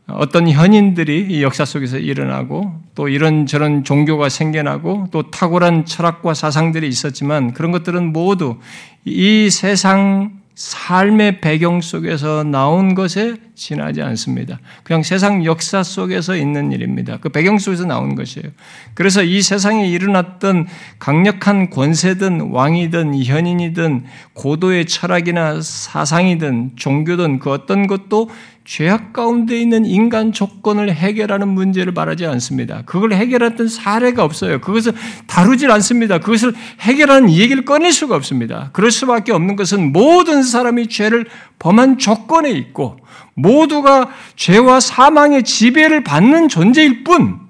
어떤 0.06 0.48
현인들이 0.48 1.26
이 1.28 1.42
역사 1.42 1.64
속에서 1.64 1.98
일어나고 1.98 2.80
또 2.94 3.08
이런 3.08 3.46
저런 3.46 3.82
종교가 3.82 4.28
생겨나고 4.28 5.08
또 5.10 5.32
탁월한 5.32 5.84
철학과 5.84 6.32
사상들이 6.32 6.86
있었지만 6.86 7.54
그런 7.54 7.72
것들은 7.72 8.12
모두 8.12 8.60
이 9.04 9.50
세상 9.50 10.35
삶의 10.56 11.42
배경 11.42 11.82
속에서 11.82 12.42
나온 12.42 12.94
것에 12.94 13.36
지나지 13.54 14.00
않습니다. 14.00 14.58
그냥 14.84 15.02
세상 15.02 15.44
역사 15.44 15.82
속에서 15.82 16.34
있는 16.34 16.72
일입니다. 16.72 17.18
그 17.20 17.28
배경 17.28 17.58
속에서 17.58 17.84
나온 17.84 18.14
것이에요. 18.14 18.48
그래서 18.94 19.22
이 19.22 19.42
세상에 19.42 19.86
일어났던 19.86 20.66
강력한 20.98 21.68
권세든 21.68 22.52
왕이든 22.52 23.22
현인이든 23.22 24.04
고도의 24.32 24.86
철학이나 24.86 25.60
사상이든 25.60 26.72
종교든 26.76 27.38
그 27.38 27.50
어떤 27.50 27.86
것도 27.86 28.30
죄악 28.66 29.12
가운데 29.12 29.56
있는 29.58 29.86
인간 29.86 30.32
조건을 30.32 30.92
해결하는 30.92 31.46
문제를 31.46 31.92
말하지 31.92 32.26
않습니다. 32.26 32.82
그걸 32.84 33.12
해결했던 33.12 33.68
사례가 33.68 34.24
없어요. 34.24 34.60
그것을 34.60 34.92
다루질 35.28 35.70
않습니다. 35.70 36.18
그것을 36.18 36.52
해결하는 36.80 37.30
얘기를 37.30 37.64
꺼낼 37.64 37.92
수가 37.92 38.16
없습니다. 38.16 38.70
그럴 38.72 38.90
수밖에 38.90 39.30
없는 39.30 39.54
것은 39.54 39.92
모든 39.92 40.42
사람이 40.42 40.88
죄를 40.88 41.26
범한 41.60 41.98
조건에 41.98 42.50
있고 42.50 42.98
모두가 43.34 44.10
죄와 44.34 44.80
사망의 44.80 45.44
지배를 45.44 46.02
받는 46.02 46.48
존재일 46.48 47.04
뿐 47.04 47.45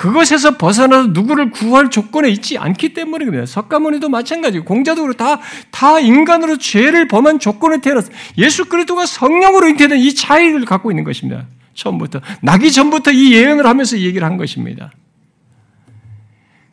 그것에서 0.00 0.56
벗어나서 0.56 1.08
누구를 1.08 1.50
구할 1.50 1.90
조건에 1.90 2.30
있지 2.30 2.56
않기 2.56 2.94
때문입니다. 2.94 3.44
석가모니도 3.44 4.08
마찬가지고 4.08 4.64
공자도 4.64 5.02
그렇고 5.02 5.18
다, 5.18 5.40
다 5.70 6.00
인간으로 6.00 6.56
죄를 6.56 7.06
범한 7.06 7.38
조건에 7.38 7.82
태어났어. 7.82 8.08
예수 8.38 8.64
그리스도가 8.64 9.04
성령으로 9.04 9.68
잉태된 9.68 9.98
이 9.98 10.14
차이를 10.14 10.64
갖고 10.64 10.90
있는 10.90 11.04
것입니다. 11.04 11.48
처음부터. 11.74 12.22
나기 12.40 12.72
전부터 12.72 13.10
이 13.10 13.34
예언을 13.34 13.66
하면서 13.66 13.98
얘기를 13.98 14.26
한 14.26 14.38
것입니다. 14.38 14.90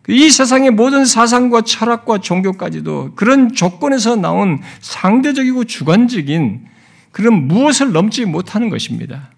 이 0.08 0.30
세상의 0.30 0.72
모든 0.72 1.04
사상과 1.04 1.64
철학과 1.64 2.20
종교까지도 2.20 3.16
그런 3.18 3.52
조건에서 3.52 4.16
나온 4.16 4.62
상대적이고 4.80 5.66
주관적인 5.66 6.66
그런 7.12 7.50
무엇을 7.50 7.92
넘지 7.92 8.24
못하는 8.24 8.70
것입니다. 8.70 9.32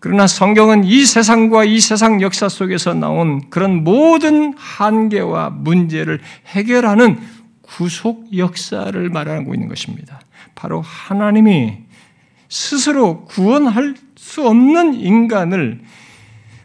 그러나 0.00 0.26
성경은 0.26 0.84
이 0.84 1.04
세상과 1.04 1.64
이 1.64 1.78
세상 1.78 2.22
역사 2.22 2.48
속에서 2.48 2.94
나온 2.94 3.50
그런 3.50 3.84
모든 3.84 4.54
한계와 4.56 5.50
문제를 5.50 6.20
해결하는 6.46 7.20
구속 7.60 8.36
역사를 8.36 9.08
말하고 9.08 9.54
있는 9.54 9.68
것입니다. 9.68 10.20
바로 10.54 10.80
하나님이 10.80 11.78
스스로 12.48 13.24
구원할 13.26 13.94
수 14.16 14.46
없는 14.46 14.94
인간을 14.94 15.80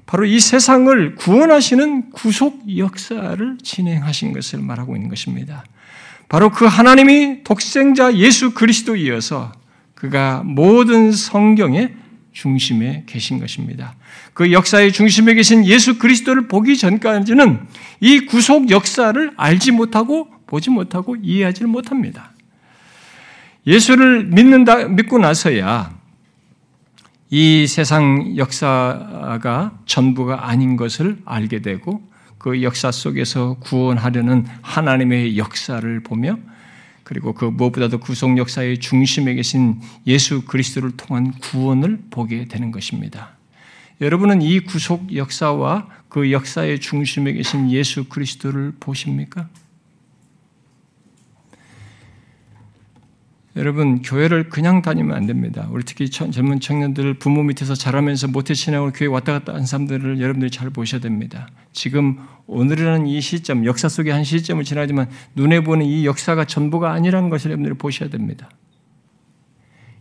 바로 0.06 0.26
이 0.26 0.40
세상을 0.40 1.16
구원하시는 1.16 2.12
구속 2.12 2.64
역사를 2.78 3.58
진행하신 3.62 4.32
것을 4.34 4.60
말하고 4.60 4.96
있는 4.96 5.10
것입니다. 5.10 5.66
바로 6.30 6.52
그 6.52 6.66
하나님이 6.66 7.44
독생자 7.44 8.16
예수 8.16 8.54
그리스도 8.54 8.96
이어서 8.96 9.52
그가 9.94 10.42
모든 10.46 11.12
성경의 11.12 12.05
중심에 12.36 13.04
계신 13.08 13.40
것입니다. 13.40 13.96
그 14.34 14.52
역사의 14.52 14.92
중심에 14.92 15.34
계신 15.34 15.66
예수 15.66 15.98
그리스도를 15.98 16.48
보기 16.48 16.78
전까지는 16.78 17.62
이 18.02 18.20
구속 18.26 18.70
역사를 18.70 19.32
알지 19.38 19.72
못하고 19.72 20.28
보지 20.46 20.70
못하고 20.70 21.16
이해하지 21.16 21.64
못합니다. 21.64 22.34
예수를 23.66 24.26
믿는다, 24.26 24.90
믿고 24.90 25.18
나서야 25.18 25.98
이 27.32 27.66
세상 27.68 28.36
역사가 28.38 29.80
전부가 29.86 30.48
아닌 30.48 30.76
것을 30.76 31.18
알게 31.26 31.62
되고 31.62 32.04
그 32.38 32.62
역사 32.62 32.92
속에서 32.92 33.56
구원하려는 33.62 34.46
하나님의 34.62 35.38
역사를 35.38 36.00
보며 36.04 36.38
그리고 37.06 37.34
그 37.34 37.46
무엇보다도 37.46 38.00
구속 38.00 38.36
역사의 38.38 38.80
중심에 38.80 39.36
계신 39.36 39.80
예수 40.08 40.42
그리스도를 40.42 40.98
통한 40.98 41.32
구원을 41.34 42.00
보게 42.10 42.46
되는 42.48 42.72
것입니다. 42.72 43.38
여러분은 44.02 44.42
이 44.42 44.60
구속 44.60 45.16
역사와 45.16 45.88
그 46.10 46.32
역사의 46.32 46.80
중심에 46.80 47.34
계신 47.34 47.72
예수 47.72 48.06
그리스도를 48.06 48.74
보십니까? 48.80 49.48
여러분 53.58 54.02
교회를 54.02 54.50
그냥 54.50 54.82
다니면 54.82 55.16
안 55.16 55.28
됩니다. 55.28 55.68
우리 55.72 55.86
특히 55.86 56.10
젊은 56.10 56.60
청년들 56.60 57.14
부모 57.16 57.42
밑에서 57.44 57.74
자라면서 57.74 58.28
모태 58.28 58.54
신앙으로 58.54 58.92
교회 58.92 59.08
왔다 59.08 59.32
갔다 59.32 59.54
한 59.54 59.66
사람들을 59.66 60.20
여러분들이 60.20 60.52
잘 60.52 60.70
보셔야 60.70 61.00
됩니다. 61.00 61.48
지금 61.72 62.18
오늘이라는 62.48 63.08
이 63.08 63.22
시점, 63.22 63.66
역사 63.66 63.88
속의 63.88 64.12
한 64.12 64.26
시점을 64.26 64.62
지나지만 64.66 65.10
눈에 65.36 65.62
보는 65.62 65.86
이 65.86 66.06
역사가 66.06 66.46
전부가 66.46 66.92
아니라는 66.92 67.30
것을 67.30 67.52
여러분들이 67.52 67.76
보셔야 67.78 68.10
됩니다. 68.10 68.50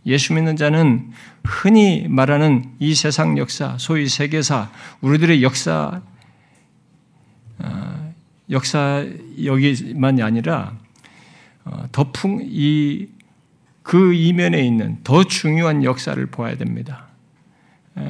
예수 0.05 0.35
믿는 0.35 0.57
자는 0.57 1.13
흔히 1.45 2.07
말하는 2.09 2.73
이 2.81 2.95
세상 2.95 3.39
역사, 3.39 3.77
소위 3.79 4.09
세계사, 4.09 4.71
우리들의 5.01 5.45
역사, 5.45 6.03
어, 7.61 8.15
역사 8.51 9.07
여기만이 9.43 10.23
아니라 10.23 10.77
어, 11.65 11.85
더풍 11.93 12.41
이 12.43 13.09
그 13.85 14.15
이면에 14.15 14.67
있는 14.67 14.99
더 15.05 15.25
중요한 15.25 15.85
역사를 15.85 16.25
보아야 16.27 16.57
됩니다. 16.57 17.07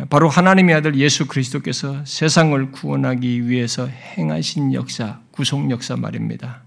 바로 0.09 0.29
하나님의 0.29 0.77
아들 0.77 0.95
예수 0.95 1.27
그리스도께서 1.27 2.05
세상을 2.07 2.71
구원하기 2.71 3.49
위해서 3.49 3.87
행하신 3.89 4.73
역사, 4.73 5.19
구속 5.33 5.71
역사 5.71 5.97
말입니다. 5.97 6.63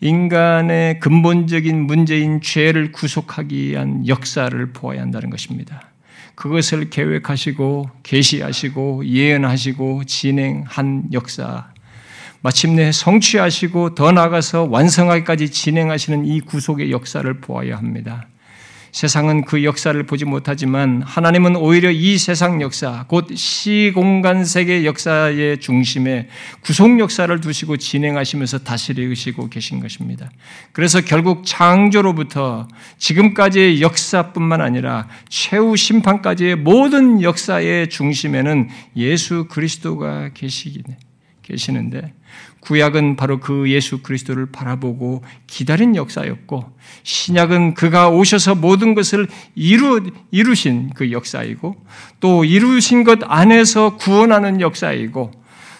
인간의 0.00 1.00
근본적인 1.00 1.86
문제인 1.86 2.40
죄를 2.40 2.92
구속하기 2.92 3.70
위한 3.70 4.08
역사를 4.08 4.72
보아야 4.72 5.02
한다는 5.02 5.28
것입니다. 5.28 5.92
그것을 6.34 6.90
계획하시고 6.90 7.90
계시하시고 8.02 9.06
예언하시고 9.06 10.04
진행한 10.04 11.10
역사 11.12 11.73
마침내 12.44 12.92
성취하시고 12.92 13.94
더 13.94 14.12
나아가서 14.12 14.64
완성하기까지 14.64 15.50
진행하시는 15.50 16.26
이 16.26 16.40
구속의 16.40 16.90
역사를 16.90 17.40
보아야 17.40 17.78
합니다. 17.78 18.28
세상은 18.92 19.46
그 19.46 19.64
역사를 19.64 20.00
보지 20.02 20.26
못하지만 20.26 21.00
하나님은 21.06 21.56
오히려 21.56 21.90
이 21.90 22.18
세상 22.18 22.60
역사, 22.60 23.06
곧 23.08 23.34
시공간 23.34 24.44
세계 24.44 24.84
역사의 24.84 25.58
중심에 25.60 26.28
구속 26.60 27.00
역사를 27.00 27.40
두시고 27.40 27.78
진행하시면서 27.78 28.58
다스리시고 28.58 29.48
계신 29.48 29.80
것입니다. 29.80 30.30
그래서 30.72 31.00
결국 31.00 31.46
창조로부터 31.46 32.68
지금까지의 32.98 33.80
역사뿐만 33.80 34.60
아니라 34.60 35.08
최후 35.30 35.76
심판까지의 35.76 36.56
모든 36.56 37.22
역사의 37.22 37.88
중심에는 37.88 38.68
예수 38.96 39.46
그리스도가 39.48 40.28
계시기에 40.34 40.82
계시는데 41.42 42.12
구약은 42.64 43.16
바로 43.16 43.40
그 43.40 43.70
예수 43.70 44.02
그리스도를 44.02 44.46
바라보고 44.46 45.22
기다린 45.46 45.96
역사였고 45.96 46.72
신약은 47.02 47.74
그가 47.74 48.08
오셔서 48.08 48.54
모든 48.54 48.94
것을 48.94 49.28
이루, 49.54 50.10
이루신 50.30 50.90
그 50.94 51.12
역사이고 51.12 51.76
또 52.20 52.44
이루신 52.44 53.04
것 53.04 53.18
안에서 53.22 53.96
구원하는 53.96 54.60
역사이고 54.60 55.30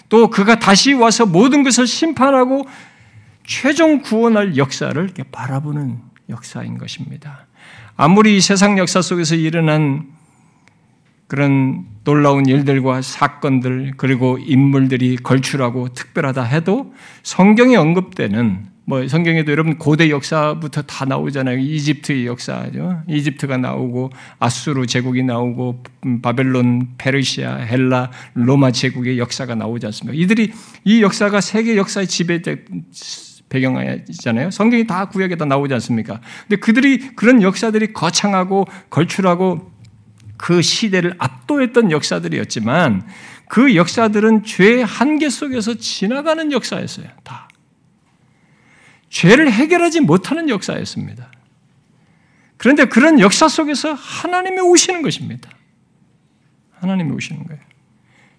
또 0.09 0.31
그가 0.31 0.59
다시 0.59 0.93
와서 0.93 1.27
모든 1.27 1.65
것을 1.65 1.87
심판하고 1.87 2.67
최종 3.47 4.01
구원할 4.01 4.57
역사를 4.57 5.03
이렇게 5.03 5.23
바라보는 5.25 5.99
역사인 6.29 6.79
것입니다. 6.79 7.47
아무리 7.97 8.41
세상 8.41 8.79
역사 8.79 9.03
속에서 9.03 9.35
일어난 9.35 10.07
그런 11.35 11.85
놀라운 12.05 12.47
일들과 12.47 13.03
사건들 13.03 13.95
그리고 13.97 14.39
인물들이 14.39 15.17
걸출하고 15.17 15.89
특별하다 15.89 16.45
해도 16.45 16.95
성경에 17.25 17.75
언급되는 17.75 18.67
뭐 18.85 19.09
성경에도 19.09 19.51
여러분 19.51 19.77
고대 19.77 20.11
역사부터 20.11 20.83
다 20.83 21.05
나오잖아요. 21.07 21.59
이집트의 21.59 22.27
역사죠. 22.27 23.03
이집트가 23.09 23.57
나오고 23.57 24.11
아수르 24.39 24.87
제국이 24.87 25.25
나오고 25.25 25.83
음, 26.07 26.23
바벨론, 26.23 26.91
페르시아, 26.99 27.57
헬라, 27.57 28.13
로마 28.35 28.71
제국의 28.71 29.19
역사가 29.19 29.57
나오지 29.57 29.87
않습니까? 29.87 30.17
이들이 30.17 30.53
이 30.85 31.03
역사가 31.03 31.41
세계 31.41 31.77
역사의 31.77 32.07
지배 32.07 32.43
배경이잖아요. 33.49 34.53
성경이 34.53 34.87
다 34.87 35.09
구약에 35.09 35.35
다 35.35 35.47
나오지 35.47 35.75
않습니까? 35.75 36.21
근데 36.43 36.61
그들이 36.61 37.17
그런 37.17 37.43
역사들이 37.43 37.93
거창하고 37.93 38.67
걸출하고 38.91 39.74
그 40.37 40.63
시대를 40.63 41.15
압도했던 41.19 41.91
역사들이었지만 41.91 43.07
그 43.49 43.77
역사들은 43.77 44.45
죄의 44.45 44.85
한계 44.85 45.29
속에서 45.29 45.75
지나가는 45.75 46.51
역사였어요. 46.51 47.07
다. 47.23 47.49
죄를 49.11 49.51
해결하지 49.53 50.01
못하는 50.01 50.49
역사였습니다. 50.49 51.31
그런데 52.57 52.87
그런 52.87 53.21
역사 53.21 53.47
속에서 53.47 53.93
하나님이 53.93 54.61
오시는 54.61 55.03
것입니다. 55.03 55.51
하나님이 56.81 57.13
오시는 57.13 57.45
거예요. 57.47 57.63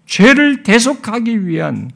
죄를 0.06 0.64
대속하기 0.64 1.48
위한 1.48 1.92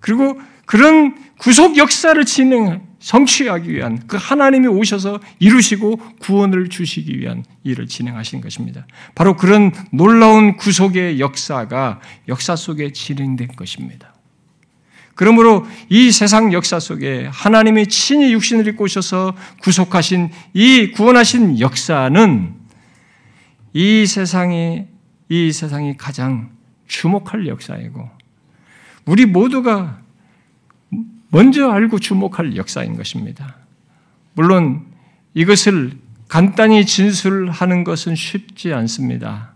그리고 0.00 0.40
그런 0.66 1.14
구속 1.38 1.76
역사를 1.76 2.22
진행 2.24 2.83
성취하기 3.04 3.70
위한 3.70 4.00
그 4.06 4.16
하나님이 4.18 4.66
오셔서 4.66 5.20
이루시고 5.38 5.98
구원을 6.20 6.70
주시기 6.70 7.18
위한 7.18 7.44
일을 7.62 7.86
진행하신 7.86 8.40
것입니다. 8.40 8.86
바로 9.14 9.36
그런 9.36 9.72
놀라운 9.92 10.56
구속의 10.56 11.20
역사가 11.20 12.00
역사 12.28 12.56
속에 12.56 12.92
진행된 12.92 13.48
것입니다. 13.56 14.14
그러므로 15.14 15.66
이 15.90 16.10
세상 16.10 16.54
역사 16.54 16.80
속에 16.80 17.28
하나님이 17.30 17.88
친히 17.88 18.32
육신을 18.32 18.66
입고 18.68 18.84
오셔서 18.84 19.36
구속하신 19.60 20.30
이 20.54 20.90
구원하신 20.92 21.60
역사는 21.60 22.54
이 23.74 24.06
세상이 24.06 24.86
이 25.28 25.52
세상이 25.52 25.98
가장 25.98 26.52
주목할 26.86 27.48
역사이고 27.48 28.08
우리 29.04 29.26
모두가 29.26 30.03
먼저 31.34 31.68
알고 31.68 31.98
주목할 31.98 32.54
역사인 32.54 32.96
것입니다. 32.96 33.56
물론 34.34 34.82
이것을 35.34 35.90
간단히 36.28 36.86
진술하는 36.86 37.82
것은 37.82 38.14
쉽지 38.14 38.72
않습니다. 38.72 39.52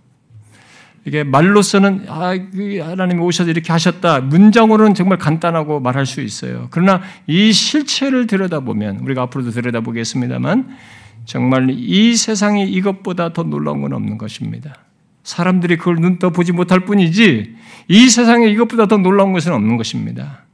이게 1.05 1.22
말로서는 1.22 2.07
아, 2.09 2.37
그 2.37 2.81
하나님이 2.81 3.20
오셔서 3.20 3.51
이렇게 3.51 3.70
하셨다. 3.70 4.22
문장으로는 4.22 4.95
정말 4.95 5.18
간단하고 5.18 5.79
말할 5.79 6.05
수 6.05 6.20
있어요. 6.20 6.66
그러나 6.72 7.01
이 7.29 7.53
실체를 7.53 8.26
들여다보면 8.26 8.99
우리가 8.99 9.22
앞으로도 9.22 9.53
들여다보겠습니다만 9.53 10.76
정말 11.26 11.68
이 11.70 12.16
세상이 12.16 12.68
이것보다 12.68 13.33
더 13.33 13.45
놀라운 13.45 13.83
건 13.83 13.93
없는 13.93 14.18
것입니다. 14.18 14.74
사람들이 15.22 15.76
그걸 15.76 15.97
눈떠 15.97 16.31
보지 16.31 16.51
못할 16.51 16.81
뿐이지 16.81 17.55
이 17.87 18.09
세상에 18.09 18.49
이것보다 18.49 18.87
더 18.87 18.99
놀라운 18.99 19.33
것은 19.33 19.53
없는 19.53 19.76
것입니다. 19.76 20.47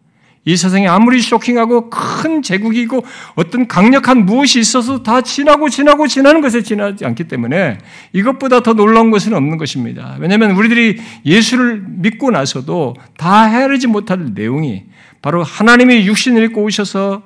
이 0.46 0.56
세상이 0.56 0.86
아무리 0.86 1.22
쇼킹하고 1.22 1.88
큰 1.88 2.42
제국이고 2.42 3.04
어떤 3.34 3.66
강력한 3.66 4.26
무엇이 4.26 4.60
있어서 4.60 5.02
다 5.02 5.22
지나고 5.22 5.70
지나고 5.70 6.06
지나는 6.06 6.42
것에 6.42 6.62
지나지 6.62 7.06
않기 7.06 7.24
때문에 7.24 7.78
이것보다 8.12 8.62
더 8.62 8.74
놀라운 8.74 9.10
것은 9.10 9.32
없는 9.32 9.56
것입니다. 9.56 10.16
왜냐하면 10.20 10.50
우리들이 10.50 11.00
예수를 11.24 11.82
믿고 11.86 12.30
나서도 12.30 12.94
다 13.16 13.44
헤아리지 13.44 13.86
못할 13.86 14.34
내용이 14.34 14.84
바로 15.22 15.42
하나님이 15.42 16.06
육신을 16.06 16.42
입고 16.44 16.62
오셔서 16.62 17.22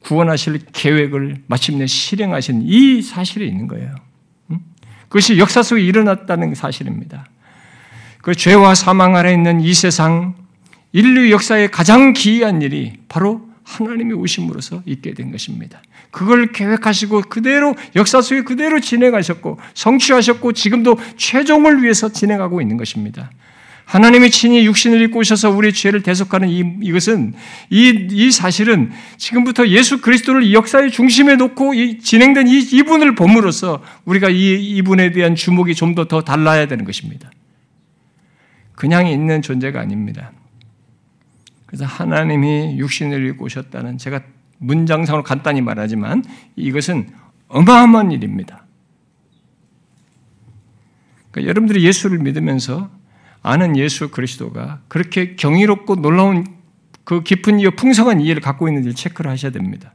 구원하실 0.00 0.60
계획을 0.72 1.42
마침내 1.46 1.86
실행하신 1.86 2.62
이 2.64 3.02
사실이 3.02 3.46
있는 3.46 3.68
거예요. 3.68 3.94
그것이 5.08 5.38
역사 5.38 5.62
속에 5.62 5.80
일어났다는 5.82 6.54
사실입니다. 6.54 7.26
그 8.20 8.34
죄와 8.34 8.74
사망 8.74 9.16
아래 9.16 9.32
있는 9.32 9.60
이 9.60 9.72
세상 9.74 10.34
인류 10.92 11.30
역사의 11.30 11.70
가장 11.70 12.12
기이한 12.12 12.62
일이 12.62 12.94
바로 13.08 13.46
하나님이 13.64 14.14
오심으로써 14.14 14.82
있게 14.86 15.12
된 15.14 15.30
것입니다. 15.30 15.82
그걸 16.10 16.52
계획하시고 16.52 17.22
그대로 17.28 17.74
역사 17.94 18.22
속에 18.22 18.42
그대로 18.42 18.80
진행하셨고 18.80 19.58
성취하셨고 19.74 20.52
지금도 20.54 20.98
최종을 21.16 21.82
위해서 21.82 22.10
진행하고 22.10 22.62
있는 22.62 22.78
것입니다. 22.78 23.30
하나님이 23.84 24.30
친히 24.30 24.66
육신을 24.66 25.00
입고 25.02 25.20
오셔서 25.20 25.50
우리의 25.50 25.72
죄를 25.72 26.02
대속하는 26.02 26.48
이, 26.50 26.62
이것은 26.82 27.32
이, 27.70 28.08
이 28.10 28.30
사실은 28.30 28.90
지금부터 29.16 29.66
예수 29.68 30.02
그리스도를 30.02 30.42
이 30.42 30.52
역사의 30.54 30.90
중심에 30.90 31.36
놓고 31.36 31.72
이, 31.72 31.98
진행된 31.98 32.48
이, 32.48 32.58
이분을 32.58 33.14
봄으로써 33.14 33.82
우리가 34.04 34.28
이, 34.28 34.76
이분에 34.76 35.12
대한 35.12 35.34
주목이 35.34 35.74
좀 35.74 35.94
더 35.94 36.04
더 36.04 36.22
달라야 36.22 36.66
되는 36.66 36.84
것입니다. 36.84 37.30
그냥 38.74 39.06
있는 39.06 39.40
존재가 39.40 39.80
아닙니다. 39.80 40.32
그래서 41.68 41.84
하나님이 41.84 42.78
육신을 42.78 43.26
입고 43.28 43.44
오셨다는 43.44 43.98
제가 43.98 44.22
문장상으로 44.56 45.22
간단히 45.22 45.60
말하지만 45.60 46.24
이것은 46.56 47.10
어마어마한 47.48 48.10
일입니다. 48.10 48.64
그러니까 51.30 51.50
여러분들이 51.50 51.84
예수를 51.84 52.20
믿으면서 52.20 52.90
아는 53.42 53.76
예수 53.76 54.10
그리스도가 54.10 54.80
그렇게 54.88 55.36
경이롭고 55.36 55.96
놀라운 55.96 56.46
그 57.04 57.22
깊은 57.22 57.60
이유, 57.60 57.70
풍성한 57.72 58.22
이해를 58.22 58.40
갖고 58.40 58.66
있는지 58.66 58.94
체크를 58.94 59.30
하셔야 59.30 59.52
됩니다. 59.52 59.92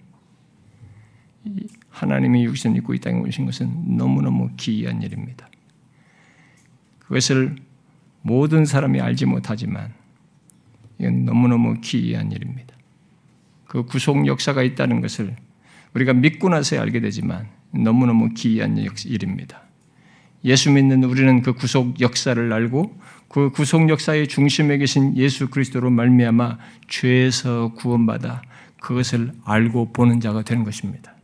하나님이 1.90 2.46
육신을 2.46 2.78
입고 2.78 2.94
이 2.94 3.00
땅에 3.00 3.20
오신 3.20 3.48
것은 3.48 3.98
너무너무 3.98 4.52
기이한 4.58 5.02
일입니다. 5.02 5.50
그것을 7.00 7.56
모든 8.22 8.64
사람이 8.64 9.02
알지 9.02 9.26
못하지만 9.26 10.03
이건 11.00 11.26
너무너무 11.26 11.80
기이한 11.82 12.32
일입니다. 12.32 12.76
그 13.66 13.86
구속 13.86 14.28
역사가 14.28 14.64
있다는 14.64 15.02
것을 15.02 15.36
우리가 15.94 16.14
믿고 16.14 16.50
나서야 16.50 16.82
알게 16.82 17.00
되지만 17.00 17.48
너무너무 17.72 18.30
기이한 18.30 18.78
일입니다. 18.78 19.64
예수 20.46 20.72
믿는 20.72 21.04
우리는 21.04 21.42
그 21.42 21.54
구속 21.54 22.00
역사를 22.02 22.54
알고 22.54 23.00
그 23.30 23.50
구속 23.50 23.90
역사의 23.90 24.28
중심에 24.28 24.78
계신 24.78 25.16
예수 25.18 25.50
그리스도로 25.50 25.90
말미암아 25.90 26.58
죄에서 26.88 27.74
구원받아 27.74 28.42
그것을 28.80 29.32
알고 29.46 29.94
보는 29.94 30.20
자가 30.20 30.44
되는 30.44 30.64
것입니다. 30.64 31.16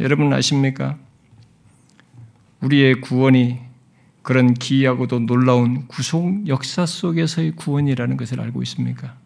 여러분 0.00 0.32
아십니까? 0.32 0.98
우리의 2.60 3.00
구원이 3.00 3.69
그런 4.22 4.54
기이하고도 4.54 5.20
놀라운 5.20 5.86
구속 5.86 6.46
역사 6.46 6.86
속에서의 6.86 7.52
구원이라는 7.52 8.16
것을 8.16 8.40
알고 8.40 8.62
있습니까? 8.62 9.16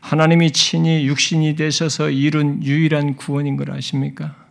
하나님이 0.00 0.52
친히 0.52 1.06
육신이 1.06 1.56
되셔서 1.56 2.10
이룬 2.10 2.62
유일한 2.62 3.16
구원인 3.16 3.56
걸 3.56 3.72
아십니까? 3.72 4.48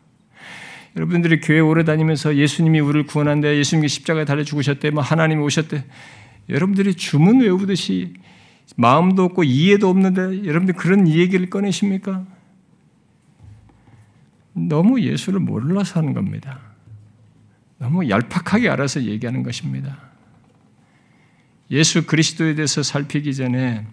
여러분들이 0.95 1.41
교회 1.41 1.59
오래 1.59 1.83
다니면서 1.83 2.35
예수님이 2.35 2.79
우리를 2.79 3.05
구원한대, 3.05 3.57
예수님이 3.57 3.87
십자가에 3.87 4.25
달려 4.25 4.43
죽으셨대, 4.43 4.89
뭐 4.91 5.03
하나님이 5.03 5.41
오셨대. 5.43 5.85
여러분들이 6.49 6.95
주문 6.95 7.41
외우듯이 7.41 8.13
마음도 8.75 9.23
없고 9.23 9.43
이해도 9.43 9.89
없는데 9.89 10.45
여러분들 10.45 10.75
그런 10.75 11.07
얘기를 11.07 11.49
꺼내십니까? 11.49 12.25
너무 14.53 15.01
예수를 15.01 15.39
몰라서 15.39 15.99
하는 15.99 16.13
겁니다. 16.13 16.66
너무 17.77 18.09
얄팍하게 18.09 18.69
알아서 18.69 19.03
얘기하는 19.03 19.43
것입니다. 19.43 19.97
예수 21.69 22.05
그리스도에 22.05 22.55
대해서 22.55 22.81
살피기 22.81 23.35
전에 23.35 23.85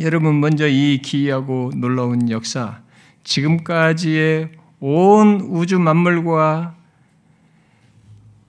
여러분 0.00 0.40
먼저 0.40 0.66
이 0.66 0.98
기이하고 1.02 1.72
놀라운 1.76 2.30
역사, 2.30 2.82
지금까지의 3.24 4.52
온 4.80 5.40
우주 5.42 5.78
만물과 5.78 6.76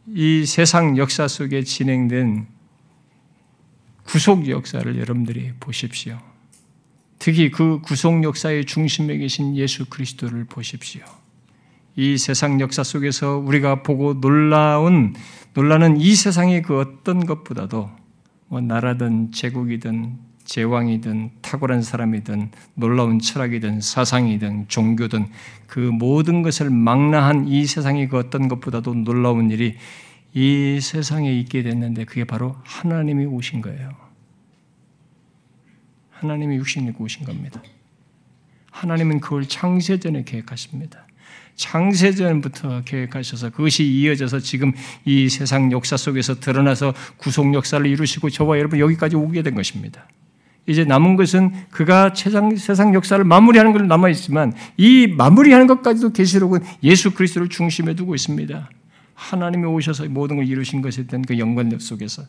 이 0.08 0.46
세상 0.46 0.98
역사 0.98 1.28
속에 1.28 1.64
진행된 1.64 2.48
구속 4.04 4.48
역사를 4.50 4.98
여러분들이 4.98 5.54
보십시오. 5.60 6.20
특히 7.20 7.52
그 7.52 7.82
구속 7.82 8.24
역사의 8.24 8.66
중심에 8.66 9.18
계신 9.18 9.56
예수 9.56 9.86
그리스도를 9.86 10.46
보십시오. 10.46 11.04
이 11.96 12.18
세상 12.18 12.60
역사 12.60 12.84
속에서 12.84 13.38
우리가 13.38 13.84
보고 13.84 14.20
놀라운 14.20 15.14
놀라는 15.54 16.00
이 16.00 16.16
세상의 16.16 16.62
그 16.62 16.80
어떤 16.80 17.26
것보다도 17.26 17.90
뭐 18.48 18.62
나라든 18.62 19.32
제국이든 19.32 20.18
제왕이든 20.46 21.32
탁월한 21.42 21.82
사람이든 21.82 22.52
놀라운 22.76 23.20
철학이든 23.20 23.82
사상이든 23.82 24.68
종교든 24.68 25.28
그 25.68 25.80
모든 25.80 26.42
것을 26.42 26.70
망라한 26.70 27.48
이 27.48 27.66
세상의 27.66 28.10
그 28.10 28.18
어떤 28.18 28.48
것보다도 28.48 28.94
놀라운 28.96 29.52
일이 29.52 29.78
이 30.34 30.80
세상에 30.82 31.32
있게 31.40 31.64
됐는데 31.64 32.06
그게 32.06 32.24
바로 32.24 32.56
하나님이 32.64 33.26
오신 33.26 33.62
거예요. 33.62 33.92
하나님이 36.10 36.56
육신 36.58 36.88
입고 36.88 37.06
오신 37.06 37.26
겁니다. 37.26 37.62
하나님은 38.72 39.20
그걸 39.20 39.48
창세 39.48 40.00
전에 40.00 40.24
계획하십니다. 40.24 41.06
창세전부터 41.62 42.82
계획하셔서 42.86 43.52
그것이 43.52 43.86
이어져서 43.86 44.40
지금 44.40 44.74
이 45.06 45.30
세상 45.30 45.72
역사 45.72 45.96
속에서 45.96 46.40
드러나서 46.40 46.94
구속 47.18 47.54
역사를 47.54 47.86
이루시고 47.86 48.32
저와 48.32 48.58
여러분 48.58 48.80
여기까지 48.80 49.16
오게 49.16 49.44
된 49.44 49.54
것입니다. 49.54 50.08
이제 50.68 50.84
남은 50.84 51.16
것은 51.16 51.52
그가 51.70 52.14
세상, 52.16 52.56
세상 52.56 52.94
역사를 52.94 53.24
마무리하는 53.24 53.74
것 53.74 53.84
남아 53.84 54.10
있지만 54.10 54.54
이 54.78 55.08
마무리하는 55.08 55.68
것까지도 55.68 56.14
계시록은 56.14 56.62
예수 56.84 57.12
그리스도를 57.12 57.50
중심에 57.50 57.94
두고 57.94 58.16
있습니다. 58.16 58.70
하나님이 59.14 59.66
오셔서 59.66 60.06
모든 60.06 60.38
걸 60.38 60.48
이루신 60.48 60.82
것에 60.82 61.06
대한 61.06 61.24
그 61.24 61.38
연관력 61.38 61.82
속에서 61.82 62.24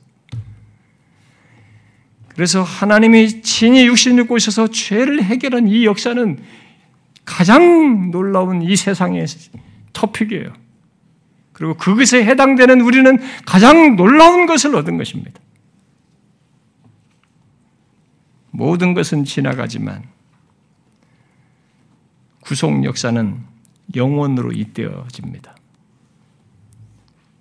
그래서 2.29 2.63
하나님이 2.63 3.43
친히 3.43 3.87
육신을 3.87 4.27
꼬셔서 4.27 4.69
죄를 4.69 5.23
해결한 5.23 5.69
이 5.69 5.85
역사는 5.85 6.39
가장 7.33 8.11
놀라운 8.11 8.61
이 8.61 8.77
세상의 8.77 9.25
토픽이에요. 9.95 10.53
그리고 11.55 11.75
그것에 11.79 12.25
해당되는 12.25 12.83
우리는 12.83 13.19
가장 13.47 13.97
놀라운 13.97 14.45
것을 14.45 14.77
얻은 14.77 14.99
것입니다. 14.99 15.41
모든 18.51 18.93
것은 18.93 19.25
지나가지만 19.25 20.03
구속 22.43 22.85
역사는 22.85 23.39
영원으로 23.97 24.53
잇대어집니다. 24.53 25.57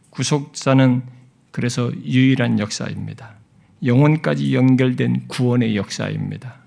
구속사는 0.10 1.04
그래서 1.52 1.92
유일한 2.06 2.60
역사입니다. 2.60 3.36
영혼까지 3.84 4.56
연결된 4.56 5.28
구원의 5.28 5.76
역사입니다. 5.76 6.61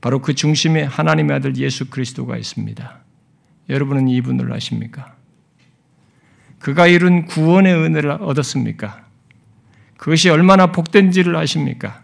바로 0.00 0.20
그 0.20 0.34
중심에 0.34 0.82
하나님의 0.82 1.36
아들 1.36 1.56
예수 1.56 1.90
그리스도가 1.90 2.36
있습니다. 2.36 2.98
여러분은 3.68 4.08
이분을 4.08 4.52
아십니까? 4.52 5.16
그가 6.58 6.86
이룬 6.86 7.26
구원의 7.26 7.74
은혜를 7.74 8.10
얻었습니까? 8.10 9.04
그것이 9.96 10.28
얼마나 10.28 10.72
복된지를 10.72 11.36
아십니까? 11.36 12.02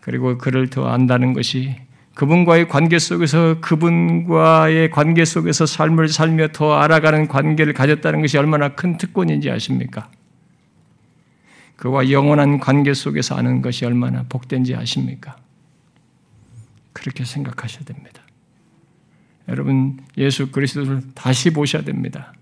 그리고 0.00 0.38
그를 0.38 0.70
더 0.70 0.88
안다는 0.88 1.32
것이 1.32 1.76
그분과의 2.14 2.68
관계 2.68 2.98
속에서 2.98 3.60
그분과의 3.60 4.90
관계 4.90 5.24
속에서 5.24 5.66
삶을 5.66 6.08
살며 6.08 6.48
더 6.48 6.74
알아가는 6.74 7.28
관계를 7.28 7.74
가졌다는 7.74 8.22
것이 8.22 8.36
얼마나 8.38 8.70
큰 8.70 8.96
특권인지 8.96 9.50
아십니까? 9.50 10.10
그와 11.76 12.10
영원한 12.10 12.58
관계 12.58 12.92
속에서 12.92 13.36
아는 13.36 13.62
것이 13.62 13.84
얼마나 13.86 14.24
복된지 14.28 14.74
아십니까? 14.74 15.36
그렇게 17.00 17.24
생각하셔야 17.24 17.84
됩니다. 17.84 18.22
여러분, 19.48 19.98
예수 20.16 20.50
그리스도를 20.50 21.02
다시 21.14 21.50
보셔야 21.50 21.82
됩니다. 21.82 22.34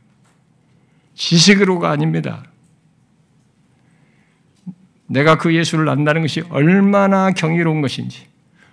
지식으로가 1.15 1.91
아닙니다. 1.91 2.45
내가 5.07 5.39
그 5.39 5.55
예수를 5.55 5.89
안다는 5.89 6.23
것이 6.23 6.43
얼마나 6.49 7.31
경이로운 7.31 7.81
것인지, 7.81 8.27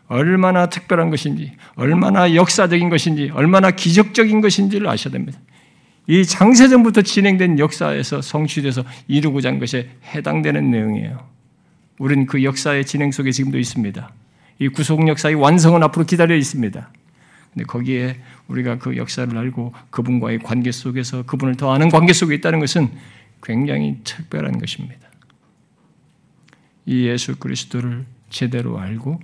얼마나 0.08 0.68
특별한 0.68 1.10
것인지, 1.10 1.54
얼마나 1.76 2.34
역사적인 2.34 2.90
것인지, 2.90 3.30
얼마나 3.34 3.72
기적적인 3.72 4.42
것인지를 4.42 4.88
아셔야 4.88 5.12
됩니다. 5.12 5.40
이 6.08 6.26
장세전부터 6.26 7.04
진행된 7.04 7.60
역사에서 7.60 8.22
성취돼서 8.22 8.84
이루고자 9.08 9.50
한 9.50 9.60
것에 9.60 9.90
해당되는 10.14 10.72
내용이에요. 10.72 11.26
우리는 12.00 12.26
그 12.26 12.44
역사의 12.44 12.86
진행 12.86 13.12
속에 13.12 13.32
지금도 13.32 13.60
있습니다. 13.60 14.12
이 14.64 14.70
구속 14.70 15.06
역사의 15.06 15.36
완성은 15.36 15.84
앞으로 15.84 16.06
기다려 16.06 16.38
있습니다. 16.38 16.90
근데 17.52 17.66
거기에 17.66 18.22
우리가 18.48 18.78
그 18.78 18.96
역사를 18.96 19.38
알고 19.38 19.74
그분과의 19.90 20.40
관계 20.40 20.72
속에서 20.72 21.24
그분을 21.24 21.58
더 21.58 21.74
아는 21.74 21.90
관계 21.90 22.14
속에 22.14 22.34
있다는 22.36 22.62
것은 22.62 22.90
굉장히 23.44 24.00
특별한 24.06 24.60
것입니다. 24.60 25.10
이 26.86 27.08
예수 27.08 27.36
그리스도를 27.36 28.06
제대로 28.30 28.80
알고 28.80 29.20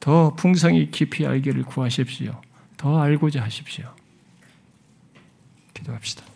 더 0.00 0.34
풍성히 0.34 0.90
깊이 0.90 1.24
알기를 1.24 1.62
구하십시오. 1.62 2.40
더 2.76 3.00
알고자 3.00 3.42
하십시오. 3.42 3.94
기도합시다. 5.72 6.33